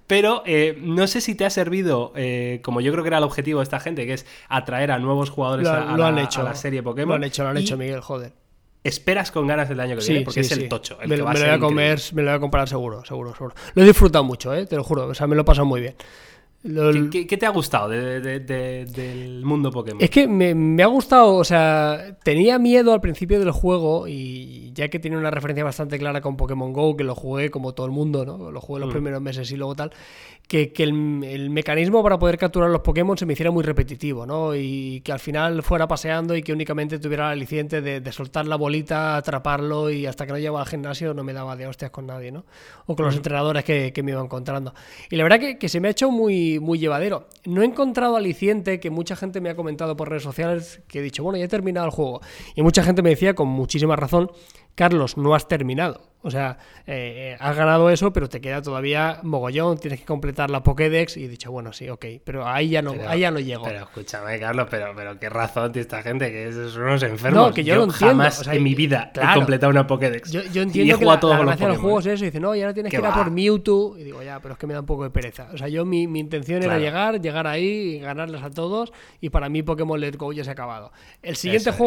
Pero 0.08 0.42
eh, 0.46 0.78
no 0.82 1.06
sé 1.06 1.20
si 1.20 1.36
te 1.36 1.46
ha 1.46 1.50
servido, 1.50 2.14
eh, 2.16 2.62
como 2.64 2.80
yo 2.80 2.94
creo 2.94 3.04
que 3.04 3.10
era 3.10 3.18
el 3.18 3.26
objetivo 3.26 3.60
de 3.60 3.64
esta 3.64 3.82
gente, 3.82 4.06
que 4.06 4.14
es 4.14 4.26
atraer 4.48 4.92
a 4.92 5.00
nuevos 5.00 5.30
jugadores 5.30 5.66
Lo, 5.66 5.72
a, 5.74 5.82
a 5.82 5.92
lo 5.92 5.98
la, 5.98 6.08
han 6.08 6.18
hecho. 6.20 6.40
a 6.42 6.44
la 6.46 6.56
serie 6.56 6.82
Pokémon. 6.82 7.10
Lo 7.10 7.16
han 7.16 7.24
hecho, 7.26 7.44
lo 7.44 7.50
han 7.50 7.58
Y 7.58 7.62
hecho, 7.62 7.76
Miguel, 7.76 8.00
joder. 8.00 8.32
Esperas 8.88 9.32
con 9.32 9.48
ganas 9.48 9.70
el 9.70 9.80
año 9.80 9.96
que 9.96 10.02
Sí, 10.02 10.12
viene, 10.12 10.26
porque 10.26 10.44
sí, 10.44 10.54
es 10.54 10.60
el 10.60 10.70
tocho. 10.70 10.98
El 11.02 11.10
me 11.10 11.16
que 11.16 11.22
me 11.22 11.26
va 11.26 11.32
a 11.32 11.34
lo 11.34 11.40
voy 11.40 11.50
a 11.50 11.60
comer, 11.60 12.02
me 12.14 12.22
lo 12.24 12.30
voy 12.32 12.38
a 12.38 12.40
comprar 12.40 12.68
seguro, 12.70 13.04
seguro, 13.06 13.34
seguro. 13.36 13.56
Lo 13.74 13.84
he 13.84 13.86
disfrutado 13.86 14.24
mucho, 14.24 14.54
¿eh? 14.54 14.66
te 14.66 14.76
lo 14.76 14.84
juro. 14.84 15.08
O 15.08 15.14
sea, 15.14 15.28
me 15.28 15.36
lo 15.36 15.42
he 15.42 15.46
pasado 15.46 15.66
muy 15.66 15.82
bien. 15.82 15.96
¿Qué, 17.12 17.28
qué- 17.28 17.38
te 17.38 17.46
ha 17.46 17.50
gustado 17.50 17.88
de- 17.90 18.20
de- 18.20 18.40
de- 18.40 18.86
del 18.86 19.46
mundo 19.46 19.72
Pokémon? 19.72 20.02
Es 20.02 20.10
que 20.10 20.28
me, 20.28 20.54
me 20.56 20.84
ha 20.84 20.88
gustado, 20.88 21.36
o 21.36 21.44
sea, 21.44 22.18
tenía 22.24 22.58
miedo 22.60 22.94
al 22.94 23.00
principio 23.00 23.40
del 23.40 23.52
juego 23.52 24.08
y 24.08 24.72
ya 24.74 24.90
que 24.90 25.00
tiene 25.00 25.18
una 25.18 25.32
referencia 25.32 25.64
bastante 25.64 25.98
clara 26.00 26.20
con 26.20 26.36
Pokémon 26.36 26.74
Go, 26.74 26.98
que 26.98 27.04
lo 27.04 27.16
jugué 27.16 27.52
como 27.52 27.74
todo 27.74 27.86
el 27.86 27.92
mundo, 27.94 28.26
¿no? 28.26 28.52
Lo 28.52 28.60
jugué 28.60 28.80
los 28.82 28.90
Mm. 28.90 28.94
primeros 28.94 29.22
meses 29.22 29.50
y 29.52 29.56
luego 29.56 29.76
tal, 29.76 29.92
que, 30.48 30.72
que 30.74 30.84
el, 30.84 31.24
el 31.26 31.50
mecanismo 31.50 32.02
para 32.04 32.18
poder 32.18 32.38
capturar 32.38 32.70
los 32.70 32.82
Pokémon 32.82 33.18
se 33.18 33.26
me 33.26 33.34
hiciera 33.34 33.52
muy 33.52 33.64
repetitivo, 33.64 34.26
¿no? 34.26 34.56
Y 34.56 35.02
que 35.02 35.12
al 35.12 35.20
final 35.20 35.62
fuera 35.62 35.88
paseando 35.88 36.36
y 36.36 36.42
que 36.42 36.54
únicamente 36.54 37.00
tuviera 37.00 37.28
el 37.28 37.34
aliciente 37.34 37.82
de, 37.82 38.12
soltar 38.12 38.48
la 38.48 38.56
bolita, 38.56 39.16
atraparlo 39.18 39.90
y 39.92 40.06
hasta 40.06 40.26
que 40.26 40.32
no 40.32 40.38
llegaba 40.40 40.62
al 40.62 40.68
gimnasio 40.68 41.14
no 41.14 41.24
me 41.24 41.34
daba 41.34 41.56
de 41.56 41.68
hostias 41.68 41.92
con 41.92 42.08
nadie, 42.08 42.32
¿no? 42.32 42.46
O 42.88 42.96
con 42.96 43.06
los 43.06 43.16
entrenadores 43.16 43.64
que, 43.64 43.92
que 43.94 44.04
me 44.04 44.12
iba 44.12 44.22
encontrando. 44.24 44.74
Y 45.12 45.18
la 45.18 45.24
verdad 45.24 45.40
que, 45.40 45.58
que 45.58 45.70
se 45.70 45.80
me 45.82 45.90
ha 45.90 45.92
hecho 45.92 46.10
muy, 46.12 46.47
muy 46.60 46.80
llevadero. 46.80 47.28
No 47.46 47.62
he 47.62 47.66
encontrado 47.66 48.16
aliciente 48.16 48.80
que 48.80 48.90
mucha 48.90 49.16
gente 49.16 49.42
me 49.42 49.50
ha 49.50 49.56
comentado 49.56 49.96
por 49.96 50.10
redes 50.10 50.24
sociales 50.24 50.82
que 50.88 51.00
he 51.00 51.02
dicho, 51.02 51.24
bueno, 51.24 51.38
ya 51.38 51.46
he 51.46 51.50
terminado 51.50 51.86
el 51.86 51.92
juego. 51.92 52.22
Y 52.56 52.62
mucha 52.62 52.84
gente 52.84 53.02
me 53.02 53.10
decía 53.10 53.36
con 53.36 53.48
muchísima 53.48 53.96
razón, 53.96 54.32
Carlos, 54.76 55.18
no 55.18 55.36
has 55.36 55.48
terminado. 55.48 56.02
O 56.28 56.32
sea, 56.32 56.58
eh, 56.86 57.38
has 57.40 57.56
ganado 57.56 57.90
eso, 57.90 58.12
pero 58.12 58.28
te 58.28 58.42
queda 58.42 58.62
todavía 58.62 59.20
mogollón, 59.24 59.78
tienes 59.78 60.02
que 60.02 60.06
completar 60.06 60.50
la 60.52 60.62
Pokédex. 60.62 61.16
Y 61.18 61.24
he 61.24 61.28
dicho, 61.30 61.52
bueno, 61.52 61.72
sí, 61.72 61.90
ok, 61.90 62.06
pero 62.24 62.46
ahí 62.46 62.70
ya 62.70 62.82
no, 62.82 62.92
Pero- 62.92 63.10
ahí 63.10 63.22
ya 63.22 63.32
no 63.32 63.40
llego. 63.40 63.64
Pero 63.64 63.80
escúchame, 63.80 64.38
Carlos, 64.40 64.68
pero, 64.70 64.94
pero 64.96 65.18
qué 65.18 65.30
razón 65.30 65.72
tiene 65.72 65.84
esta 65.84 66.02
gente, 66.04 66.30
que 66.30 66.50
es- 66.50 66.72
son 66.74 66.84
unos 66.84 67.04
enfermos. 67.04 67.48
No, 67.48 67.54
que 67.54 67.64
yo 67.64 67.76
lo 67.76 67.84
entiendo, 67.86 68.08
Jamás 68.08 68.42
o 68.42 68.44
sea, 68.44 68.54
en 68.56 68.64
mi 68.64 68.72
y- 68.72 68.76
vida 68.76 69.08
he 69.10 69.14
claro. 69.14 69.40
completado 69.40 69.70
una 69.72 69.88
Pokédex. 69.88 70.32
Yo, 70.32 70.42
yo 70.44 70.48
Y 70.54 70.58
he 70.60 70.62
entiendo 70.64 71.00
que 71.00 71.06
la, 71.06 71.20
todos 71.20 71.38
la 71.38 71.44
los 71.44 71.60
los 71.60 71.78
juegos 71.78 72.06
es 72.06 72.14
eso. 72.16 72.26
Dice, 72.26 72.40
no, 72.40 72.54
y 72.56 72.62
ahora 72.62 72.74
tienes 72.74 72.92
¿Qué 72.92 72.98
que 72.98 73.02
ir 73.04 73.08
a 73.10 73.14
por 73.14 73.32
Mewtwo. 73.32 73.98
Y 73.98 74.04
digo, 74.04 74.22
ya, 74.22 74.40
pero 74.42 74.54
es 74.54 74.60
que 74.60 74.68
me 74.68 74.74
da 74.74 74.82
un 74.82 74.86
poco 74.86 75.04
de 75.04 75.10
pereza. 75.10 75.48
O 75.54 75.58
sea, 75.58 75.68
yo 75.70 75.86
mi, 75.86 76.08
mi 76.08 76.20
intención 76.20 76.60
Claro. 76.60 76.74
era 76.76 76.84
llegar, 76.84 77.22
llegar 77.22 77.48
ahí, 77.48 78.00
ganarles 78.00 78.42
a 78.44 78.50
todos. 78.50 78.92
Y 79.22 79.30
para 79.30 79.48
mí 79.50 79.64
Pokémon 79.64 80.00
Let's 80.00 80.18
Go 80.18 80.34
ya 80.34 80.44
se 80.44 80.50
ha 80.50 80.54
acabado. 80.54 80.92
El 81.24 81.36
siguiente 81.36 81.70
Eso 81.70 81.72
es. 81.72 81.78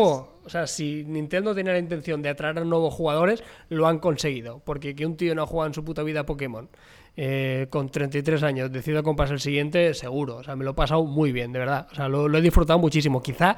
O 0.44 0.48
sea, 0.48 0.66
si 0.66 1.04
Nintendo 1.04 1.54
tenía 1.54 1.72
la 1.72 1.78
intención 1.78 2.22
de 2.22 2.28
atraer 2.28 2.58
a 2.58 2.64
nuevos 2.64 2.94
jugadores, 2.94 3.42
lo 3.68 3.86
han 3.86 3.98
conseguido. 3.98 4.60
Porque 4.64 4.94
que 4.94 5.06
un 5.06 5.16
tío 5.16 5.34
no 5.34 5.42
ha 5.42 5.46
jugado 5.46 5.68
en 5.68 5.74
su 5.74 5.84
puta 5.84 6.02
vida 6.02 6.26
Pokémon 6.26 6.68
eh, 7.16 7.66
con 7.70 7.90
33 7.90 8.42
años 8.42 8.72
decida 8.72 9.02
comprarse 9.02 9.34
el 9.34 9.40
siguiente, 9.40 9.94
seguro. 9.94 10.36
O 10.36 10.44
sea, 10.44 10.56
me 10.56 10.64
lo 10.64 10.70
he 10.70 10.74
pasado 10.74 11.04
muy 11.04 11.32
bien, 11.32 11.52
de 11.52 11.58
verdad. 11.58 11.88
O 11.92 11.94
sea, 11.94 12.08
lo, 12.08 12.28
lo 12.28 12.38
he 12.38 12.40
disfrutado 12.40 12.78
muchísimo. 12.78 13.20
Quizá, 13.20 13.56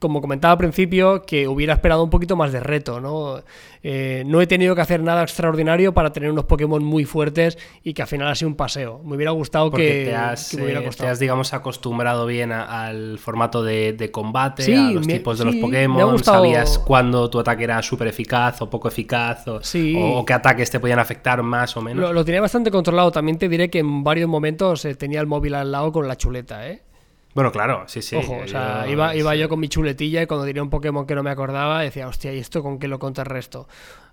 como 0.00 0.20
comentaba 0.20 0.52
al 0.52 0.58
principio, 0.58 1.22
que 1.22 1.46
hubiera 1.46 1.74
esperado 1.74 2.02
un 2.02 2.10
poquito 2.10 2.34
más 2.34 2.50
de 2.50 2.58
reto, 2.58 3.00
¿no? 3.00 3.42
Eh, 3.82 4.24
no 4.26 4.40
he 4.40 4.46
tenido 4.46 4.74
que 4.74 4.80
hacer 4.80 5.02
nada 5.02 5.22
extraordinario 5.22 5.94
para 5.94 6.10
tener 6.12 6.30
unos 6.32 6.46
Pokémon 6.46 6.82
muy 6.82 7.04
fuertes 7.04 7.56
y 7.84 7.92
que 7.94 8.02
al 8.02 8.08
final 8.08 8.28
ha 8.28 8.34
sido 8.34 8.48
un 8.48 8.56
paseo. 8.56 9.00
Me 9.04 9.14
hubiera 9.16 9.30
gustado 9.32 9.70
Porque 9.70 9.86
que, 9.86 10.04
te 10.06 10.14
has, 10.16 10.50
que 10.50 10.56
me 10.56 10.64
hubiera 10.64 10.80
eh, 10.80 10.82
te 10.82 10.88
costado. 10.88 11.10
has, 11.10 11.18
digamos, 11.18 11.52
acostumbrado 11.54 12.26
bien 12.26 12.50
a- 12.50 12.86
al 12.86 13.18
formato 13.18 13.62
de, 13.62 13.92
de 13.92 14.10
combate, 14.10 14.62
Sí, 14.62 14.74
a 14.74 14.90
los 14.90 15.06
me- 15.06 15.12
tipos 15.14 15.38
de 15.38 15.44
sí, 15.44 15.50
los 15.52 15.56
Pokémon, 15.62 16.18
sabías 16.24 16.78
cuándo 16.78 17.28
tu 17.30 17.38
ataque 17.38 17.64
era 17.64 17.82
súper 17.82 18.08
eficaz 18.08 18.60
o 18.62 18.68
poco 18.70 18.88
eficaz, 18.88 19.46
o, 19.48 19.62
Sí. 19.62 19.94
o- 19.96 20.18
o 20.20 20.24
qué 20.24 20.32
ataques 20.32 20.70
te 20.70 20.80
podían 20.80 20.98
afectar 20.98 21.42
más 21.42 21.76
o 21.76 21.82
menos. 21.82 22.02
Lo, 22.02 22.12
lo 22.12 22.24
tenía 22.24 22.40
bastante 22.40 22.70
controlado. 22.70 23.12
También 23.12 23.36
te 23.38 23.48
diré 23.50 23.68
que 23.70 23.80
en 23.80 24.02
varios 24.02 24.28
momentos 24.30 24.82
eh, 24.86 24.94
tenía 24.94 25.20
el 25.20 25.26
móvil 25.26 25.54
al 25.54 25.70
lado 25.70 25.92
con 25.92 26.08
la 26.08 26.16
chuleta, 26.16 26.66
¿eh? 26.68 26.80
Bueno, 27.34 27.52
claro, 27.52 27.84
sí, 27.86 28.02
sí. 28.02 28.16
Ojo, 28.16 28.38
o 28.44 28.48
sea, 28.48 28.86
yo- 28.86 28.92
iba, 28.92 29.14
iba 29.14 29.34
yo 29.36 29.48
con 29.48 29.60
mi 29.60 29.68
chuletilla 29.68 30.22
y 30.22 30.26
cuando 30.26 30.44
diría 30.44 30.62
un 30.62 30.70
Pokémon 30.70 31.06
que 31.06 31.14
no 31.14 31.22
me 31.22 31.30
acordaba, 31.30 31.80
decía, 31.82 32.08
hostia, 32.08 32.32
¿y 32.32 32.38
esto 32.38 32.62
con 32.62 32.78
qué 32.78 32.88
lo 32.88 32.98
contrarresto? 32.98 33.68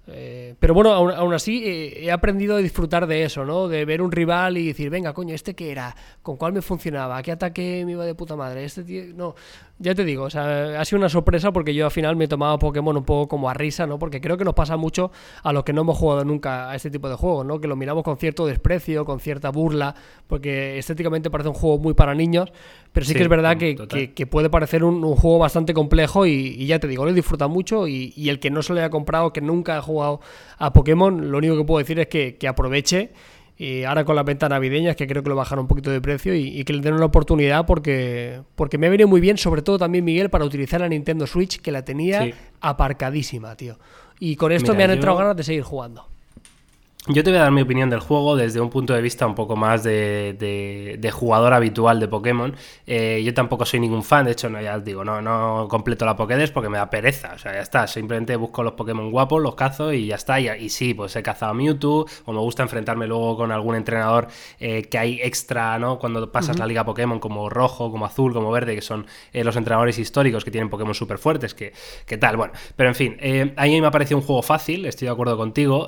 Eh, 0.10 0.56
pero 0.60 0.74
bueno, 0.74 0.94
aún, 0.94 1.12
aún 1.12 1.34
así 1.34 1.64
eh, 1.66 2.06
he 2.06 2.12
aprendido 2.12 2.56
a 2.56 2.60
disfrutar 2.60 3.08
de 3.08 3.24
eso, 3.24 3.44
¿no? 3.44 3.68
De 3.68 3.84
ver 3.84 4.02
un 4.02 4.10
rival 4.12 4.58
y 4.58 4.68
decir, 4.68 4.90
venga, 4.90 5.12
coño, 5.14 5.36
¿este 5.36 5.54
qué 5.54 5.70
era? 5.70 5.94
¿Con 6.22 6.38
cuál 6.38 6.54
me 6.54 6.62
funcionaba? 6.62 7.22
¿Qué 7.22 7.34
ataque 7.34 7.84
me 7.86 7.92
iba 7.92 8.06
de 8.06 8.16
puta 8.16 8.38
madre? 8.38 8.64
Este 8.64 8.84
tío... 8.86 9.04
No, 9.16 9.36
ya 9.80 9.94
te 9.94 10.06
digo, 10.06 10.24
o 10.24 10.30
sea, 10.30 10.80
ha 10.80 10.86
sido 10.86 11.00
una 11.00 11.10
sorpresa 11.10 11.52
porque 11.52 11.74
yo 11.74 11.84
al 11.86 11.92
final 11.92 12.16
me 12.16 12.28
tomaba 12.30 12.58
Pokémon 12.58 12.96
un 12.96 13.04
poco 13.04 13.28
como 13.28 13.50
a 13.50 13.54
risa, 13.54 13.86
¿no? 13.86 14.00
Porque 14.00 14.22
creo 14.22 14.38
que 14.38 14.46
nos 14.46 14.54
pasa 14.54 14.78
mucho 14.78 15.12
a 15.44 15.52
los 15.52 15.66
que 15.66 15.74
no 15.74 15.82
hemos 15.82 15.98
jugado 15.98 16.24
nunca 16.24 16.70
a 16.72 16.76
este 16.76 16.90
tipo 16.90 17.10
de 17.10 17.16
juegos, 17.16 17.46
¿no? 17.46 17.60
Que 17.60 17.68
lo 17.68 17.76
miramos 17.76 18.04
con 18.06 18.18
cierto 18.18 18.48
desprecio, 18.48 19.04
con 19.04 19.20
cierta 19.20 19.50
burla, 19.50 19.94
porque 20.28 20.78
estéticamente 20.78 21.30
parece 21.30 21.50
un 21.50 21.56
juego 21.56 21.80
muy 21.80 21.94
para 21.94 22.16
niños, 22.16 22.54
pero 22.94 23.06
sí, 23.06 23.12
Sí, 23.14 23.18
que 23.18 23.24
es 23.24 23.30
verdad 23.30 23.58
que, 23.58 23.76
que- 23.76 24.14
que 24.14 24.28
puede 24.28 24.50
parecer 24.50 24.84
un, 24.84 25.04
un 25.04 25.16
juego 25.16 25.40
bastante 25.40 25.74
complejo 25.74 26.26
y, 26.26 26.32
y 26.58 26.66
ya 26.66 26.80
te 26.80 26.88
digo, 26.88 27.04
lo 27.06 27.12
he 27.12 27.14
disfrutado 27.14 27.50
mucho 27.50 27.88
y, 27.88 28.14
y 28.16 28.30
el 28.30 28.40
que 28.40 28.50
no 28.50 28.62
se 28.64 28.74
lo 28.74 28.80
haya 28.80 28.90
comprado, 28.90 29.32
que 29.34 29.42
nunca 29.42 29.78
ha 29.78 29.82
jugado 29.82 30.20
a 30.58 30.74
Pokémon, 30.74 31.32
lo 31.32 31.38
único 31.38 31.58
que 31.58 31.64
puedo 31.64 31.80
decir 31.80 32.00
es 32.00 32.08
que, 32.08 32.38
que 32.38 32.48
aproveche 32.48 33.12
y 33.60 33.84
ahora 33.84 34.06
con 34.06 34.16
las 34.16 34.24
ventas 34.24 34.50
navideñas, 34.52 34.96
que 34.96 35.08
creo 35.08 35.24
que 35.24 35.30
lo 35.30 35.36
bajaron 35.36 35.64
un 35.64 35.68
poquito 35.68 35.90
de 35.90 36.00
precio 36.00 36.36
y, 36.36 36.60
y 36.60 36.64
que 36.64 36.74
le 36.74 36.82
den 36.82 36.94
una 36.94 37.06
oportunidad 37.06 37.66
porque, 37.66 38.42
porque 38.56 38.78
me 38.78 38.86
ha 38.86 38.90
venido 38.92 39.08
muy 39.08 39.20
bien, 39.20 39.38
sobre 39.40 39.64
todo 39.64 39.80
también 39.80 40.06
Miguel, 40.06 40.30
para 40.30 40.46
utilizar 40.46 40.80
la 40.82 40.88
Nintendo 40.90 41.26
Switch, 41.26 41.60
que 41.60 41.72
la 41.72 41.84
tenía 41.84 42.24
Sí. 42.24 42.34
aparcadísima, 42.62 43.56
tío. 43.56 43.78
Y 44.20 44.36
con 44.36 44.52
esto 44.52 44.74
Mira, 44.74 44.78
me 44.78 44.84
han 44.84 44.90
yo- 44.92 44.94
entrado 44.96 45.18
ganas 45.18 45.38
de 45.38 45.44
seguir 45.44 45.64
jugando. 45.64 46.08
Yo 47.10 47.24
te 47.24 47.30
voy 47.30 47.40
a 47.40 47.44
dar 47.44 47.52
mi 47.54 47.62
opinión 47.62 47.90
del 47.90 48.02
juego 48.02 48.36
desde 48.36 48.60
un 48.60 48.70
punto 48.70 48.94
de 48.94 49.02
vista 49.02 49.26
un 49.26 49.34
poco 49.34 49.56
más 49.56 49.82
de, 49.82 50.36
de- 50.38 50.98
de 51.00 51.12
jugador 51.12 51.54
habitual 51.54 52.02
de 52.02 52.10
Pokémon. 52.10 52.54
Eh, 52.86 53.22
yo 53.24 53.34
tampoco 53.34 53.66
soy 53.66 53.80
ningún 53.80 54.04
fan, 54.04 54.26
de 54.26 54.32
hecho, 54.34 54.50
no, 54.50 54.60
ya 54.62 54.76
os 54.76 54.84
digo, 54.84 55.06
no, 55.06 55.22
no 55.22 55.68
completo 55.70 56.04
la 56.06 56.18
Pokédex 56.18 56.52
porque 56.52 56.68
me 56.68 56.78
da 56.78 56.90
pereza. 56.90 57.32
O 57.34 57.38
sea, 57.38 57.54
ya 57.54 57.62
está, 57.62 57.88
simplemente 57.88 58.36
busco 58.36 58.62
los 58.62 58.74
Pokémon 58.74 59.10
guapos, 59.10 59.42
los 59.42 59.56
cazo 59.56 59.94
y 59.94 60.08
ya 60.08 60.16
está. 60.16 60.38
Y, 60.42 60.50
y 60.50 60.68
sí, 60.68 60.94
pues 60.94 61.16
he 61.16 61.24
cazado 61.24 61.52
a 61.52 61.54
Mewtwo, 61.54 62.08
o 62.26 62.34
me 62.34 62.40
gusta 62.40 62.64
enfrentarme 62.64 63.08
luego 63.08 63.38
con 63.38 63.54
algún 63.54 63.76
entrenador 63.76 64.28
eh, 64.60 64.84
que 64.84 64.98
hay 64.98 65.22
extra, 65.24 65.80
¿no? 65.80 66.00
Cuando 66.00 66.30
pasas 66.30 66.60
la 66.60 66.66
liga 66.68 66.84
Pokémon, 66.84 67.20
como 67.22 67.50
rojo, 67.50 67.90
como 67.90 68.06
azul, 68.06 68.34
como 68.34 68.52
verde, 68.52 68.76
que 68.76 68.82
son 68.82 69.06
eh, 69.32 69.46
los 69.46 69.56
entrenadores 69.56 69.98
históricos 69.98 70.44
que 70.44 70.52
tienen 70.52 70.70
Pokémon 70.70 70.94
súper 70.94 71.20
fuertes, 71.20 71.54
que, 71.54 71.72
que 72.06 72.18
tal. 72.18 72.36
Bueno, 72.36 72.52
pero 72.76 72.90
en 72.90 72.96
fin, 72.96 73.18
a 73.56 73.64
mí 73.64 73.80
me 73.80 73.88
ha 73.88 73.92
parecido 73.92 74.18
un 74.18 74.24
juego 74.26 74.42
fácil, 74.42 74.86
estoy 74.86 75.06
de 75.06 75.14
acuerdo 75.14 75.38
contigo. 75.38 75.88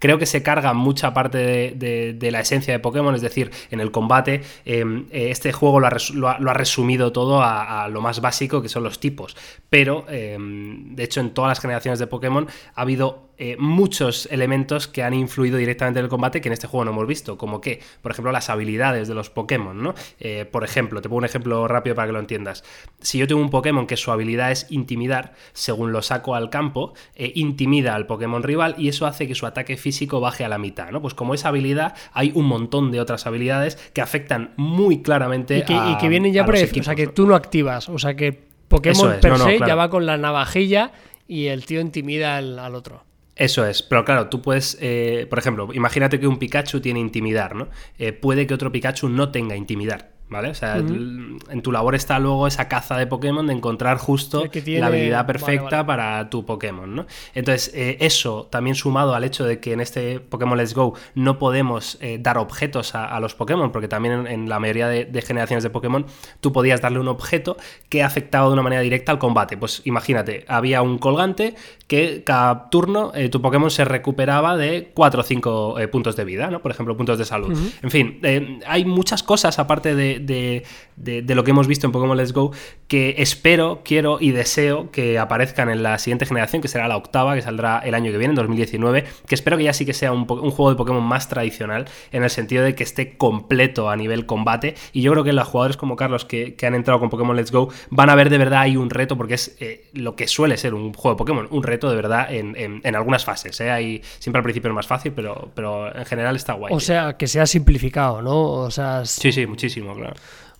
creo 0.00 0.18
que 0.18 0.26
se 0.32 0.42
carga 0.42 0.72
mucha 0.72 1.12
parte 1.12 1.38
de, 1.76 2.30
la 2.30 2.40
esencia 2.40 2.72
de 2.72 2.78
Pokémon, 2.78 3.14
es 3.14 3.20
decir, 3.20 3.50
en 3.70 3.80
el 3.80 3.90
combate, 3.90 4.40
eh, 4.64 5.04
eh, 5.10 5.30
este 5.30 5.52
juego 5.52 5.78
lo 5.78 5.86
ha, 5.88 6.54
resumido 6.54 7.12
todo 7.12 7.42
a, 7.42 7.84
a 7.84 7.88
lo 7.88 8.00
más 8.00 8.22
básico 8.22 8.62
que 8.62 8.70
son 8.70 8.82
los 8.82 8.98
tipos. 8.98 9.36
Pero, 9.68 10.06
eh, 10.08 10.38
de 10.38 11.04
hecho, 11.04 11.20
en 11.20 11.34
todas 11.34 11.50
las 11.50 11.60
generaciones 11.60 11.98
de 11.98 12.06
Pokémon 12.06 12.48
ha 12.74 12.80
habido 12.80 13.31
eh, 13.44 13.56
muchos 13.58 14.28
elementos 14.30 14.86
que 14.86 15.02
han 15.02 15.14
influido 15.14 15.56
directamente 15.58 15.98
en 15.98 16.04
el 16.04 16.08
combate 16.10 16.40
que 16.40 16.48
en 16.48 16.52
este 16.52 16.68
juego 16.68 16.84
no 16.84 16.92
hemos 16.92 17.08
visto, 17.08 17.36
como 17.36 17.60
que, 17.60 17.80
por 18.00 18.12
ejemplo, 18.12 18.30
las 18.30 18.48
habilidades 18.50 19.08
de 19.08 19.14
los 19.14 19.30
Pokémon, 19.30 19.82
¿no? 19.82 19.94
Eh, 20.20 20.44
por 20.44 20.62
ejemplo, 20.62 21.00
te 21.02 21.08
pongo 21.08 21.18
un 21.18 21.24
ejemplo 21.24 21.66
rápido 21.66 21.96
para 21.96 22.06
que 22.06 22.12
lo 22.12 22.20
entiendas. 22.20 22.62
Si 23.00 23.18
yo 23.18 23.26
tengo 23.26 23.40
un 23.40 23.50
Pokémon 23.50 23.88
que 23.88 23.96
su 23.96 24.12
habilidad 24.12 24.52
es 24.52 24.66
intimidar, 24.70 25.32
según 25.54 25.90
lo 25.90 26.02
saco 26.02 26.36
al 26.36 26.50
campo, 26.50 26.92
eh, 27.16 27.32
intimida 27.34 27.96
al 27.96 28.06
Pokémon 28.06 28.44
rival 28.44 28.76
y 28.78 28.86
eso 28.86 29.06
hace 29.06 29.26
que 29.26 29.34
su 29.34 29.44
ataque 29.46 29.76
físico 29.76 30.20
baje 30.20 30.44
a 30.44 30.48
la 30.48 30.58
mitad, 30.58 30.90
¿no? 30.92 31.02
Pues 31.02 31.14
como 31.14 31.34
esa 31.34 31.48
habilidad, 31.48 31.96
hay 32.12 32.30
un 32.36 32.46
montón 32.46 32.92
de 32.92 33.00
otras 33.00 33.26
habilidades 33.26 33.74
que 33.92 34.00
afectan 34.02 34.52
muy 34.56 35.02
claramente 35.02 35.58
Y 35.58 35.62
que, 35.64 35.74
a, 35.74 35.90
y 35.90 35.98
que 35.98 36.08
vienen 36.08 36.32
ya 36.32 36.46
pre- 36.46 36.70
O 36.78 36.82
sea, 36.84 36.94
que 36.94 37.08
tú 37.08 37.26
no 37.26 37.34
activas. 37.34 37.88
O 37.88 37.98
sea, 37.98 38.14
que 38.14 38.32
Pokémon 38.68 39.14
es, 39.14 39.18
per 39.18 39.32
no, 39.32 39.38
no, 39.38 39.44
se 39.44 39.56
claro. 39.56 39.68
ya 39.68 39.74
va 39.74 39.90
con 39.90 40.06
la 40.06 40.16
navajilla 40.16 40.92
y 41.26 41.46
el 41.46 41.66
tío 41.66 41.80
intimida 41.80 42.36
al, 42.36 42.58
al 42.58 42.74
otro. 42.74 43.02
Eso 43.34 43.64
es, 43.66 43.82
pero 43.82 44.04
claro, 44.04 44.28
tú 44.28 44.42
puedes, 44.42 44.76
eh, 44.80 45.26
por 45.30 45.38
ejemplo, 45.38 45.68
imagínate 45.72 46.20
que 46.20 46.26
un 46.26 46.38
Pikachu 46.38 46.80
tiene 46.80 47.00
intimidar, 47.00 47.54
¿no? 47.54 47.68
Eh, 47.98 48.12
puede 48.12 48.46
que 48.46 48.52
otro 48.52 48.70
Pikachu 48.70 49.08
no 49.08 49.30
tenga 49.30 49.56
intimidar, 49.56 50.12
¿vale? 50.28 50.48
O 50.50 50.54
sea, 50.54 50.76
en 50.76 51.62
tu 51.62 51.72
labor 51.72 51.94
está 51.94 52.18
luego 52.18 52.46
esa 52.46 52.66
caza 52.68 52.96
de 52.96 53.06
Pokémon 53.06 53.46
de 53.46 53.52
encontrar 53.52 53.98
justo 53.98 54.42
Sí, 54.42 54.48
que 54.48 54.62
tiene- 54.62 54.80
la 54.80 54.86
habilidad 54.86 55.26
perfecta 55.26 55.82
vale. 55.82 55.84
para 55.86 56.30
tu 56.30 56.46
Pokémon, 56.46 56.94
¿no? 56.94 57.06
Entonces, 57.34 57.70
eh, 57.74 57.98
eso 58.00 58.48
también 58.50 58.74
sumado 58.74 59.14
al 59.14 59.24
hecho 59.24 59.44
de 59.44 59.60
que 59.60 59.72
en 59.74 59.80
este 59.80 60.20
Pokémon 60.20 60.56
Let's 60.56 60.74
Go 60.74 60.94
no 61.14 61.38
podemos 61.38 61.98
eh, 62.00 62.18
dar 62.20 62.38
objetos 62.38 62.94
a, 62.94 63.04
a 63.04 63.20
los 63.20 63.34
Pokémon, 63.34 63.72
porque 63.72 63.88
también 63.88 64.14
en, 64.20 64.26
en 64.26 64.48
la 64.48 64.58
mayoría 64.58 64.88
de, 64.88 65.04
de 65.04 65.22
generaciones 65.22 65.62
de 65.64 65.70
Pokémon 65.70 66.06
tú 66.40 66.50
podías 66.52 66.80
darle 66.80 66.98
un 66.98 67.08
objeto 67.08 67.56
que 67.90 68.02
afectaba 68.02 68.46
de 68.46 68.54
una 68.54 68.62
manera 68.62 68.80
directa 68.82 69.12
al 69.12 69.18
combate. 69.18 69.56
Pues 69.58 69.82
imagínate, 69.84 70.44
había 70.48 70.80
un 70.82 70.96
colgante 70.98 71.54
que 71.86 72.22
cada 72.24 72.70
turno 72.70 73.12
eh, 73.14 73.28
tu 73.28 73.42
Pokémon 73.42 73.70
se 73.70 73.84
recuperaba 73.84 74.56
de 74.56 74.90
4 74.94 75.20
o 75.20 75.24
5 75.24 75.76
puntos 75.90 76.16
de 76.16 76.24
vida, 76.24 76.48
¿no? 76.50 76.62
Por 76.62 76.70
ejemplo, 76.70 76.96
puntos 76.96 77.18
de 77.18 77.26
salud. 77.26 77.52
En 77.82 77.90
fin, 77.90 78.20
hay 78.66 78.84
muchas 78.86 79.22
cosas 79.22 79.58
aparte 79.58 79.94
de, 79.94 80.21
de- 80.22 80.64
de- 80.96 81.22
de 81.22 81.34
lo 81.34 81.42
que 81.44 81.50
hemos 81.52 81.66
visto 81.66 81.86
en 81.86 81.92
Pokémon 81.92 82.16
Let's 82.16 82.32
Go 82.32 82.52
que 82.86 83.14
espero, 83.18 83.80
quiero 83.84 84.18
y 84.20 84.32
deseo 84.32 84.90
que 84.90 85.18
aparezcan 85.18 85.70
en 85.70 85.82
la 85.82 85.98
siguiente 85.98 86.26
generación, 86.26 86.60
que 86.60 86.68
será 86.68 86.86
la 86.88 86.96
octava, 86.98 87.34
que 87.34 87.40
saldrá 87.40 87.78
el 87.78 87.94
año 87.94 88.12
que 88.12 88.18
viene, 88.18 88.32
en 88.32 88.36
2019, 88.36 89.04
que 89.26 89.34
espero 89.34 89.56
que 89.56 89.64
ya 89.64 89.72
sí 89.72 89.86
que 89.86 89.94
sea 89.94 90.12
un, 90.12 90.26
juego 90.26 90.68
de 90.70 90.76
Pokémon 90.76 91.02
más 91.02 91.26
tradicional, 91.28 91.86
en 92.12 92.22
el 92.22 92.28
sentido 92.30 92.62
de 92.64 92.74
que 92.74 92.82
esté 92.82 93.16
completo 93.16 93.88
a 93.88 93.96
nivel 93.96 94.26
combate. 94.26 94.74
Y 94.92 95.00
yo 95.00 95.10
creo 95.12 95.24
que 95.24 95.32
los 95.32 95.48
jugadores 95.48 95.78
como 95.78 95.96
Carlos 95.96 96.26
que, 96.26 96.54
que 96.54 96.66
han 96.66 96.74
entrado 96.74 97.00
con 97.00 97.08
Pokémon 97.08 97.34
Let's 97.34 97.50
Go 97.50 97.70
van 97.88 98.10
a 98.10 98.14
ver 98.14 98.28
de 98.28 98.36
verdad 98.36 98.60
ahí 98.60 98.76
un 98.76 98.90
reto, 98.90 99.16
porque 99.16 99.34
es 99.34 99.56
eh, 99.60 99.86
lo 99.94 100.14
que 100.14 100.28
suele 100.28 100.58
ser 100.58 100.74
un 100.74 100.92
juego 100.92 101.14
de 101.14 101.18
Pokémon, 101.18 101.48
un 101.50 101.62
reto 101.62 101.88
de 101.88 101.96
verdad 101.96 102.30
en, 102.32 102.54
en- 102.56 102.82
en 102.84 102.94
algunas 102.94 103.24
fases. 103.24 103.58
¿eh? 103.62 103.70
Hay, 103.70 104.02
siempre 104.18 104.38
al 104.40 104.44
principio 104.44 104.68
es 104.68 104.74
más 104.74 104.86
fácil, 104.86 105.12
pero, 105.12 105.50
pero 105.54 105.96
en 105.96 106.04
general 106.04 106.36
está 106.36 106.52
guay. 106.52 106.74
O 106.74 106.80
sea, 106.80 107.16
que 107.16 107.26
sea 107.26 107.46
simplificado, 107.46 108.20
¿no? 108.20 108.38
O 108.42 108.70
sea, 108.70 109.06
sí, 109.06 109.32
sí, 109.32 109.46
muchísimo, 109.46 109.94
claro. 109.94 110.01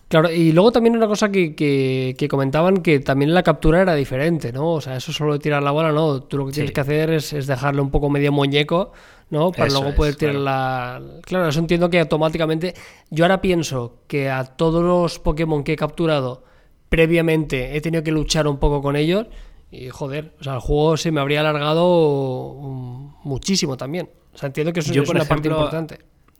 Claro, 0.09 0.29
y 0.31 0.51
luego 0.51 0.71
también 0.71 0.95
una 0.95 1.07
cosa 1.07 1.31
que, 1.31 1.55
que- 1.55 2.15
que 2.17 2.27
comentaban 2.27 2.77
que 2.83 2.99
también 2.99 3.33
la 3.33 3.41
captura 3.41 3.81
era 3.81 3.95
diferente, 3.95 4.51
¿no? 4.51 4.73
O 4.73 4.81
sea, 4.81 4.95
eso 4.97 5.11
solo 5.11 5.33
de 5.33 5.39
tirar 5.39 5.63
la 5.63 5.71
bola, 5.71 5.91
no. 5.91 6.21
Tú 6.23 6.37
lo 6.37 6.45
que 6.45 6.51
tienes 6.51 6.71
que 6.71 6.81
hacer 6.81 7.09
es, 7.09 7.33
es 7.33 7.47
dejarle 7.47 7.81
un 7.81 7.89
poco 7.89 8.09
medio 8.11 8.31
muñeco, 8.31 8.91
¿no? 9.31 9.51
Para 9.51 9.67
Eso 9.67 9.77
luego 9.77 9.89
es, 9.89 9.95
poder 9.95 10.15
tirar 10.15 10.35
claro. 10.35 11.05
la. 11.05 11.21
Claro, 11.23 11.47
eso 11.47 11.59
entiendo 11.59 11.89
que 11.89 11.99
automáticamente. 11.99 12.75
Yo 13.09 13.23
ahora 13.25 13.41
pienso 13.41 14.01
que 14.07 14.29
a 14.29 14.43
todos 14.43 14.83
los 14.83 15.17
Pokémon 15.17 15.63
que 15.63 15.73
he 15.73 15.75
capturado 15.77 16.43
previamente 16.89 17.75
he 17.75 17.81
tenido 17.81 18.03
que 18.03 18.11
luchar 18.11 18.47
un 18.47 18.57
poco 18.59 18.81
con 18.83 18.95
ellos. 18.95 19.25
Y 19.71 19.89
joder, 19.89 20.35
o 20.39 20.43
sea, 20.43 20.53
el 20.53 20.59
juego 20.59 20.95
se 20.97 21.11
me 21.11 21.19
habría 21.21 21.39
alargado 21.39 22.53
mm, 22.61 23.13
muchísimo 23.23 23.77
también. 23.77 24.09
O 24.31 24.37
sea, 24.37 24.47
entiendo 24.47 24.71
que 24.71 24.81
eso 24.81 24.93
Yo, 24.93 25.01
es 25.01 25.07
por 25.07 25.15
una 25.15 25.25
parte 25.25 25.47
importante. 25.47 25.97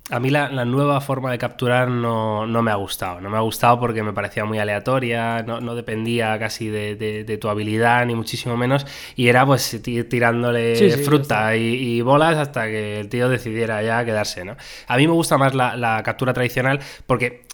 A 0.10 0.20
mí 0.20 0.30
la, 0.30 0.50
la 0.50 0.66
nueva 0.66 1.00
forma 1.00 1.32
de 1.32 1.38
capturar 1.38 1.88
no, 1.88 2.46
no 2.46 2.62
me 2.62 2.72
ha 2.72 2.76
gustado. 2.76 3.22
No 3.22 3.30
me 3.30 3.38
ha 3.38 3.40
gustado 3.40 3.80
porque 3.80 4.04
me 4.04 4.12
parecía 4.12 4.44
muy 4.44 4.60
aleatoria, 4.60 5.44
no, 5.44 5.62
no 5.62 5.76
dependía 5.76 6.38
casi 6.38 6.68
de, 6.68 6.96
de- 6.96 7.24
de 7.24 7.38
tu 7.38 7.48
habilidad, 7.48 8.06
ni 8.06 8.14
muchísimo 8.14 8.58
menos. 8.58 8.86
Y 9.16 9.30
era 9.30 9.46
pues 9.46 9.80
ti- 9.82 10.04
tirándole 10.04 10.76
Sí, 10.76 10.92
sí, 10.92 10.98
ya 10.98 11.06
fruta 11.06 11.56
y, 11.56 11.62
y 11.98 12.02
bolas 12.02 12.38
hasta 12.38 12.66
que 12.66 13.00
el 13.00 13.08
tío 13.08 13.30
decidiera 13.30 13.82
ya 13.82 14.04
quedarse, 14.04 14.44
¿no? 14.44 14.58
A 14.88 14.98
mí 14.98 15.08
me 15.08 15.14
gusta 15.14 15.38
más 15.38 15.56
la, 15.56 15.78
la 15.78 16.04
captura 16.04 16.34
tradicional 16.34 16.80
porque 17.08 17.46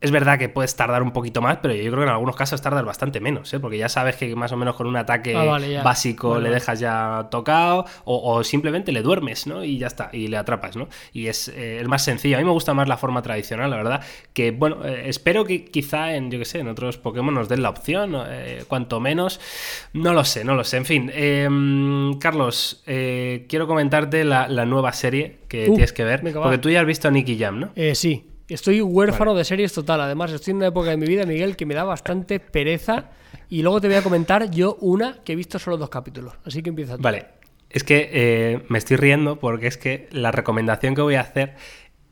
es 0.00 0.10
verdad 0.10 0.38
que 0.38 0.48
puedes 0.48 0.76
tardar 0.76 1.02
un 1.02 1.10
poquito 1.12 1.42
más, 1.42 1.58
pero 1.60 1.74
yo 1.74 1.82
creo 1.90 1.96
que 1.96 2.02
en 2.04 2.08
algunos 2.08 2.36
casos 2.36 2.62
tardas 2.62 2.84
bastante 2.84 3.20
menos, 3.20 3.52
¿eh? 3.52 3.58
porque 3.60 3.78
ya 3.78 3.88
sabes 3.88 4.16
que 4.16 4.34
más 4.36 4.52
o 4.52 4.56
menos 4.56 4.76
con 4.76 4.86
un 4.86 4.96
ataque 4.96 5.34
Ah, 5.34 5.44
vale, 5.44 5.82
básico 5.82 6.38
le 6.38 6.50
dejas 6.50 6.78
ya 6.78 7.28
tocado 7.30 7.84
o, 8.04 8.34
o 8.34 8.44
simplemente 8.44 8.92
le 8.92 9.02
duermes, 9.02 9.46
¿no? 9.46 9.64
Y 9.64 9.78
ya 9.78 9.88
está, 9.88 10.10
y 10.12 10.28
le 10.28 10.36
atrapas, 10.36 10.76
¿no? 10.76 10.88
Y 11.12 11.26
es 11.26 11.48
eh, 11.48 11.78
el 11.80 11.88
más 11.88 12.04
sencillo. 12.04 12.36
A 12.36 12.38
mí 12.38 12.44
me 12.44 12.52
gusta 12.52 12.74
más 12.74 12.86
la 12.88 12.96
forma 12.96 13.22
tradicional, 13.22 13.70
la 13.70 13.76
verdad, 13.76 14.00
que 14.32 14.52
bueno, 14.52 14.84
eh, 14.84 15.04
espero 15.06 15.44
que 15.44 15.64
quizá 15.64 16.14
en, 16.14 16.30
yo 16.30 16.38
que 16.38 16.44
sé, 16.44 16.60
en 16.60 16.68
otros 16.68 16.96
Pokémon 16.98 17.34
nos 17.34 17.48
den 17.48 17.62
la 17.62 17.70
opción, 17.70 18.14
eh, 18.28 18.64
cuanto 18.68 19.00
menos, 19.00 19.40
no 19.92 20.12
lo 20.14 20.24
sé, 20.24 20.44
no 20.44 20.54
lo 20.54 20.64
sé. 20.64 20.76
En 20.76 20.84
fin, 20.84 21.10
eh, 21.12 21.48
Carlos, 22.20 22.82
eh, 22.86 23.46
quiero 23.48 23.66
comentarte 23.66 24.24
la, 24.24 24.48
la 24.48 24.64
nueva 24.64 24.92
serie 24.92 25.38
que 25.48 25.68
Uh, 25.68 25.72
tienes 25.74 25.92
que 25.92 26.04
ver, 26.04 26.22
venga, 26.22 26.40
porque 26.42 26.58
tú 26.58 26.70
ya 26.70 26.80
has 26.80 26.86
visto 26.86 27.08
a 27.08 27.10
Nicky 27.10 27.36
Jam, 27.38 27.58
¿no? 27.58 27.70
Eh, 27.74 27.94
sí, 27.94 28.24
estoy 28.54 28.80
huérfano 28.80 29.34
de 29.34 29.44
series 29.44 29.72
total. 29.72 30.00
Además, 30.00 30.32
estoy 30.32 30.52
en 30.52 30.58
una 30.58 30.68
época 30.68 30.90
de 30.90 30.96
mi 30.96 31.06
vida, 31.06 31.26
Miguel, 31.26 31.56
que 31.56 31.66
me 31.66 31.74
da 31.74 31.84
bastante 31.84 32.40
pereza. 32.40 33.10
Y 33.48 33.62
luego 33.62 33.80
te 33.80 33.88
voy 33.88 33.96
a 33.96 34.02
comentar 34.02 34.50
yo 34.50 34.76
una 34.80 35.18
que 35.24 35.32
he 35.32 35.36
visto 35.36 35.58
solo 35.58 35.76
dos 35.76 35.90
capítulos. 35.90 36.34
Así 36.44 36.62
que 36.62 36.70
empieza 36.70 36.96
tú. 36.96 37.02
Vale, 37.02 37.26
es 37.70 37.84
que 37.84 38.08
eh, 38.12 38.62
me 38.68 38.78
estoy 38.78 38.96
riendo 38.96 39.38
porque 39.38 39.66
es 39.66 39.76
que 39.76 40.08
la 40.10 40.32
recomendación 40.32 40.94
que 40.94 41.02
voy 41.02 41.16
a 41.16 41.20
hacer 41.20 41.54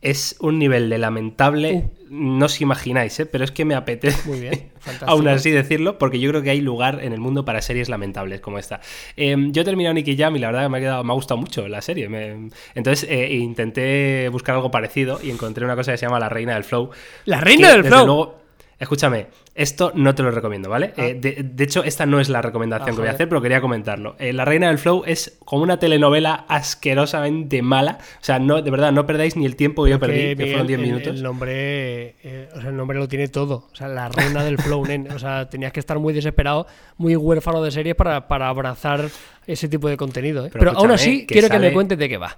es 0.02 0.36
un 0.40 0.58
nivel 0.58 0.90
de 0.90 0.98
lamentable, 0.98 1.90
no 2.08 2.46
os 2.46 2.60
imagináis, 2.60 3.18
¿eh? 3.20 3.26
pero 3.26 3.44
es 3.44 3.50
que 3.50 3.64
me 3.64 3.74
apetece 3.74 4.28
Muy 4.28 4.40
bien, 4.40 4.70
aún 5.06 5.26
así 5.28 5.50
decirlo, 5.50 5.98
porque 5.98 6.20
yo 6.20 6.30
creo 6.30 6.42
que 6.42 6.50
hay 6.50 6.60
lugar 6.60 7.00
en 7.02 7.12
el 7.12 7.20
mundo 7.20 7.44
para 7.44 7.60
series 7.62 7.88
lamentables 7.88 8.40
como 8.40 8.58
esta. 8.58 8.80
Eh, 9.16 9.36
yo 9.50 9.62
he 9.62 9.64
terminado 9.64 9.94
Nicky 9.94 10.16
Jam 10.16 10.36
y 10.36 10.38
la 10.38 10.48
verdad 10.48 10.62
que 10.64 10.68
me 10.68 10.78
ha, 10.78 10.80
quedado, 10.80 11.04
me 11.04 11.12
ha 11.12 11.14
gustado 11.14 11.38
mucho 11.40 11.66
la 11.68 11.82
serie. 11.82 12.08
me- 12.08 12.50
entonces 12.74 13.08
eh, 13.10 13.34
intenté 13.34 14.28
buscar 14.30 14.54
algo 14.54 14.70
parecido 14.70 15.18
y 15.22 15.30
encontré 15.30 15.64
una 15.64 15.74
cosa 15.76 15.92
que 15.92 15.98
se 15.98 16.06
llama 16.06 16.20
La 16.20 16.28
Reina 16.28 16.54
del 16.54 16.64
Flow. 16.64 16.90
¡La 17.24 17.40
Reina 17.40 17.68
que, 17.68 17.74
del 17.74 17.84
Flow! 17.84 18.06
luego, 18.06 18.38
Escúchame, 18.78 19.28
esto 19.54 19.90
no 19.94 20.14
te 20.14 20.22
lo 20.22 20.30
recomiendo, 20.30 20.68
¿vale? 20.68 20.92
Ah. 20.98 21.06
Eh, 21.06 21.14
de, 21.14 21.42
de 21.42 21.64
hecho, 21.64 21.82
esta 21.82 22.04
no 22.04 22.20
es 22.20 22.28
la 22.28 22.42
recomendación 22.42 22.90
Ah, 22.90 22.92
que 22.92 23.00
voy 23.00 23.08
a 23.08 23.12
hacer, 23.12 23.26
pero 23.26 23.40
quería 23.40 23.62
comentarlo. 23.62 24.16
Eh, 24.18 24.34
la 24.34 24.44
Reina 24.44 24.68
del 24.68 24.76
Flow 24.78 25.02
es 25.06 25.38
como 25.46 25.62
una 25.62 25.78
telenovela 25.78 26.44
asquerosamente 26.46 27.62
mala. 27.62 27.98
O 28.20 28.24
sea, 28.24 28.38
no, 28.38 28.60
de 28.60 28.70
verdad, 28.70 28.92
no 28.92 29.06
perdáis 29.06 29.34
ni 29.36 29.46
el 29.46 29.56
tiempo 29.56 29.84
que 29.84 29.90
yo 29.90 29.98
perdí, 29.98 30.36
Que, 30.36 30.46
fueron 30.48 30.66
10 30.66 30.78
el- 30.80 30.86
minutos. 30.86 31.06
El, 31.08 31.22
nombre, 31.22 32.16
eh, 32.22 32.48
o 32.54 32.60
sea, 32.60 32.68
el 32.70 32.76
nombre 32.76 32.98
lo 32.98 33.08
tiene 33.08 33.28
todo. 33.28 33.68
O 33.72 33.74
sea, 33.74 33.88
la 33.88 34.08
reina 34.10 34.44
del 34.44 34.58
flow, 34.58 34.84
nen. 34.84 35.10
O 35.10 35.18
sea, 35.18 35.48
tenías 35.48 35.72
que 35.72 35.80
estar 35.80 35.98
muy 35.98 36.12
desesperado, 36.12 36.66
muy 36.98 37.16
huérfano 37.16 37.62
de 37.62 37.70
series 37.70 37.94
para, 37.96 38.28
para 38.28 38.48
abrazar 38.48 39.06
ese 39.46 39.68
tipo 39.68 39.88
de 39.88 39.96
contenido. 39.96 40.48
Pero 40.52 40.58
Pero, 40.66 40.78
aún 40.78 40.90
así, 40.90 41.26
que 41.26 41.32
quiero 41.34 41.48
que 41.48 41.58
me 41.58 41.72
cuentes 41.72 41.96
de 41.98 42.08
qué 42.08 42.18
va. 42.18 42.36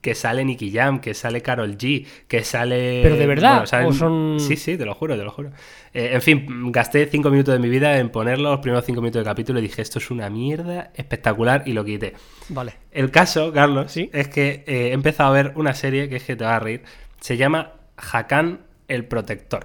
Que 0.00 0.14
sale 0.14 0.44
Nicky 0.44 0.70
Jam, 0.72 1.00
que 1.00 1.14
sale 1.14 1.42
Carol 1.42 1.76
G, 1.76 2.06
que 2.28 2.44
sale. 2.44 3.00
¿Pero 3.02 3.16
de 3.16 3.26
verdad? 3.26 3.66
salen- 3.66 3.88
¿O 3.88 3.92
son- 3.92 4.38
Sí, 4.40 4.56
sí, 4.56 4.78
te 4.78 4.84
lo 4.86 4.94
juro, 4.94 5.16
te 5.16 5.24
lo 5.24 5.30
juro. 5.30 5.50
Eh, 5.92 6.10
en 6.12 6.22
fin, 6.22 6.70
gasté 6.72 7.06
5 7.06 7.28
minutos 7.30 7.52
de 7.52 7.58
mi 7.58 7.68
vida 7.68 7.98
en 7.98 8.08
ponerlo, 8.10 8.50
los 8.52 8.60
primeros 8.60 8.84
5 8.84 9.00
minutos 9.00 9.18
del 9.18 9.24
capítulo, 9.24 9.58
y 9.58 9.62
dije, 9.62 9.82
esto 9.82 9.98
es 9.98 10.10
una 10.10 10.30
mierda 10.30 10.90
espectacular, 10.94 11.64
y 11.66 11.72
lo 11.72 11.84
quité. 11.84 12.14
Vale. 12.50 12.74
El 12.92 13.10
caso, 13.10 13.52
Carlos, 13.52 13.90
Sí. 13.90 14.08
es 14.12 14.28
que 14.28 14.62
eh, 14.66 14.88
he 14.88 14.92
empezado 14.92 15.30
a 15.30 15.32
ver 15.32 15.52
una 15.56 15.74
serie 15.74 16.08
que 16.08 16.16
es 16.16 16.22
que 16.24 16.36
te 16.36 16.44
va 16.44 16.56
a 16.56 16.60
reír. 16.60 16.82
Se 17.20 17.36
llama 17.36 17.72
Hakan 17.96 18.60
el 18.88 19.04
Protector. 19.06 19.64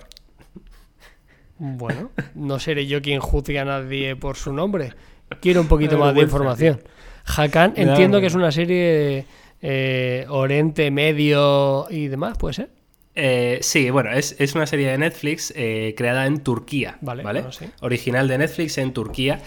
Bueno, 1.58 2.12
no 2.34 2.60
seré 2.60 2.86
yo 2.88 3.02
quien 3.02 3.20
juzgue 3.22 3.60
a 3.60 3.66
nadie 3.66 4.16
por 4.16 4.36
su 4.36 4.52
nombre. 4.52 4.94
Quiero 5.40 5.62
un 5.62 5.68
poquito 5.70 5.98
más 5.98 6.14
de 6.14 6.22
información. 6.22 6.82
Hakan, 7.26 7.74
entiendo 7.76 8.20
que 8.20 8.28
es 8.28 8.36
una 8.36 8.52
serie 8.52 9.26
eh, 9.68 10.26
Oriente 10.30 10.92
Medio 10.92 11.88
y 11.90 12.08
demás, 12.08 12.38
¿puede 12.38 12.54
ser? 12.54 12.70
Eh, 13.16 13.58
sí, 13.62 13.90
bueno, 13.90 14.12
es, 14.12 14.36
es 14.38 14.54
una 14.54 14.68
serie 14.68 14.92
de 14.92 14.98
Netflix 15.00 15.52
eh, 15.56 15.96
creada 15.98 16.28
en 16.28 16.42
Turquía, 16.42 17.00
Vale, 17.02 17.24
¿vale? 17.24 17.40
bueno, 17.40 17.52
sí. 17.52 17.66
Original 17.82 18.28
de 18.28 18.38
Netflix 18.38 18.78
en 18.78 18.94
Turquía. 18.94 19.42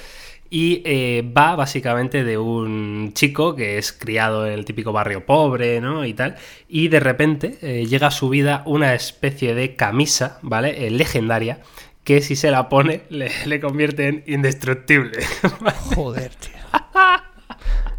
Y 0.51 0.83
eh, 0.87 1.31
va 1.37 1.55
básicamente 1.55 2.25
de 2.25 2.37
un 2.37 3.13
chico 3.13 3.55
que 3.55 3.79
es 3.79 3.93
criado 3.93 4.45
en 4.45 4.55
el 4.55 4.65
típico 4.65 4.93
barrio 4.93 5.25
pobre, 5.25 5.81
¿no? 5.81 6.05
Y 6.05 6.15
tal. 6.15 6.35
Y 6.69 6.89
de 6.89 6.99
repente 6.99 7.87
llega 7.87 8.09
a 8.09 8.11
su 8.11 8.29
vida 8.31 8.63
una 8.67 8.95
especie 8.95 9.55
de 9.55 9.77
camisa, 9.77 10.39
¿vale? 10.43 10.91
Legendaria, 10.91 11.61
que 12.03 12.23
si 12.23 12.35
se 12.35 12.51
la 12.51 12.69
pone 12.71 13.03
le, 13.11 13.31
le 13.45 13.61
convierte 13.61 14.09
en 14.09 14.25
indestructible. 14.27 15.19
Joder, 15.95 16.35
tío. 16.35 16.59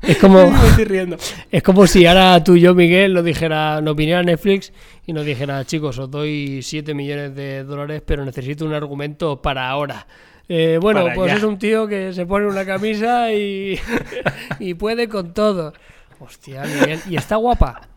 Es 0.02 0.18
como, 0.18 0.50
Me 0.52 0.68
estoy 0.70 0.86
riendo. 0.86 1.18
es 1.52 1.64
como 1.64 1.86
si 1.88 2.06
ahora 2.06 2.44
tú 2.44 2.56
y 2.56 2.62
yo, 2.62 2.74
Miguel, 2.74 3.14
nos 3.14 3.24
dijera, 3.26 3.82
nos 3.82 3.96
viniera 3.96 4.24
Netflix 4.24 4.72
y 5.06 5.14
nos 5.14 5.26
dijera, 5.26 5.66
chicos, 5.66 5.98
os 6.00 6.10
doy 6.10 6.62
7 6.62 6.94
millones 6.94 7.36
de 7.36 7.64
dólares, 7.64 8.02
pero 8.06 8.24
necesito 8.26 8.66
un 8.66 8.74
argumento 8.74 9.42
para 9.42 9.70
ahora. 9.70 10.08
Eh, 10.48 10.80
bueno, 10.82 11.04
Para 11.04 11.14
pues 11.16 11.32
ya. 11.32 11.38
es 11.38 11.44
un 11.44 11.60
tío 11.60 11.88
que 11.88 12.12
se 12.14 12.26
pone 12.26 12.48
una 12.48 12.66
camisa 12.66 13.32
y, 13.34 13.80
y 14.60 14.74
puede 14.74 15.08
con 15.10 15.34
todo. 15.34 15.74
Hostia, 16.20 16.64
Miguel. 16.64 17.00
Y 17.10 17.16
está 17.18 17.36
guapa. 17.38 17.88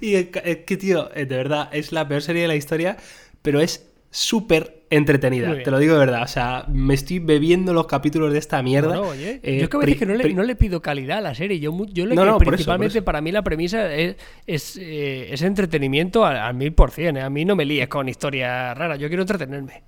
Y 0.00 0.14
es 0.14 0.28
que- 0.28 0.42
es 0.44 0.56
que, 0.66 0.76
tío, 0.76 1.10
eh, 1.14 1.24
de 1.26 1.36
verdad, 1.36 1.68
es 1.72 1.92
la 1.92 2.06
peor 2.06 2.22
serie 2.22 2.42
de 2.42 2.48
la 2.48 2.56
historia, 2.56 2.96
pero 3.42 3.60
es 3.60 3.86
súper 4.10 4.77
entretenida. 4.90 5.62
Te 5.62 5.70
lo 5.70 5.78
digo 5.78 5.94
de 5.94 5.98
verdad. 6.00 6.22
O 6.22 6.26
sea, 6.28 6.64
me 6.68 6.94
estoy 6.94 7.18
bebiendo 7.18 7.72
los 7.72 7.86
capítulos 7.86 8.32
de 8.32 8.38
esta 8.38 8.62
mierda. 8.62 9.00
Oye, 9.00 9.40
Eh, 9.42 9.58
yo 9.58 9.64
es 9.64 9.68
que 9.68 9.76
a 9.76 9.80
veces 9.80 9.96
que 9.98 10.06
no 10.06 10.14
le, 10.14 10.24
pri- 10.24 10.34
no 10.34 10.42
le 10.42 10.56
pido 10.56 10.80
calidad 10.82 11.18
a 11.18 11.20
la 11.20 11.34
serie. 11.34 11.60
Yo, 11.60 11.76
yo 11.92 12.06
le 12.06 12.14
No, 12.14 12.22
por 12.22 12.42
eso, 12.42 12.50
principalmente 12.50 12.92
por 12.94 12.98
eso. 12.98 13.04
para 13.04 13.20
mí 13.20 13.32
la 13.32 13.42
premisa 13.42 13.94
es, 13.94 14.16
es, 14.46 14.76
eh, 14.80 15.28
es 15.32 15.42
entretenimiento 15.42 16.24
al, 16.24 16.54
mil 16.54 16.72
por 16.72 16.90
cien. 16.90 17.16
¿eh? 17.16 17.22
A 17.22 17.30
mí 17.30 17.44
no 17.44 17.54
me 17.56 17.64
líes 17.64 17.88
con 17.88 18.08
historias 18.08 18.76
raras. 18.76 18.98
Yo 18.98 19.08
quiero 19.08 19.22
entretenerme. 19.22 19.82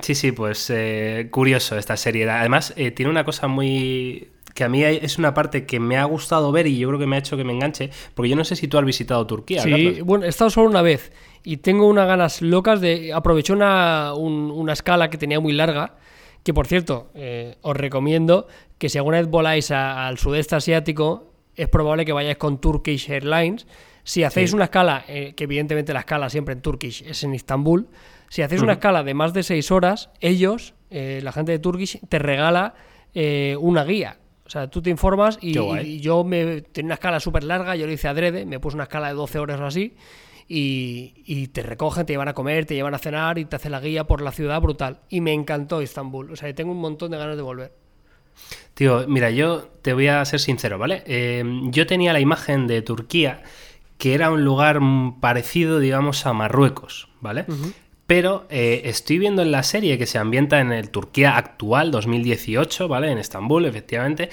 Sí, 0.00 0.14
sí, 0.14 0.32
pues 0.32 0.70
eh, 0.70 1.28
curioso 1.30 1.76
esta 1.76 1.96
serie. 1.96 2.28
Además, 2.30 2.74
tiene 2.94 3.10
una 3.10 3.24
cosa 3.24 3.48
muy... 3.48 4.28
que 4.54 4.64
a 4.64 4.68
mí 4.68 4.82
es 4.82 5.18
una 5.18 5.32
parte 5.34 5.66
que 5.66 5.78
me 5.80 5.96
ha 5.96 6.04
gustado 6.04 6.50
ver 6.52 6.66
y 6.66 6.78
yo 6.78 6.88
creo 6.88 6.98
que 7.00 7.06
me 7.06 7.16
ha 7.16 7.18
hecho 7.18 7.36
que 7.36 7.44
me 7.44 7.52
enganche, 7.52 7.90
porque 8.14 8.28
yo 8.28 8.36
no 8.36 8.44
sé 8.44 8.56
si 8.56 8.68
tú 8.68 8.78
has 8.78 8.84
visitado 8.84 9.26
Turquía. 9.26 9.62
Sí, 9.62 9.70
Carlos. 9.70 10.00
bueno, 10.02 10.24
he 10.24 10.28
estado 10.28 10.50
solo 10.50 10.68
una 10.68 10.82
vez 10.82 11.12
y 11.44 11.58
tengo 11.58 11.86
unas 11.88 12.06
ganas 12.06 12.42
locas 12.42 12.80
de... 12.80 13.12
Aproveché 13.12 13.52
una, 13.52 14.12
un- 14.14 14.50
una 14.50 14.72
escala 14.72 15.08
que 15.10 15.18
tenía 15.18 15.40
muy 15.40 15.52
larga, 15.52 15.96
que 16.42 16.52
por 16.54 16.66
cierto, 16.66 17.10
eh, 17.14 17.56
os 17.62 17.76
recomiendo 17.76 18.46
que 18.78 18.88
si 18.88 18.98
alguna 18.98 19.18
vez 19.18 19.28
voláis 19.28 19.70
a- 19.70 20.06
al 20.08 20.18
sudeste 20.18 20.56
asiático, 20.56 21.32
es 21.56 21.68
probable 21.68 22.04
que 22.04 22.12
vayáis 22.12 22.36
con 22.38 22.60
Turkish 22.60 23.10
Airlines. 23.10 23.66
Si 24.02 24.24
hacéis 24.24 24.50
Sí. 24.50 24.56
una 24.56 24.64
escala, 24.64 25.04
eh, 25.08 25.34
que 25.36 25.44
evidentemente 25.44 25.92
la 25.92 26.00
escala 26.00 26.30
siempre 26.30 26.54
en 26.54 26.62
Turkish 26.62 27.02
es 27.06 27.22
en 27.22 27.34
Istambul, 27.34 27.88
si 28.30 28.42
hacéis 28.42 28.62
una 28.62 28.72
escala 28.74 29.02
de 29.02 29.12
más 29.14 29.32
de 29.34 29.42
seis 29.42 29.70
horas, 29.70 30.08
ellos, 30.20 30.74
eh, 30.90 31.20
la 31.22 31.32
gente 31.32 31.52
de 31.52 31.58
Turkish, 31.58 31.98
te 32.08 32.18
regala 32.18 32.74
eh, 33.12 33.56
una 33.60 33.84
guía. 33.84 34.18
O 34.50 34.52
sea, 34.52 34.68
tú 34.68 34.82
te 34.82 34.90
informas 34.90 35.38
y, 35.40 35.52
yo 36.00 36.24
me 36.24 36.62
tenía 36.62 36.88
una 36.88 36.94
escala 36.94 37.20
súper 37.20 37.44
larga, 37.44 37.76
yo 37.76 37.86
lo 37.86 37.92
hice 37.92 38.08
adrede, 38.08 38.44
me 38.44 38.58
puse 38.58 38.74
una 38.74 38.82
escala 38.82 39.06
de 39.06 39.14
12 39.14 39.38
horas 39.38 39.60
o 39.60 39.66
así, 39.66 39.94
y, 40.48 41.14
y 41.24 41.46
te 41.46 41.62
recogen, 41.62 42.04
te 42.04 42.14
llevan 42.14 42.26
a 42.26 42.34
comer, 42.34 42.66
te 42.66 42.74
llevan 42.74 42.92
a 42.94 42.98
cenar 42.98 43.38
y 43.38 43.44
te 43.44 43.54
hacen 43.54 43.70
la 43.70 43.78
guía 43.78 44.08
por 44.08 44.22
la 44.22 44.32
ciudad 44.32 44.60
brutal. 44.60 45.02
Y 45.08 45.20
me 45.20 45.32
encantó 45.32 45.80
Istambul. 45.82 46.32
O 46.32 46.34
sea, 46.34 46.52
tengo 46.52 46.72
un 46.72 46.80
montón 46.80 47.12
de 47.12 47.18
ganas 47.18 47.36
de 47.36 47.42
volver. 47.42 47.72
Tío, 48.74 49.06
mira, 49.06 49.30
yo 49.30 49.68
te 49.82 49.92
voy 49.92 50.08
a 50.08 50.24
ser 50.24 50.40
sincero, 50.40 50.78
¿vale? 50.78 51.04
Eh, 51.06 51.44
yo 51.66 51.86
tenía 51.86 52.12
la 52.12 52.18
imagen 52.18 52.66
de 52.66 52.82
Turquía 52.82 53.44
que 53.98 54.14
era 54.14 54.32
un 54.32 54.44
lugar 54.44 54.80
parecido, 55.20 55.78
digamos, 55.78 56.26
a 56.26 56.32
Marruecos, 56.32 57.08
¿vale? 57.20 57.44
Pero 58.10 58.44
eh, 58.50 58.82
estoy 58.86 59.20
viendo 59.20 59.40
en 59.40 59.52
la 59.52 59.62
serie 59.62 59.96
que 59.96 60.04
se 60.04 60.18
ambienta 60.18 60.58
en 60.58 60.72
el 60.72 60.90
Turquía 60.90 61.36
actual, 61.36 61.92
2018, 61.92 62.88
¿vale? 62.88 63.12
En 63.12 63.18
Estambul, 63.18 63.66
efectivamente. 63.66 64.30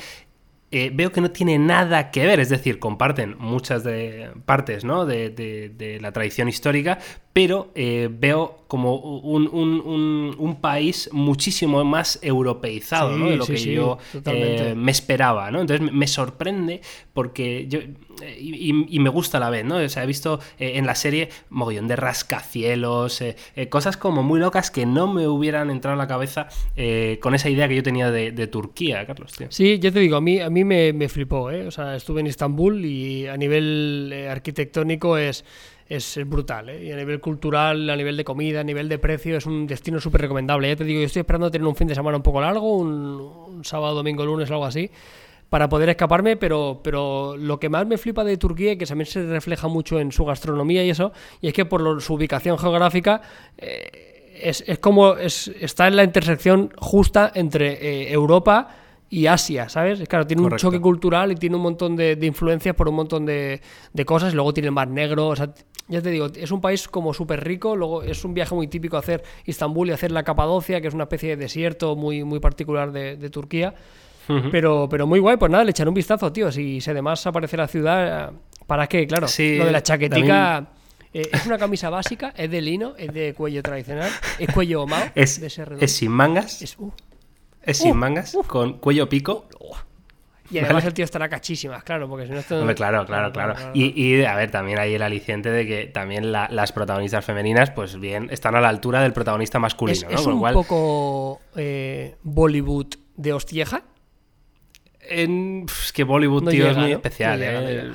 eh, 0.72 0.90
veo 0.92 1.12
que 1.12 1.22
no 1.22 1.30
tiene 1.30 1.60
nada 1.60 2.10
que 2.10 2.26
ver, 2.26 2.40
es 2.40 2.50
decir, 2.50 2.80
comparten 2.80 3.36
muchas 3.38 3.84
de 3.84 4.32
partes 4.46 4.84
¿no? 4.84 5.06
de, 5.06 6.00
la 6.02 6.12
tradición 6.12 6.50
histórica, 6.50 6.98
pero 7.38 7.70
eh, 7.76 8.10
veo 8.12 8.64
como 8.68 8.96
un, 8.96 9.48
un- 9.54 9.80
un- 9.86 10.36
un 10.40 10.60
país 10.60 11.08
muchísimo 11.14 11.86
más 11.86 12.18
europeizado 12.24 13.14
Sí, 13.14 13.20
¿no? 13.22 13.30
de 13.30 13.38
lo 13.38 13.46
sí, 13.46 13.52
que 13.52 13.58
sí, 13.60 13.74
yo 13.74 14.00
eh, 14.26 14.74
me 14.76 14.90
esperaba, 14.92 15.52
¿no? 15.52 15.62
Entonces 15.62 15.92
me- 15.94 16.08
sorprende 16.08 16.82
porque 17.14 17.68
yo 17.68 17.78
eh, 18.24 18.38
y, 18.40 19.00
me 19.00 19.10
gusta 19.12 19.38
a 19.38 19.40
la 19.40 19.52
vez, 19.52 19.64
¿no? 19.66 19.76
O 19.78 19.88
sea, 19.88 20.04
he 20.04 20.08
visto 20.08 20.40
en 20.58 20.88
la 20.88 20.96
serie 20.96 21.30
mogollón 21.52 21.88
de 21.88 21.96
rascacielos, 21.96 23.22
eh, 23.22 23.36
cosas 23.70 23.98
como 23.98 24.24
muy 24.24 24.40
locas 24.40 24.72
que 24.72 24.88
no 24.88 25.06
me 25.14 25.28
hubieran 25.28 25.70
entrado 25.70 25.94
en 25.94 26.00
la 26.00 26.08
cabeza 26.08 26.48
con 27.22 27.36
esa 27.36 27.50
idea 27.50 27.68
que 27.68 27.76
yo 27.76 27.84
tenía 27.84 28.10
de, 28.10 28.32
de 28.32 28.48
Turquía, 28.48 29.06
Carlos, 29.06 29.34
tío. 29.34 29.46
Sí, 29.52 29.78
ya 29.80 29.92
te 29.92 30.00
digo, 30.00 30.18
a 30.18 30.22
mí, 30.22 30.40
a 30.40 30.50
mí 30.50 30.64
me, 30.64 30.92
me 30.92 31.08
flipó, 31.08 31.52
¿eh? 31.52 31.68
O 31.68 31.72
sea, 31.72 31.96
estuve 31.96 32.22
en 32.22 32.28
Istambul 32.28 32.84
y 32.84 33.28
a 33.28 33.38
nivel 33.38 34.12
arquitectónico 34.32 35.20
es, 35.20 35.46
es, 35.90 36.20
brutal, 36.26 36.70
¿eh? 36.70 36.86
Y 36.86 36.92
a 36.92 36.96
nivel 36.96 37.20
cultural, 37.20 37.90
a 37.90 37.96
nivel 37.96 38.18
de 38.18 38.24
comida, 38.24 38.62
a 38.62 38.64
nivel 38.64 38.90
de 38.90 39.00
precio, 39.00 39.38
es 39.38 39.46
un 39.46 39.68
destino 39.68 40.00
súper 40.00 40.22
recomendable. 40.22 40.68
Ya 40.68 40.76
te 40.76 40.84
digo, 40.84 41.00
yo 41.00 41.06
estoy 41.06 41.22
esperando 41.22 41.50
tener 41.50 41.68
un 41.68 41.76
fin 41.76 41.88
de 41.88 41.96
semana 41.96 42.18
un 42.18 42.24
poco 42.24 42.42
largo, 42.42 42.78
un, 42.78 42.90
un 43.58 43.66
sábado, 43.66 43.96
domingo, 43.96 44.26
lunes, 44.26 44.50
algo 44.52 44.66
así, 44.66 44.90
para 45.50 45.70
poder 45.70 45.90
escaparme, 45.90 46.36
pero, 46.38 46.82
pero 46.84 47.38
lo 47.38 47.60
que 47.60 47.70
más 47.70 47.88
me 47.88 47.98
flipa 47.98 48.24
de 48.24 48.38
Turquía, 48.38 48.78
que 48.78 48.86
también 48.86 49.06
se 49.06 49.26
refleja 49.26 49.68
mucho 49.68 50.00
en 50.00 50.12
su 50.12 50.26
gastronomía 50.26 50.84
y 50.84 50.90
eso, 50.90 51.12
y 51.42 51.48
es 51.48 51.54
que 51.54 51.66
por 51.66 51.82
lo- 51.82 52.00
su 52.00 52.14
ubicación 52.16 52.58
geográfica... 52.58 53.22
eh, 53.58 54.14
es, 54.40 54.64
es 54.68 54.78
como 54.78 55.16
es, 55.16 55.48
está 55.60 55.88
en 55.88 55.96
la 55.96 56.04
intersección 56.04 56.72
justa 56.78 57.32
entre 57.34 57.72
eh, 57.72 58.12
Europa 58.14 58.70
y 59.10 59.26
Asia, 59.26 59.68
¿sabes? 59.68 60.08
Claro, 60.08 60.28
tiene 60.28 60.44
un 60.44 60.56
choque 60.58 60.80
cultural 60.80 61.32
y 61.32 61.36
tiene 61.36 61.56
un 61.56 61.64
montón 61.64 61.96
de, 61.96 62.16
de 62.16 62.26
influencias 62.28 62.76
por 62.76 62.88
un 62.88 62.94
montón 62.94 63.26
de, 63.26 63.60
de 63.94 64.06
cosas. 64.06 64.36
Luego 64.36 64.54
tiene 64.54 64.68
el 64.68 64.74
Mar 64.74 64.90
Negro, 64.90 65.30
o 65.30 65.36
sea, 65.36 65.52
ya 65.88 66.02
te 66.02 66.10
digo, 66.12 66.28
es 66.36 66.52
un 66.52 66.62
país 66.62 66.88
como 66.88 67.14
súper 67.14 67.44
rico. 67.44 67.76
Luego 67.76 68.04
es 68.04 68.24
un 68.26 68.34
viaje 68.34 68.54
muy 68.56 68.68
típico 68.68 68.98
hacer 68.98 69.24
Istambul 69.46 69.90
y 69.90 69.92
hacer 69.92 70.12
la 70.12 70.24
Capadocia, 70.24 70.82
que 70.82 70.88
es 70.88 70.94
una 70.94 71.04
especie 71.06 71.30
de 71.30 71.38
desierto 71.38 71.96
muy, 71.96 72.24
muy 72.24 72.40
particular 72.40 72.92
de, 72.92 73.16
de 73.18 73.30
Turquía. 73.30 73.74
Pero, 74.52 74.90
pero 74.92 75.08
muy 75.08 75.20
guay, 75.20 75.38
pues 75.38 75.50
nada, 75.50 75.64
le 75.64 75.72
echaré 75.72 75.88
un 75.88 75.94
vistazo, 75.94 76.34
tío. 76.34 76.52
Si, 76.52 76.82
si 76.82 76.90
además 76.90 77.26
aparece 77.26 77.56
la 77.56 77.68
ciudad, 77.70 78.34
para 78.66 78.88
que, 78.88 79.08
claro, 79.08 79.26
Sí, 79.30 79.56
lo 79.58 79.64
de 79.66 79.72
la 79.72 79.82
chaquetica. 79.82 80.68
eh, 81.14 81.30
es 81.32 81.46
una 81.46 81.58
camisa 81.58 81.90
básica, 81.90 82.34
es 82.36 82.52
de 82.52 82.60
lino, 82.62 82.94
es 82.98 83.14
de 83.14 83.34
cuello 83.34 83.64
tradicional, 83.64 84.12
es 84.38 84.54
cuello 84.54 84.86
mao, 84.86 85.02
Es, 85.16 85.40
de 85.40 85.48
es 85.80 85.92
sin 85.94 86.12
mangas, 86.12 86.62
es, 86.62 86.72
Es- 86.74 86.78
uh. 86.78 86.92
sin 87.74 87.92
uh, 87.92 87.96
mangas, 87.96 88.38
con 88.48 88.80
cuello 88.80 89.08
pico. 89.08 89.48
Y 90.50 90.60
además 90.60 90.76
Vale. 90.76 90.88
el 90.88 90.94
tío 90.94 91.04
estará 91.06 91.28
cachísimas, 91.28 91.84
claro, 91.84 92.08
porque 92.08 92.26
si 92.26 92.32
no 92.32 92.40
esto... 92.40 92.60
Hombre, 92.60 92.74
claro, 92.76 93.06
claro, 93.06 93.34
claro. 93.34 93.54
Y, 93.74 94.02
y, 94.02 94.24
a 94.24 94.34
ver, 94.36 94.50
también 94.50 94.80
hay 94.80 94.94
el 94.94 95.02
aliciente 95.02 95.50
de 95.52 95.68
que 95.68 95.88
también 95.88 96.32
la- 96.32 96.48
las 96.50 96.72
protagonistas 96.72 97.26
femeninas, 97.26 97.72
pues 97.72 98.00
bien, 98.00 98.30
están 98.32 98.56
a 98.56 98.62
la 98.62 98.70
altura 98.70 99.02
del 99.02 99.12
protagonista 99.12 99.58
es, 99.58 99.62
masculino, 99.62 100.08
¿no? 100.10 100.16
es 100.16 100.22
Con 100.22 100.30
lo 100.30 100.36
un 100.36 100.40
cual, 100.42 100.54
poco 100.54 101.42
eh, 101.58 102.16
Bollywood 102.24 102.88
de 103.18 103.34
hostieja. 103.34 103.82
en- 105.02 105.66
es 105.68 105.92
que 105.94 106.04
Bollywood, 106.04 106.44
No 106.44 106.52
tío, 106.52 106.70
es 106.70 106.78
muy 106.78 106.90
¿no? 106.92 106.96
especial, 106.96 107.40
No 107.40 107.46
llega, 107.46 107.62
no 107.62 107.68
¿eh? 107.70 107.92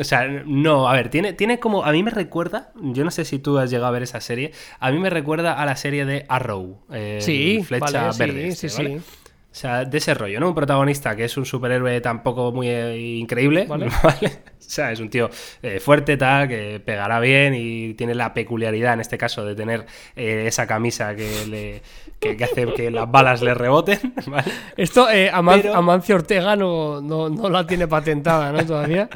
O 0.00 0.02
sea, 0.02 0.26
no, 0.26 0.88
a 0.88 0.92
ver, 0.94 1.08
tiene, 1.08 1.34
tiene 1.34 1.60
como. 1.60 1.84
A 1.84 1.92
mí 1.92 2.02
me 2.02 2.10
recuerda. 2.10 2.72
Yo 2.82 3.04
no 3.04 3.12
sé 3.12 3.24
si 3.24 3.38
tú 3.38 3.58
has 3.58 3.70
llegado 3.70 3.86
a 3.86 3.90
ver 3.92 4.02
esa 4.02 4.20
serie. 4.20 4.50
A 4.80 4.90
mí 4.90 4.98
me 4.98 5.08
recuerda 5.08 5.52
a 5.52 5.64
la 5.64 5.76
serie 5.76 6.04
de 6.04 6.26
Arrow. 6.28 6.80
eh, 6.92 7.18
Sí, 7.20 7.62
Flecha 7.64 8.08
vale, 8.08 8.12
sí, 8.12 8.18
Verde. 8.18 8.50
sí, 8.56 8.66
este, 8.66 8.82
¿vale? 8.82 8.98
sí. 8.98 9.04
O 9.54 9.56
sea, 9.56 9.84
de 9.84 9.98
ese 9.98 10.14
rollo, 10.14 10.40
¿no? 10.40 10.48
Un 10.48 10.54
protagonista 10.56 11.14
que 11.14 11.26
es 11.26 11.36
un 11.36 11.46
superhéroe 11.46 12.00
tampoco 12.00 12.50
muy 12.50 12.68
eh, 12.68 12.98
increíble, 12.98 13.66
Vale. 13.68 13.86
¿vale? 14.02 14.26
O 14.48 14.52
sea, 14.58 14.90
es 14.90 14.98
un 14.98 15.08
tío 15.08 15.30
eh, 15.62 15.78
fuerte, 15.78 16.16
tal, 16.16 16.48
que 16.48 16.80
pegará 16.84 17.20
bien 17.20 17.54
y 17.54 17.94
tiene 17.94 18.16
la 18.16 18.34
peculiaridad, 18.34 18.94
en 18.94 19.00
este 19.00 19.16
caso, 19.16 19.44
de 19.44 19.54
tener 19.54 19.86
eh, 20.16 20.46
esa 20.48 20.66
camisa 20.66 21.14
que, 21.14 21.46
le, 21.46 21.82
que, 22.18 22.36
que 22.36 22.42
hace 22.44 22.66
que 22.72 22.90
las 22.90 23.08
balas 23.08 23.42
le 23.42 23.54
reboten, 23.54 24.00
¿vale? 24.26 24.50
Esto, 24.76 25.08
eh, 25.08 25.30
Aman- 25.32 25.60
Pero- 25.62 25.76
Amancio 25.76 26.16
Ortega 26.16 26.56
no, 26.56 27.00
no, 27.00 27.28
no 27.28 27.48
la 27.48 27.64
tiene 27.64 27.86
patentada, 27.86 28.50
¿no? 28.50 28.66
Todavía. 28.66 29.08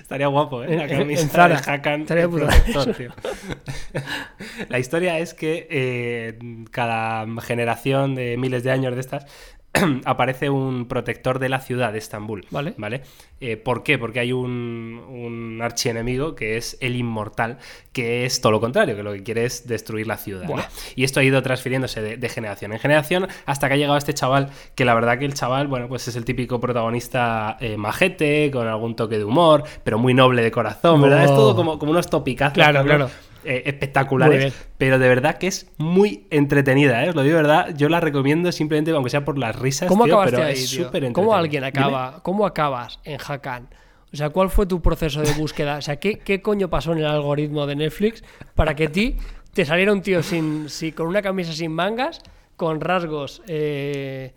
Estaría 0.00 0.26
guapo, 0.28 0.62
¿eh? 0.62 0.76
La 0.76 0.84
En- 0.84 0.90
en 0.90 0.98
camisa 0.98 1.28
Zara. 1.28 1.60
de 1.60 1.70
Hakan 1.72 2.00
Estaría 2.02 2.28
protector, 2.28 2.94
tío. 2.94 3.12
La 4.68 4.78
historia 4.78 5.18
es 5.18 5.34
que 5.34 5.66
eh, 5.70 6.38
cada 6.70 7.26
generación 7.40 8.14
de 8.14 8.36
miles 8.36 8.62
de 8.62 8.70
años 8.70 8.94
de 8.94 9.00
estas 9.00 9.26
aparece 10.04 10.50
un 10.50 10.86
protector 10.86 11.38
de 11.38 11.48
la 11.48 11.60
ciudad 11.60 11.92
de 11.92 11.98
Estambul. 11.98 12.46
Vale. 12.50 12.74
¿Vale? 12.76 13.02
Eh, 13.40 13.56
¿Por 13.56 13.82
qué? 13.82 13.98
Porque 13.98 14.20
hay 14.20 14.32
un, 14.32 15.02
un 15.08 15.60
archienemigo 15.62 16.34
que 16.34 16.56
es 16.56 16.76
el 16.80 16.96
inmortal, 16.96 17.58
que 17.92 18.24
es 18.24 18.40
todo 18.40 18.52
lo 18.52 18.60
contrario, 18.60 18.96
que 18.96 19.02
lo 19.02 19.12
que 19.12 19.22
quiere 19.22 19.44
es 19.44 19.66
destruir 19.68 20.06
la 20.06 20.16
ciudad. 20.16 20.48
Y 20.96 21.04
esto 21.04 21.20
ha 21.20 21.22
ido 21.22 21.40
transfiriéndose 21.42 22.02
de, 22.02 22.16
de 22.16 22.28
generación 22.28 22.72
en 22.72 22.78
generación 22.78 23.28
hasta 23.46 23.68
que 23.68 23.74
ha 23.74 23.76
llegado 23.76 23.96
este 23.96 24.14
chaval, 24.14 24.50
que 24.74 24.84
la 24.84 24.94
verdad 24.94 25.18
que 25.18 25.24
el 25.24 25.34
chaval, 25.34 25.68
bueno, 25.68 25.88
pues 25.88 26.08
es 26.08 26.16
el 26.16 26.24
típico 26.24 26.60
protagonista 26.60 27.56
eh, 27.60 27.76
majete, 27.76 28.50
con 28.50 28.66
algún 28.66 28.96
toque 28.96 29.18
de 29.18 29.24
humor, 29.24 29.62
pero 29.84 29.98
muy 29.98 30.14
noble 30.14 30.42
de 30.42 30.50
corazón, 30.50 31.00
¿verdad? 31.02 31.24
Es 31.24 31.30
todo 31.30 31.54
como, 31.54 31.78
como 31.78 31.92
unos 31.92 32.08
topicazos. 32.08 32.54
Claro, 32.54 32.82
claro. 32.84 33.10
Eh, 33.44 33.62
espectaculares, 33.66 34.52
pero 34.78 34.98
de 34.98 35.08
verdad 35.08 35.38
que 35.38 35.46
es 35.46 35.70
muy 35.78 36.26
entretenida, 36.30 37.04
¿eh? 37.04 37.10
os 37.10 37.14
lo 37.14 37.22
digo 37.22 37.36
de 37.36 37.42
verdad. 37.42 37.74
Yo 37.76 37.88
la 37.88 38.00
recomiendo 38.00 38.50
simplemente, 38.52 38.90
aunque 38.90 39.10
sea 39.10 39.24
por 39.24 39.38
las 39.38 39.56
risas. 39.56 39.88
¿Cómo 39.88 40.04
tío, 40.04 40.14
acabaste 40.14 40.36
pero 40.36 40.48
ahí, 40.48 40.54
es 40.54 40.68
súper 40.68 41.12
¿Cómo 41.12 41.34
alguien 41.34 41.62
Dime. 41.62 41.68
acaba, 41.68 42.20
cómo 42.22 42.46
acabas 42.46 43.00
en 43.04 43.18
Hakan? 43.26 43.68
O 44.12 44.16
sea, 44.16 44.30
¿cuál 44.30 44.48
fue 44.50 44.66
tu 44.66 44.80
proceso 44.80 45.20
de 45.20 45.32
búsqueda? 45.32 45.76
O 45.76 45.82
sea, 45.82 45.96
¿qué, 45.96 46.18
qué 46.18 46.40
coño 46.40 46.68
pasó 46.70 46.92
en 46.92 46.98
el 46.98 47.06
algoritmo 47.06 47.66
de 47.66 47.76
Netflix 47.76 48.24
para 48.54 48.74
que 48.74 48.84
a 48.84 48.92
ti 48.92 49.16
te 49.52 49.64
saliera 49.66 49.92
un 49.92 50.00
tío 50.02 50.22
sin, 50.22 50.68
sin- 50.70 50.92
con 50.92 51.06
una 51.08 51.20
camisa 51.20 51.52
sin 51.52 51.72
mangas, 51.72 52.20
con 52.56 52.80
rasgos 52.80 53.42
eh, 53.46 54.32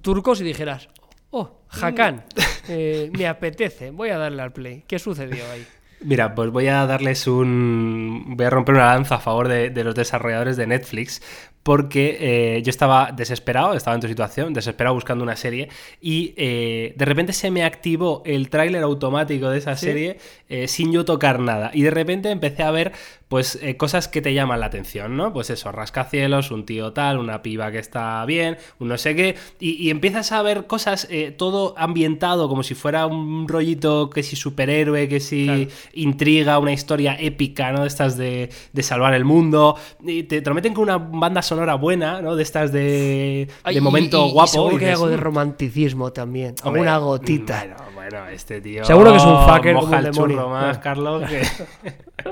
turcos 0.00 0.40
y 0.40 0.44
dijeras, 0.44 0.88
oh, 1.30 1.58
Hakan, 1.70 2.24
eh, 2.68 3.10
me 3.16 3.26
apetece, 3.26 3.90
voy 3.90 4.10
a 4.10 4.18
darle 4.18 4.42
al 4.42 4.52
play. 4.52 4.84
¿Qué 4.86 4.98
sucedió 4.98 5.42
ahí? 5.50 5.66
Mira, 6.02 6.34
pues 6.34 6.50
voy 6.50 6.66
a 6.68 6.86
darles 6.86 7.26
un. 7.26 8.24
Voy 8.36 8.46
a 8.46 8.50
romper 8.50 8.74
una 8.74 8.86
lanza 8.86 9.16
a 9.16 9.18
favor 9.18 9.48
de, 9.48 9.68
de 9.68 9.84
los 9.84 9.94
desarrolladores 9.94 10.56
de 10.56 10.66
Netflix. 10.66 11.20
Porque 11.62 12.16
eh, 12.20 12.62
yo 12.62 12.70
estaba 12.70 13.12
desesperado, 13.12 13.74
estaba 13.74 13.94
en 13.94 14.00
tu 14.00 14.08
situación, 14.08 14.54
desesperado 14.54 14.94
buscando 14.94 15.22
una 15.22 15.36
serie. 15.36 15.68
Y 16.00 16.32
eh, 16.38 16.94
de 16.96 17.04
repente 17.04 17.34
se 17.34 17.50
me 17.50 17.64
activó 17.64 18.22
el 18.24 18.48
tráiler 18.48 18.82
automático 18.82 19.50
de 19.50 19.58
esa 19.58 19.76
serie 19.76 20.16
eh, 20.48 20.68
sin 20.68 20.90
yo 20.90 21.04
tocar 21.04 21.38
nada. 21.38 21.70
Y 21.74 21.82
de 21.82 21.90
repente 21.90 22.30
empecé 22.30 22.62
a 22.62 22.70
ver, 22.70 22.92
pues, 23.30 23.58
eh, 23.62 23.76
cosas 23.76 24.08
que 24.08 24.20
te 24.20 24.34
llaman 24.34 24.58
la 24.58 24.66
atención, 24.66 25.16
¿no? 25.16 25.32
Pues 25.32 25.50
eso, 25.50 25.70
rascacielos, 25.70 26.50
un 26.50 26.66
tío 26.66 26.92
tal, 26.92 27.16
una 27.16 27.42
piba 27.42 27.70
que 27.70 27.78
está 27.78 28.24
bien, 28.26 28.58
un 28.80 28.88
no 28.88 28.98
sé 28.98 29.14
qué. 29.14 29.36
Y, 29.60 29.70
y 29.74 29.90
empiezas 29.90 30.32
a 30.32 30.42
ver 30.42 30.66
cosas, 30.66 31.06
eh, 31.10 31.30
todo 31.30 31.74
ambientado 31.78 32.48
como 32.48 32.64
si 32.64 32.74
fuera 32.74 33.06
un 33.06 33.46
rollito 33.46 34.10
que 34.10 34.24
si 34.24 34.34
superhéroe, 34.34 35.08
que 35.08 35.20
si 35.20 35.44
Claro. 35.46 35.70
intriga, 35.92 36.58
una 36.58 36.72
historia 36.72 37.16
épica, 37.20 37.70
¿no? 37.70 37.82
De 37.82 37.86
estas 37.86 38.16
de, 38.16 38.50
de 38.72 38.82
salvar 38.82 39.14
el 39.14 39.24
mundo. 39.24 39.76
Y 40.04 40.24
te, 40.24 40.42
te 40.42 40.50
lo 40.50 40.54
meten 40.56 40.74
con 40.74 40.82
una 40.82 40.98
banda 40.98 41.40
sonora 41.40 41.76
buena, 41.76 42.20
¿no? 42.20 42.34
De 42.34 42.42
estas 42.42 42.72
de, 42.72 43.46
de 43.64 43.80
momento 43.80 44.26
y- 44.26 44.30
y 44.30 44.32
guapo. 44.32 44.48
seguro 44.48 44.74
y 44.74 44.78
que 44.80 44.86
dices, 44.86 44.94
algo 45.00 45.08
de 45.08 45.16
"Mm, 45.16 45.20
romanticismo 45.20 46.12
también. 46.12 46.56
Alguna 46.64 46.98
gotita. 46.98 47.58
Bueno, 47.60 47.76
bueno, 48.08 48.28
este 48.28 48.60
tío. 48.60 48.84
Seguro 48.84 49.10
que 49.12 49.18
es 49.18 49.24
un 49.24 49.42
fucker 49.48 49.74
como 49.74 49.86
moja 49.86 49.98
el 49.98 50.04
demonio. 50.06 50.48
más. 50.48 50.78
Carlos. 50.78 51.28
que- 51.28 51.42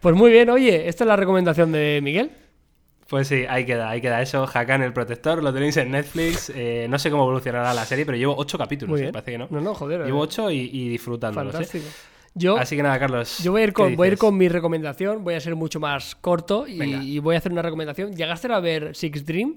Pues 0.00 0.14
muy 0.14 0.30
bien, 0.30 0.48
oye, 0.50 0.88
esta 0.88 1.04
es 1.04 1.08
la 1.08 1.16
recomendación 1.16 1.72
de 1.72 2.00
Miguel. 2.02 2.30
Pues 3.08 3.26
sí, 3.28 3.44
ahí 3.48 3.66
queda, 3.66 3.90
ahí 3.90 4.00
queda 4.00 4.22
eso. 4.22 4.48
Hakan 4.52 4.82
el 4.82 4.92
protector, 4.92 5.42
lo 5.42 5.52
tenéis 5.52 5.76
en 5.76 5.90
Netflix. 5.90 6.50
Eh, 6.54 6.86
no 6.88 6.98
sé 6.98 7.10
cómo 7.10 7.24
evolucionará 7.24 7.74
la 7.74 7.84
serie, 7.84 8.06
pero 8.06 8.16
llevo 8.16 8.34
ocho 8.36 8.56
capítulos, 8.56 8.98
Muy 8.98 9.08
¿eh? 9.08 9.12
parece 9.12 9.32
que 9.32 9.38
no. 9.38 9.48
No, 9.50 9.60
no, 9.60 9.74
joder. 9.74 10.04
Llevo 10.06 10.20
eh, 10.20 10.22
ocho 10.26 10.50
y, 10.50 10.70
y 10.72 10.88
disfrutándolos. 10.88 11.74
¿eh? 11.74 11.82
Yo, 12.34 12.56
Así 12.56 12.76
que 12.76 12.82
nada, 12.84 12.98
Carlos. 13.00 13.38
yo 13.42 13.50
voy 13.50 13.62
a 13.62 13.64
ir 13.64 13.70
¿qué 13.70 13.74
con, 13.74 13.96
voy 13.96 14.08
a 14.08 14.12
ir 14.12 14.18
con 14.18 14.36
mi 14.36 14.48
recomendación, 14.48 15.24
voy 15.24 15.34
a 15.34 15.40
ser 15.40 15.56
mucho 15.56 15.80
más 15.80 16.14
corto 16.14 16.68
y, 16.68 16.80
y 16.80 17.18
voy 17.18 17.34
a 17.34 17.38
hacer 17.38 17.50
una 17.50 17.62
recomendación. 17.62 18.14
¿Llegaste 18.14 18.52
a 18.52 18.60
ver 18.60 18.94
Six 18.94 19.26
Dream? 19.26 19.56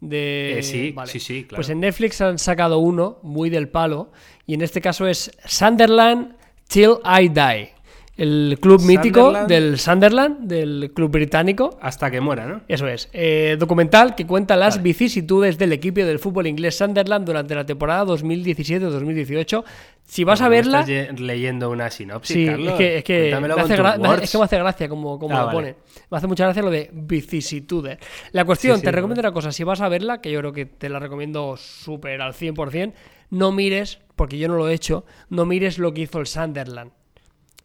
De... 0.00 0.58
Eh, 0.58 0.62
sí, 0.62 0.94
sí, 1.06 1.20
sí, 1.20 1.44
claro. 1.44 1.56
Pues 1.56 1.70
en 1.70 1.80
Netflix 1.80 2.20
han 2.20 2.38
sacado 2.38 2.78
uno 2.78 3.18
muy 3.22 3.50
del 3.50 3.68
palo 3.68 4.10
y 4.46 4.54
en 4.54 4.62
este 4.62 4.80
caso 4.80 5.06
es 5.06 5.30
Sunderland 5.44 6.36
Till 6.68 6.96
I 7.04 7.28
Die. 7.28 7.77
El 8.18 8.58
club 8.60 8.82
mítico 8.82 9.32
del 9.46 9.78
Sunderland, 9.78 10.40
del 10.48 10.90
club 10.92 11.10
británico. 11.12 11.78
Hasta 11.80 12.10
que 12.10 12.20
muera, 12.20 12.46
¿no? 12.46 12.60
Eso 12.66 12.88
es. 12.88 13.08
Eh, 13.12 13.56
documental 13.58 14.16
que 14.16 14.26
cuenta 14.26 14.56
las 14.56 14.74
Vale. 14.74 14.82
vicisitudes 14.82 15.56
del 15.56 15.72
equipo 15.72 16.00
del 16.00 16.18
fútbol 16.18 16.48
inglés 16.48 16.76
Sunderland 16.76 17.24
durante 17.24 17.54
la 17.54 17.64
temporada 17.64 18.04
2017-2018. 18.06 19.64
Si 20.04 20.24
vas 20.24 20.40
a 20.40 20.44
¿No 20.44 20.50
me 20.50 20.56
verla... 20.56 20.80
estás 20.80 20.88
ye- 20.88 21.12
leyendo 21.24 21.70
una 21.70 21.90
sinopsis, 21.90 22.34
Sí, 22.34 22.46
Carlos? 22.46 22.72
es 22.72 22.76
que, 22.78 22.96
es 22.98 23.04
que 23.04 23.18
Cuéntamelo 23.20 23.54
me 23.56 23.60
hace 23.62 23.74
es 23.74 24.30
que 24.32 24.38
me 24.38 24.58
gracia 24.58 24.88
como, 24.88 25.18
como 25.18 25.36
Ah, 25.36 25.40
lo 25.40 25.46
vale. 25.46 25.56
pone. 25.56 25.76
Me 26.10 26.16
hace 26.18 26.26
mucha 26.26 26.44
gracia 26.44 26.62
lo 26.62 26.70
de 26.70 26.90
vicisitudes. 26.92 27.98
La 28.32 28.44
cuestión, 28.44 28.76
Sí, 28.76 28.80
sí, 28.80 28.84
te 28.86 28.90
no. 28.90 28.96
recomiendo 28.96 29.20
una 29.20 29.32
cosa. 29.32 29.52
Si 29.52 29.62
vas 29.64 29.80
a 29.80 29.88
verla, 29.88 30.20
que 30.20 30.32
yo 30.32 30.40
creo 30.40 30.52
que 30.52 30.66
te 30.66 30.88
la 30.88 30.98
recomiendo 30.98 31.56
súper 31.56 32.20
al 32.20 32.32
100%, 32.32 32.94
no 33.30 33.52
mires, 33.52 34.00
porque 34.16 34.38
yo 34.38 34.48
no 34.48 34.56
lo 34.56 34.68
he 34.68 34.74
hecho, 34.74 35.04
no 35.28 35.44
mires 35.44 35.78
lo 35.78 35.92
que 35.94 36.00
hizo 36.00 36.18
el 36.18 36.26
Sunderland 36.26 36.90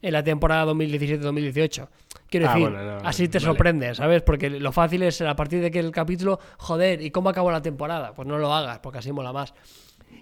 en 0.06 0.12
la 0.12 0.22
temporada 0.22 0.66
2017-2018. 0.72 1.88
Quiero 2.28 2.48
Ah, 2.48 2.54
decir, 2.54 2.70
bueno, 2.70 3.00
no, 3.02 3.08
así 3.08 3.28
te 3.28 3.38
vale. 3.38 3.46
sorprendes, 3.46 3.96
¿sabes? 3.98 4.22
Porque 4.22 4.50
lo 4.50 4.72
fácil 4.72 5.02
es 5.02 5.20
a 5.20 5.34
partir 5.36 5.60
de 5.60 5.70
que 5.70 5.78
el 5.78 5.90
capítulo, 5.92 6.38
joder, 6.58 7.00
¿y 7.00 7.10
cómo 7.10 7.28
acabó 7.30 7.50
la 7.50 7.62
temporada? 7.62 8.12
Pues 8.14 8.26
no 8.26 8.38
lo 8.38 8.52
hagas, 8.52 8.78
porque 8.80 8.98
así 8.98 9.12
mola 9.12 9.32
más. 9.32 9.54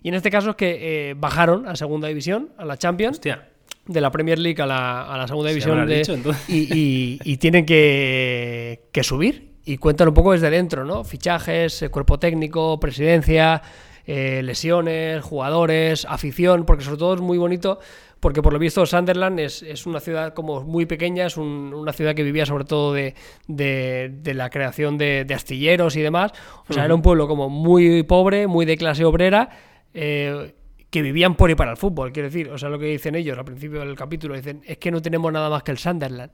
Y 0.03 0.09
en 0.09 0.15
este 0.15 0.31
caso 0.31 0.51
es 0.51 0.57
que 0.57 1.11
eh, 1.11 1.15
bajaron 1.15 1.67
a 1.69 1.77
segunda 1.77 2.09
división, 2.09 2.51
a 2.59 2.65
la 2.65 2.77
Champions 2.77 3.17
Hostia. 3.17 3.49
de 3.87 4.01
la 4.01 4.11
Premier 4.11 4.39
League 4.39 4.61
a 4.61 4.67
la, 4.67 5.13
a 5.13 5.17
la 5.19 5.27
segunda 5.29 5.49
división 5.51 5.87
de- 5.87 5.99
dicho, 5.99 6.15
y, 6.49 6.59
y- 6.79 7.19
y 7.25 7.37
tienen 7.39 7.65
que, 7.67 8.83
que 8.93 9.03
subir 9.03 9.53
y 9.65 9.77
cuentan 9.79 10.09
un 10.09 10.15
poco 10.15 10.33
desde 10.33 10.51
dentro, 10.51 10.85
¿no? 10.85 11.05
Fichajes, 11.05 11.83
eh, 11.83 11.89
cuerpo 11.89 12.19
técnico, 12.19 12.79
presidencia, 12.81 13.63
eh, 14.07 14.43
lesiones, 14.43 15.23
jugadores, 15.23 16.05
afición, 16.09 16.65
porque 16.67 16.83
sobre 16.85 16.99
todo 16.99 17.15
es 17.15 17.21
muy 17.21 17.39
bonito 17.39 17.79
porque 18.23 18.41
por 18.41 18.53
lo 18.53 18.59
visto 18.61 18.87
Sunderland 18.87 19.41
es, 19.41 19.65
es 19.65 19.85
una 19.85 19.99
ciudad 19.99 20.33
como 20.33 20.63
muy 20.63 20.87
pequeña, 20.87 21.27
es 21.27 21.37
un- 21.37 21.75
una 21.75 21.93
ciudad 21.93 22.15
que 22.15 22.23
vivía 22.23 22.47
sobre 22.47 22.65
todo 22.65 22.93
de, 22.93 23.17
de- 23.49 24.13
de 24.23 24.35
la 24.35 24.49
creación 24.49 24.97
de, 24.97 25.25
de 25.25 25.35
astilleros 25.35 25.97
y 25.97 26.03
demás. 26.03 26.31
O 26.69 26.73
sea, 26.73 26.85
era 26.85 26.95
un 26.95 27.03
pueblo 27.03 27.27
como 27.27 27.49
muy 27.51 28.05
pobre, 28.05 28.47
muy 28.47 28.65
de 28.65 28.77
clase 28.77 29.05
obrera, 29.05 29.49
eh, 29.93 30.55
que 30.89 31.03
vivían 31.03 31.35
por 31.35 31.51
y 31.51 31.57
para 31.57 31.73
el 31.73 31.77
fútbol, 31.77 32.13
quiero 32.13 32.29
decir. 32.29 32.49
O 32.51 32.59
sea, 32.59 32.69
lo 32.69 32.79
que 32.79 32.87
dicen 32.87 33.17
ellos 33.17 33.37
al 33.37 33.45
principio 33.45 33.81
del 33.81 33.97
capítulo, 33.97 34.37
dicen, 34.37 34.63
es 34.67 34.79
que 34.79 34.93
no 34.93 35.03
tenemos 35.03 35.33
nada 35.33 35.51
más 35.51 35.65
que 35.65 35.73
el 35.73 35.79
Sunderland. 35.79 36.31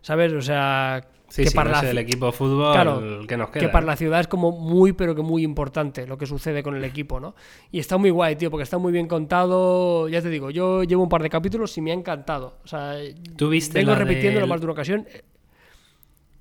¿Sabes? 0.00 0.32
O 0.32 0.42
sea, 0.42 1.00
Sí, 1.30 1.42
que 1.44 1.50
sí, 1.50 1.54
para 1.54 1.70
no 1.70 1.76
la 1.76 1.82
es 1.82 1.90
el 1.90 1.96
ci- 1.98 2.00
equipo 2.00 2.26
de 2.26 2.32
fútbol 2.32 2.72
Claro, 2.72 3.26
que 3.26 3.36
nos 3.36 3.50
queda. 3.50 3.60
que 3.60 3.68
para 3.68 3.82
¿no? 3.82 3.88
la 3.88 3.96
ciudad 3.96 4.20
es 4.20 4.28
como 4.28 4.50
muy, 4.50 4.94
pero 4.94 5.14
que 5.14 5.20
muy 5.22 5.42
importante 5.44 6.06
lo 6.06 6.16
que 6.16 6.24
sucede 6.26 6.62
con 6.62 6.74
el 6.74 6.84
equipo, 6.84 7.20
¿no? 7.20 7.34
Y 7.70 7.78
está 7.80 7.98
muy 7.98 8.08
guay, 8.08 8.36
tío, 8.36 8.50
porque 8.50 8.62
está 8.64 8.78
muy 8.78 8.92
bien 8.92 9.06
contado. 9.06 10.08
Ya 10.08 10.22
te 10.22 10.30
digo, 10.30 10.50
yo 10.50 10.84
llevo 10.84 11.02
un 11.02 11.08
par 11.10 11.22
de 11.22 11.28
capítulos 11.28 11.76
y 11.76 11.82
me 11.82 11.90
ha 11.90 11.94
encantado. 11.94 12.56
O 12.64 12.66
sea, 12.66 12.94
¿Tú 13.36 13.50
viste 13.50 13.78
vengo 13.78 13.94
repitiéndolo 13.94 14.40
del- 14.40 14.48
más 14.48 14.60
de 14.60 14.66
una 14.66 14.72
ocasión. 14.72 15.06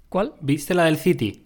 ¿Cuál? 0.09 0.33
¿Viste 0.39 0.73
la 0.73 0.85
del 0.85 0.97
City? 0.97 1.43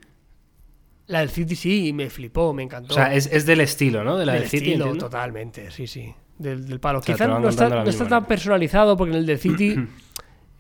La 1.08 1.20
del 1.22 1.30
City 1.30 1.56
sí, 1.56 1.94
me 1.94 2.10
flipó, 2.10 2.54
me 2.54 2.64
encantó. 2.64 2.94
O 2.94 2.96
sea, 2.96 3.14
es, 3.14 3.26
es 3.26 3.46
del 3.46 3.62
estilo, 3.62 4.04
¿no? 4.04 4.18
De 4.18 4.26
la 4.26 4.34
Del 4.34 4.42
del, 4.44 4.50
City. 4.52 4.72
estilo, 4.74 4.96
totalmente, 4.98 5.72
sí, 5.72 5.88
sí. 5.88 6.14
Del, 6.38 6.68
del 6.68 6.80
palo. 6.80 7.02
sea, 7.02 7.16
Quizás 7.16 7.28
no 7.28 7.50
está, 7.50 7.70
no 7.70 7.84
está 7.90 8.08
tan 8.08 8.26
personalizado 8.26 8.96
porque 8.96 9.14
en 9.14 9.18
el 9.20 9.26
del 9.26 9.40
City 9.40 9.76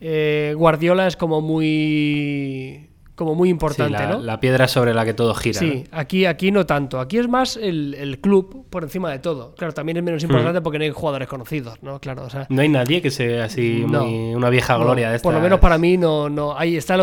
eh, 0.01 0.53
Guardiola 0.57 1.07
es 1.07 1.15
como 1.15 1.39
muy 1.41 2.87
como 3.15 3.35
muy 3.35 3.49
Sí, 3.49 3.51
importante, 3.51 3.91
la, 3.93 4.07
¿no? 4.13 4.19
la 4.19 4.39
piedra 4.39 4.67
sobre 4.67 4.95
la 4.95 5.05
que 5.05 5.13
todo 5.13 5.35
gira. 5.35 5.59
Sí, 5.59 5.83
¿no? 5.91 5.97
aquí, 5.99 6.25
aquí 6.25 6.49
no 6.51 6.65
tanto. 6.65 6.99
Aquí 6.99 7.19
es 7.19 7.27
más 7.27 7.55
el, 7.55 7.93
el 7.93 8.19
club 8.19 8.65
por 8.71 8.81
encima 8.81 9.11
de 9.11 9.19
todo. 9.19 9.53
Claro, 9.53 9.73
también 9.73 9.97
es 9.97 10.01
Hmm. 10.01 10.05
menos 10.05 10.23
importante 10.23 10.61
porque 10.61 10.79
no 10.79 10.85
hay 10.85 10.89
jugadores 10.89 11.27
conocidos, 11.27 11.83
¿no? 11.83 11.99
Claro, 11.99 12.23
o 12.23 12.29
sea. 12.31 12.47
No 12.49 12.63
hay 12.63 12.69
nadie 12.69 12.99
que 12.99 13.11
sea 13.11 13.45
así 13.45 13.85
No. 13.87 14.05
muy- 14.05 14.33
una 14.33 14.49
vieja 14.49 14.75
no, 14.75 14.85
gloria 14.85 15.11
de 15.11 15.19
por 15.19 15.33
lo 15.33 15.37
estas. 15.37 15.43
menos 15.43 15.59
para 15.59 15.77
mí 15.77 15.97
no, 15.97 16.29
no. 16.29 16.57
Ahí 16.57 16.75
está 16.77 16.95
el 16.95 17.01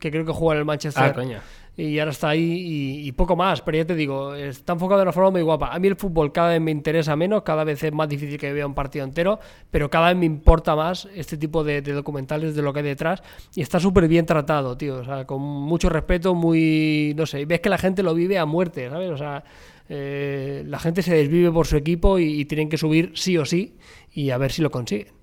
que 0.00 0.10
creo 0.10 0.24
que 0.24 0.32
juega 0.32 0.54
en 0.54 0.58
el 0.60 0.64
Manchester. 0.64 1.04
Ah, 1.04 1.12
coño. 1.12 1.38
Y 1.74 1.98
ahora 1.98 2.10
está 2.10 2.28
ahí 2.28 2.42
y, 2.42 3.08
y 3.08 3.12
poco 3.12 3.34
más, 3.34 3.62
pero 3.62 3.78
ya 3.78 3.86
te 3.86 3.94
digo, 3.94 4.34
está 4.34 4.74
enfocado 4.74 4.98
de 4.98 5.04
una 5.04 5.12
forma 5.12 5.30
muy 5.30 5.42
guapa. 5.42 5.72
A 5.72 5.78
mí 5.78 5.88
el 5.88 5.96
fútbol 5.96 6.30
cada 6.30 6.50
vez 6.50 6.60
me 6.60 6.70
interesa 6.70 7.16
menos, 7.16 7.42
cada 7.42 7.64
vez 7.64 7.82
es 7.82 7.92
más 7.92 8.08
difícil 8.08 8.38
que 8.38 8.52
vea 8.52 8.66
un 8.66 8.74
partido 8.74 9.06
entero, 9.06 9.40
pero 9.70 9.88
cada 9.88 10.08
vez 10.08 10.16
me 10.18 10.26
importa 10.26 10.76
más 10.76 11.08
este 11.14 11.38
tipo 11.38 11.64
de, 11.64 11.80
documentales 11.80 12.54
de 12.54 12.60
lo 12.60 12.74
que 12.74 12.80
hay 12.80 12.84
detrás 12.84 13.22
y 13.54 13.62
está 13.62 13.80
súper 13.80 14.06
bien 14.06 14.26
tratado, 14.26 14.76
tío, 14.76 14.96
o 14.96 15.04
sea, 15.04 15.26
con 15.26 15.40
mucho 15.40 15.88
respeto, 15.88 16.34
muy, 16.34 17.14
no 17.16 17.24
sé, 17.24 17.46
ves 17.46 17.60
que 17.60 17.70
la 17.70 17.78
gente 17.78 18.02
lo 18.02 18.14
vive 18.14 18.38
a 18.38 18.44
muerte, 18.44 18.90
¿sabes? 18.90 19.10
O 19.10 19.16
sea, 19.16 19.42
eh, 19.88 20.64
la 20.66 20.78
gente 20.78 21.00
se 21.02 21.14
desvive 21.14 21.50
por 21.50 21.66
su 21.66 21.78
equipo 21.78 22.18
y, 22.18 22.40
y 22.40 22.44
tienen 22.44 22.68
que 22.68 22.76
subir 22.76 23.12
sí 23.14 23.38
o 23.38 23.46
sí 23.46 23.76
y 24.12 24.28
a 24.28 24.36
ver 24.36 24.52
si 24.52 24.60
lo 24.60 24.70
consiguen. 24.70 25.21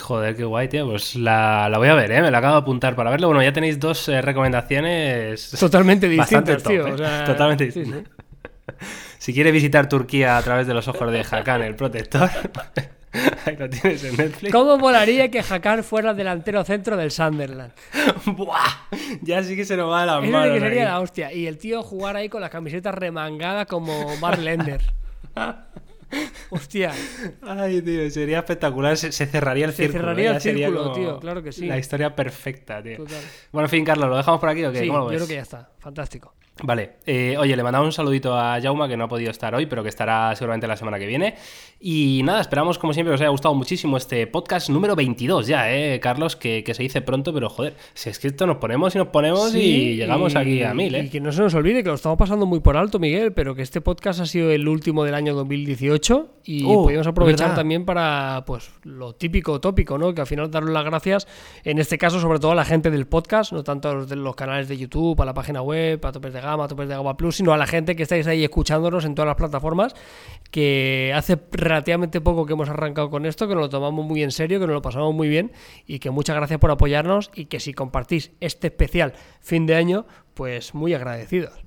Joder, 0.00 0.34
qué 0.36 0.44
guay, 0.44 0.68
tío. 0.68 0.86
Pues 0.88 1.14
la, 1.16 1.68
la 1.68 1.78
voy 1.78 1.88
a 1.88 1.94
ver, 1.94 2.10
¿eh? 2.12 2.20
Me 2.22 2.30
la 2.30 2.38
acabo 2.38 2.54
de 2.54 2.60
apuntar 2.62 2.96
para 2.96 3.10
verlo. 3.10 3.28
Bueno, 3.28 3.42
ya 3.42 3.52
tenéis 3.52 3.78
dos 3.78 4.08
eh, 4.08 4.20
recomendaciones. 4.20 5.50
Totalmente 5.58 6.08
distintas, 6.08 6.62
top, 6.62 6.72
tío. 6.72 6.86
¿eh? 6.88 6.92
o 6.92 6.98
sea, 6.98 7.24
Totalmente 7.24 7.70
sí, 7.70 7.80
distintas. 7.80 8.12
Si 9.18 9.32
quiere 9.32 9.52
visitar 9.52 9.88
Turquía 9.88 10.36
a 10.36 10.42
través 10.42 10.66
de 10.66 10.74
los 10.74 10.86
ojos 10.88 11.10
de 11.10 11.20
Hakan, 11.30 11.62
el 11.62 11.74
protector, 11.76 12.28
Ahí 13.46 13.56
lo 13.56 13.70
tienes 13.70 14.04
en 14.04 14.16
Netflix. 14.16 14.52
¿Cómo 14.52 14.76
molaría 14.76 15.30
que 15.30 15.40
Hakan 15.40 15.82
fuera 15.84 16.10
el 16.10 16.16
delantero 16.16 16.62
centro 16.64 16.96
del 16.96 17.10
Sunderland? 17.10 17.72
Buah, 18.26 18.58
ya 19.22 19.42
sí 19.42 19.54
que 19.56 19.64
se 19.64 19.76
nos 19.76 19.90
va 19.90 20.04
la 20.04 20.14
Eso 20.18 20.26
sí 20.26 20.30
mano. 20.32 20.52
que 20.54 20.60
sería 20.60 20.84
la 20.86 21.00
hostia. 21.00 21.32
Y 21.32 21.46
el 21.46 21.56
tío 21.56 21.82
jugar 21.82 22.16
ahí 22.16 22.28
con 22.28 22.40
las 22.42 22.50
camisetas 22.50 22.94
remangadas 22.94 23.66
como 23.66 24.14
Mark 24.16 24.40
Lender. 24.40 24.82
Hostia. 26.50 26.92
Ay, 27.42 27.82
tío, 27.82 28.10
sería 28.10 28.38
espectacular. 28.38 28.96
Se, 28.96 29.12
se 29.12 29.26
cerraría 29.26 29.66
el 29.66 29.72
Se 29.72 29.84
círculo. 29.84 30.02
cerraría 30.02 30.30
el 30.36 30.40
círculo, 30.40 30.92
tío, 30.92 31.20
claro 31.20 31.42
que 31.42 31.52
sí. 31.52 31.66
La 31.66 31.78
historia 31.78 32.14
perfecta, 32.14 32.82
tío. 32.82 32.96
Total. 32.98 33.20
Bueno, 33.52 33.66
en 33.66 33.70
fin, 33.70 33.84
Carlos, 33.84 34.08
¿lo 34.08 34.16
dejamos 34.16 34.40
por 34.40 34.48
aquí 34.48 34.64
o 34.64 34.72
qué? 34.72 34.80
Sí, 34.80 34.86
¿Cómo 34.88 34.98
yo 34.98 35.04
lo 35.04 35.10
ves? 35.10 35.16
creo 35.18 35.28
que 35.28 35.34
ya 35.34 35.42
está. 35.42 35.70
Fantástico. 35.78 36.34
Vale, 36.62 36.92
eh, 37.04 37.34
oye, 37.36 37.56
le 37.56 37.64
mandamos 37.64 37.86
un 37.86 37.92
saludito 37.92 38.38
a 38.38 38.60
Jauma 38.62 38.86
que 38.86 38.96
no 38.96 39.04
ha 39.04 39.08
podido 39.08 39.30
estar 39.32 39.52
hoy, 39.56 39.66
pero 39.66 39.82
que 39.82 39.88
estará 39.88 40.34
seguramente 40.36 40.68
la 40.68 40.76
semana 40.76 41.00
que 41.00 41.06
viene. 41.06 41.34
Y 41.80 42.22
nada, 42.24 42.40
esperamos 42.40 42.78
como 42.78 42.92
siempre 42.94 43.10
que 43.10 43.16
os 43.16 43.20
haya 43.20 43.30
gustado 43.30 43.54
muchísimo 43.56 43.96
este 43.96 44.26
podcast 44.28 44.70
número 44.70 44.94
22 44.94 45.48
ya, 45.48 45.74
¿eh, 45.74 45.98
Carlos? 45.98 46.36
Que, 46.36 46.62
que 46.62 46.72
se 46.72 46.84
dice 46.84 47.02
pronto, 47.02 47.34
pero 47.34 47.50
joder, 47.50 47.74
si 47.92 48.08
es 48.08 48.20
que 48.20 48.28
esto 48.28 48.46
nos 48.46 48.58
ponemos 48.58 48.94
y 48.94 48.98
nos 48.98 49.08
ponemos 49.08 49.50
Sí, 49.50 49.58
y 49.58 49.96
llegamos 49.96 50.32
y- 50.32 50.36
aquí 50.38 50.62
a 50.62 50.72
mil, 50.74 50.94
Y 50.94 50.98
¿eh? 50.98 51.10
que 51.10 51.20
no 51.20 51.32
se 51.32 51.42
nos 51.42 51.52
olvide 51.54 51.82
que 51.82 51.88
lo 51.88 51.96
estamos 51.96 52.16
pasando 52.16 52.46
muy 52.46 52.60
por 52.60 52.76
alto, 52.76 53.00
Miguel, 53.00 53.32
pero 53.32 53.56
que 53.56 53.62
este 53.62 53.80
podcast 53.80 54.20
ha 54.20 54.26
sido 54.26 54.52
el 54.52 54.68
último 54.68 55.02
del 55.04 55.14
año 55.14 55.34
2018 55.34 56.30
y 56.44 56.64
Oh, 56.66 56.84
podemos 56.84 57.06
aprovechar 57.06 57.48
¿verdad? 57.48 57.56
también 57.62 57.84
para 57.84 58.44
pues 58.46 58.70
lo 58.84 59.14
típico 59.14 59.60
tópico, 59.60 59.98
¿no? 59.98 60.14
Que 60.14 60.20
al 60.20 60.26
final 60.28 60.50
daros 60.52 60.70
las 60.70 60.84
gracias, 60.84 61.26
en 61.64 61.78
este 61.80 61.98
caso 61.98 62.20
sobre 62.20 62.38
todo 62.38 62.52
a 62.52 62.54
la 62.54 62.64
gente 62.64 62.90
del 62.92 63.06
podcast, 63.06 63.52
no 63.52 63.64
tanto 63.64 63.90
a 63.90 63.94
los 63.94 64.08
de 64.08 64.16
los 64.16 64.36
canales 64.36 64.68
de 64.68 64.76
YouTube, 64.78 65.20
a 65.20 65.24
la 65.24 65.34
página 65.34 65.60
web, 65.60 66.00
a 66.06 66.12
Topes 66.12 66.32
de 66.32 66.43
Gama, 66.44 66.68
Topes 66.68 66.88
de 66.88 66.94
Gama 66.94 67.16
Plus, 67.16 67.36
sino 67.36 67.52
a 67.52 67.56
la 67.56 67.66
gente 67.66 67.96
que 67.96 68.04
estáis 68.04 68.26
ahí 68.26 68.44
escuchándonos 68.44 69.04
en 69.04 69.14
todas 69.14 69.26
las 69.26 69.36
plataformas, 69.36 69.94
que 70.50 71.12
hace 71.14 71.38
relativamente 71.52 72.20
poco 72.20 72.46
que 72.46 72.52
hemos 72.52 72.68
arrancado 72.68 73.10
con 73.10 73.26
esto, 73.26 73.48
que 73.48 73.54
nos 73.54 73.64
lo 73.64 73.68
tomamos 73.68 74.04
muy 74.04 74.22
en 74.22 74.30
serio, 74.30 74.60
que 74.60 74.66
nos 74.66 74.74
lo 74.74 74.82
pasamos 74.82 75.14
muy 75.14 75.28
bien 75.28 75.52
y 75.86 75.98
que 75.98 76.10
muchas 76.10 76.36
gracias 76.36 76.60
por 76.60 76.70
apoyarnos 76.70 77.30
y 77.34 77.46
que 77.46 77.60
si 77.60 77.74
compartís 77.74 78.32
este 78.40 78.68
especial 78.68 79.14
fin 79.40 79.66
de 79.66 79.74
año, 79.74 80.06
pues 80.34 80.74
muy 80.74 80.94
agradecidos. 80.94 81.64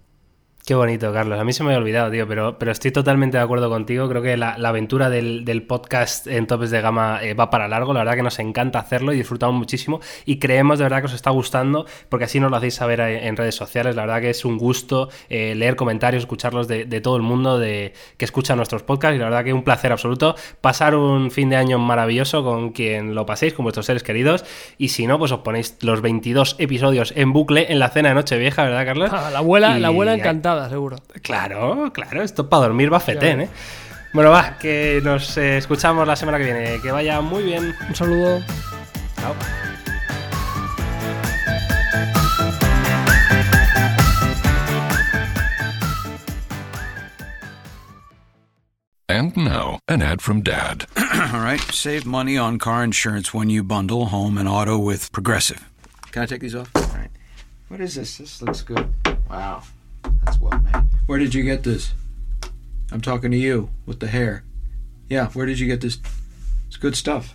Qué 0.68 0.76
bonito, 0.76 1.14
Carlos. 1.14 1.40
A 1.40 1.46
mí 1.46 1.54
se 1.54 1.64
me 1.64 1.70
había 1.70 1.78
olvidado, 1.80 2.12
tío, 2.12 2.28
pero, 2.28 2.60
pero 2.60 2.74
estoy 2.74 2.92
totalmente 2.92 3.38
de 3.38 3.44
acuerdo 3.46 3.70
contigo. 3.70 4.10
Creo 4.10 4.22
que 4.22 4.36
la, 4.36 4.58
la 4.58 4.68
aventura 4.68 5.10
del, 5.10 5.46
del 5.46 5.64
podcast 5.64 6.28
en 6.28 6.46
topes 6.46 6.72
de 6.72 6.82
gama 6.82 7.20
eh, 7.24 7.34
va 7.36 7.50
para 7.50 7.70
largo. 7.70 7.94
La 7.94 8.00
verdad 8.02 8.16
que 8.16 8.24
nos 8.24 8.38
encanta 8.40 8.78
hacerlo 8.80 9.14
y 9.14 9.16
disfrutamos 9.16 9.56
muchísimo. 9.56 10.02
Y 10.26 10.40
creemos 10.40 10.78
de 10.78 10.84
verdad 10.84 11.00
que 11.00 11.06
os 11.06 11.14
está 11.14 11.30
gustando, 11.30 11.86
porque 12.10 12.26
así 12.26 12.42
nos 12.42 12.52
lo 12.52 12.58
hacéis 12.58 12.74
saber 12.76 13.00
en, 13.00 13.28
en 13.28 13.38
redes 13.38 13.56
sociales. 13.56 13.96
La 13.96 14.02
verdad 14.02 14.20
que 14.20 14.30
es 14.32 14.44
un 14.44 14.58
gusto 14.58 15.08
eh, 15.30 15.56
leer 15.56 15.78
comentarios, 15.78 16.24
escucharlos 16.24 16.68
de, 16.68 16.84
de 16.84 17.00
todo 17.00 17.16
el 17.16 17.22
mundo 17.24 17.58
de, 17.58 17.94
que 18.18 18.26
escucha 18.26 18.54
nuestros 18.58 18.84
podcasts. 18.84 19.16
Y 19.16 19.20
la 19.20 19.26
verdad 19.30 19.46
que 19.46 19.54
un 19.54 19.64
placer 19.64 19.94
absoluto 19.94 20.36
pasar 20.60 20.96
un 20.96 21.32
fin 21.32 21.50
de 21.50 21.56
año 21.56 21.80
maravilloso 21.80 22.44
con 22.44 22.74
quien 22.74 23.16
lo 23.16 23.26
paséis, 23.26 23.54
con 23.54 23.64
vuestros 23.64 23.86
seres 23.86 24.04
queridos. 24.04 24.44
Y 24.78 24.90
si 24.90 25.08
no, 25.08 25.18
pues 25.18 25.32
os 25.32 25.40
ponéis 25.40 25.78
los 25.80 26.02
22 26.02 26.58
episodios 26.60 27.14
en 27.16 27.32
bucle 27.32 27.68
en 27.72 27.80
la 27.80 27.88
cena 27.88 28.10
de 28.10 28.16
Nochevieja, 28.16 28.66
¿verdad, 28.66 28.86
Carlos? 28.86 29.10
Ah, 29.14 29.30
la 29.32 29.38
abuela, 29.40 29.78
Y- 29.78 29.80
la 29.80 29.88
abuela 29.88 30.14
encantada, 30.14 30.57
seguro. 30.70 30.98
Claro, 31.22 31.92
claro, 31.94 32.24
esto 32.24 32.50
para 32.50 32.64
dormir 32.64 32.92
va 32.92 33.00
fetén. 33.00 33.42
¿eh? 33.42 33.50
Bueno, 34.14 34.32
va, 34.32 34.58
que 34.58 35.02
nos 35.04 35.38
eh, 35.38 35.58
escuchamos 35.58 36.08
la 36.08 36.16
semana 36.16 36.38
que 36.38 36.46
viene. 36.46 36.82
Que 36.82 36.92
vaya 36.92 37.22
muy 37.22 37.44
bien. 37.44 37.76
Un 37.88 37.96
saludo. 37.96 38.42
Chao. 39.20 39.36
And 49.10 49.36
now, 49.38 49.80
an 49.88 50.02
ad 50.02 50.22
from 50.22 50.42
Dad. 50.42 50.86
All 50.98 51.40
right, 51.40 51.62
save 51.72 52.06
money 52.06 52.38
on 52.38 52.60
car 52.60 52.84
insurance 52.84 53.34
when 53.34 53.50
you 53.50 53.64
bundle 53.64 54.08
home 54.08 54.38
and 54.38 54.50
auto 54.50 54.78
with 54.78 55.12
Progressive. 55.12 55.64
Can 56.12 56.24
I 56.24 56.26
take 56.26 56.42
these 56.42 56.56
off? 56.56 56.70
All 56.76 56.84
right. 56.94 57.10
What 57.70 57.82
is 57.82 57.96
this? 57.96 58.18
This 58.18 58.42
looks 58.42 58.62
good. 58.62 58.94
Wow, 59.30 59.64
that's 60.28 60.40
well 60.40 60.60
made. 60.60 60.84
Where 61.06 61.20
did 61.20 61.34
you 61.34 61.44
get 61.44 61.64
this? 61.64 61.94
I'm 62.92 63.02
talking 63.02 63.32
to 63.32 63.38
you 63.38 63.70
with 63.86 64.00
the 64.00 64.08
hair. 64.08 64.44
Yeah, 65.10 65.28
where 65.30 65.46
did 65.46 65.60
you 65.60 65.68
get 65.68 65.82
this? 65.82 66.00
It's 66.68 66.78
good 66.78 66.96
stuff. 66.96 67.34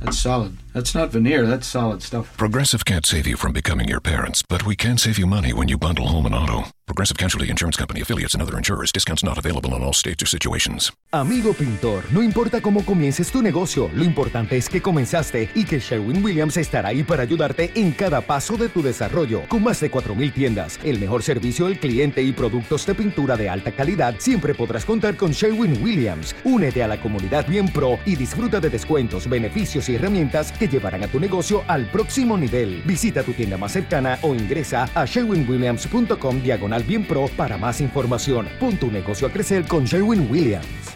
That's 0.00 0.18
solid. 0.18 0.56
That's 0.72 0.94
not 0.94 1.10
veneer. 1.10 1.46
That's 1.46 1.66
solid 1.66 2.02
stuff. 2.02 2.36
Progressive 2.36 2.84
can't 2.84 3.06
save 3.06 3.26
you 3.26 3.36
from 3.36 3.52
becoming 3.52 3.88
your 3.88 4.00
parents, 4.00 4.42
but 4.48 4.66
we 4.66 4.76
can 4.76 4.98
save 4.98 5.18
you 5.18 5.26
money 5.26 5.52
when 5.52 5.68
you 5.68 5.78
bundle 5.78 6.08
home 6.08 6.26
and 6.26 6.34
auto. 6.34 6.73
Progressive 6.86 7.16
Casualty 7.16 7.48
Insurance 7.48 7.78
Company 7.78 8.02
affiliates 8.02 8.34
and 8.34 8.42
other 8.42 8.58
insurers. 8.58 8.92
Discounts 8.92 9.24
not 9.24 9.38
available 9.38 9.74
in 9.74 9.82
all 9.82 9.94
states 9.94 10.22
or 10.22 10.26
situations. 10.26 10.92
Amigo 11.12 11.54
pintor, 11.54 12.02
no 12.10 12.22
importa 12.22 12.60
cómo 12.60 12.84
comiences 12.84 13.30
tu 13.30 13.40
negocio, 13.40 13.88
lo 13.94 14.04
importante 14.04 14.56
es 14.56 14.68
que 14.68 14.82
comenzaste 14.82 15.48
y 15.54 15.64
que 15.64 15.78
Sherwin 15.78 16.22
Williams 16.22 16.56
estará 16.56 16.88
ahí 16.88 17.02
para 17.04 17.22
ayudarte 17.22 17.70
en 17.76 17.92
cada 17.92 18.20
paso 18.20 18.56
de 18.56 18.68
tu 18.68 18.82
desarrollo. 18.82 19.42
Con 19.48 19.62
más 19.62 19.80
de 19.80 19.90
4.000 19.90 20.34
tiendas, 20.34 20.78
el 20.84 20.98
mejor 20.98 21.22
servicio 21.22 21.66
al 21.66 21.78
cliente 21.78 22.20
y 22.22 22.32
productos 22.32 22.84
de 22.84 22.94
pintura 22.94 23.36
de 23.36 23.48
alta 23.48 23.72
calidad, 23.72 24.16
siempre 24.18 24.54
podrás 24.54 24.84
contar 24.84 25.16
con 25.16 25.30
Sherwin 25.30 25.82
Williams. 25.82 26.34
Únete 26.44 26.82
a 26.82 26.88
la 26.88 27.00
comunidad 27.00 27.46
Bien 27.46 27.68
Pro 27.68 27.98
y 28.04 28.16
disfruta 28.16 28.60
de 28.60 28.68
descuentos, 28.68 29.28
beneficios 29.28 29.88
y 29.88 29.94
herramientas 29.94 30.52
que 30.52 30.68
llevarán 30.68 31.04
a 31.04 31.08
tu 31.08 31.18
negocio 31.18 31.62
al 31.68 31.86
próximo 31.86 32.36
nivel. 32.36 32.82
Visita 32.84 33.22
tu 33.22 33.32
tienda 33.32 33.56
más 33.56 33.72
cercana 33.72 34.18
o 34.22 34.34
ingresa 34.34 34.90
a 34.94 35.06
sherwinwilliams.com 35.06 36.42
diagonal 36.42 36.73
Bien 36.82 37.06
Pro 37.06 37.28
para 37.36 37.56
más 37.56 37.80
información. 37.80 38.48
Pon 38.58 38.76
tu 38.76 38.90
negocio 38.90 39.28
a 39.28 39.30
crecer 39.30 39.64
con 39.66 39.84
Sherwin 39.84 40.28
Williams. 40.30 40.94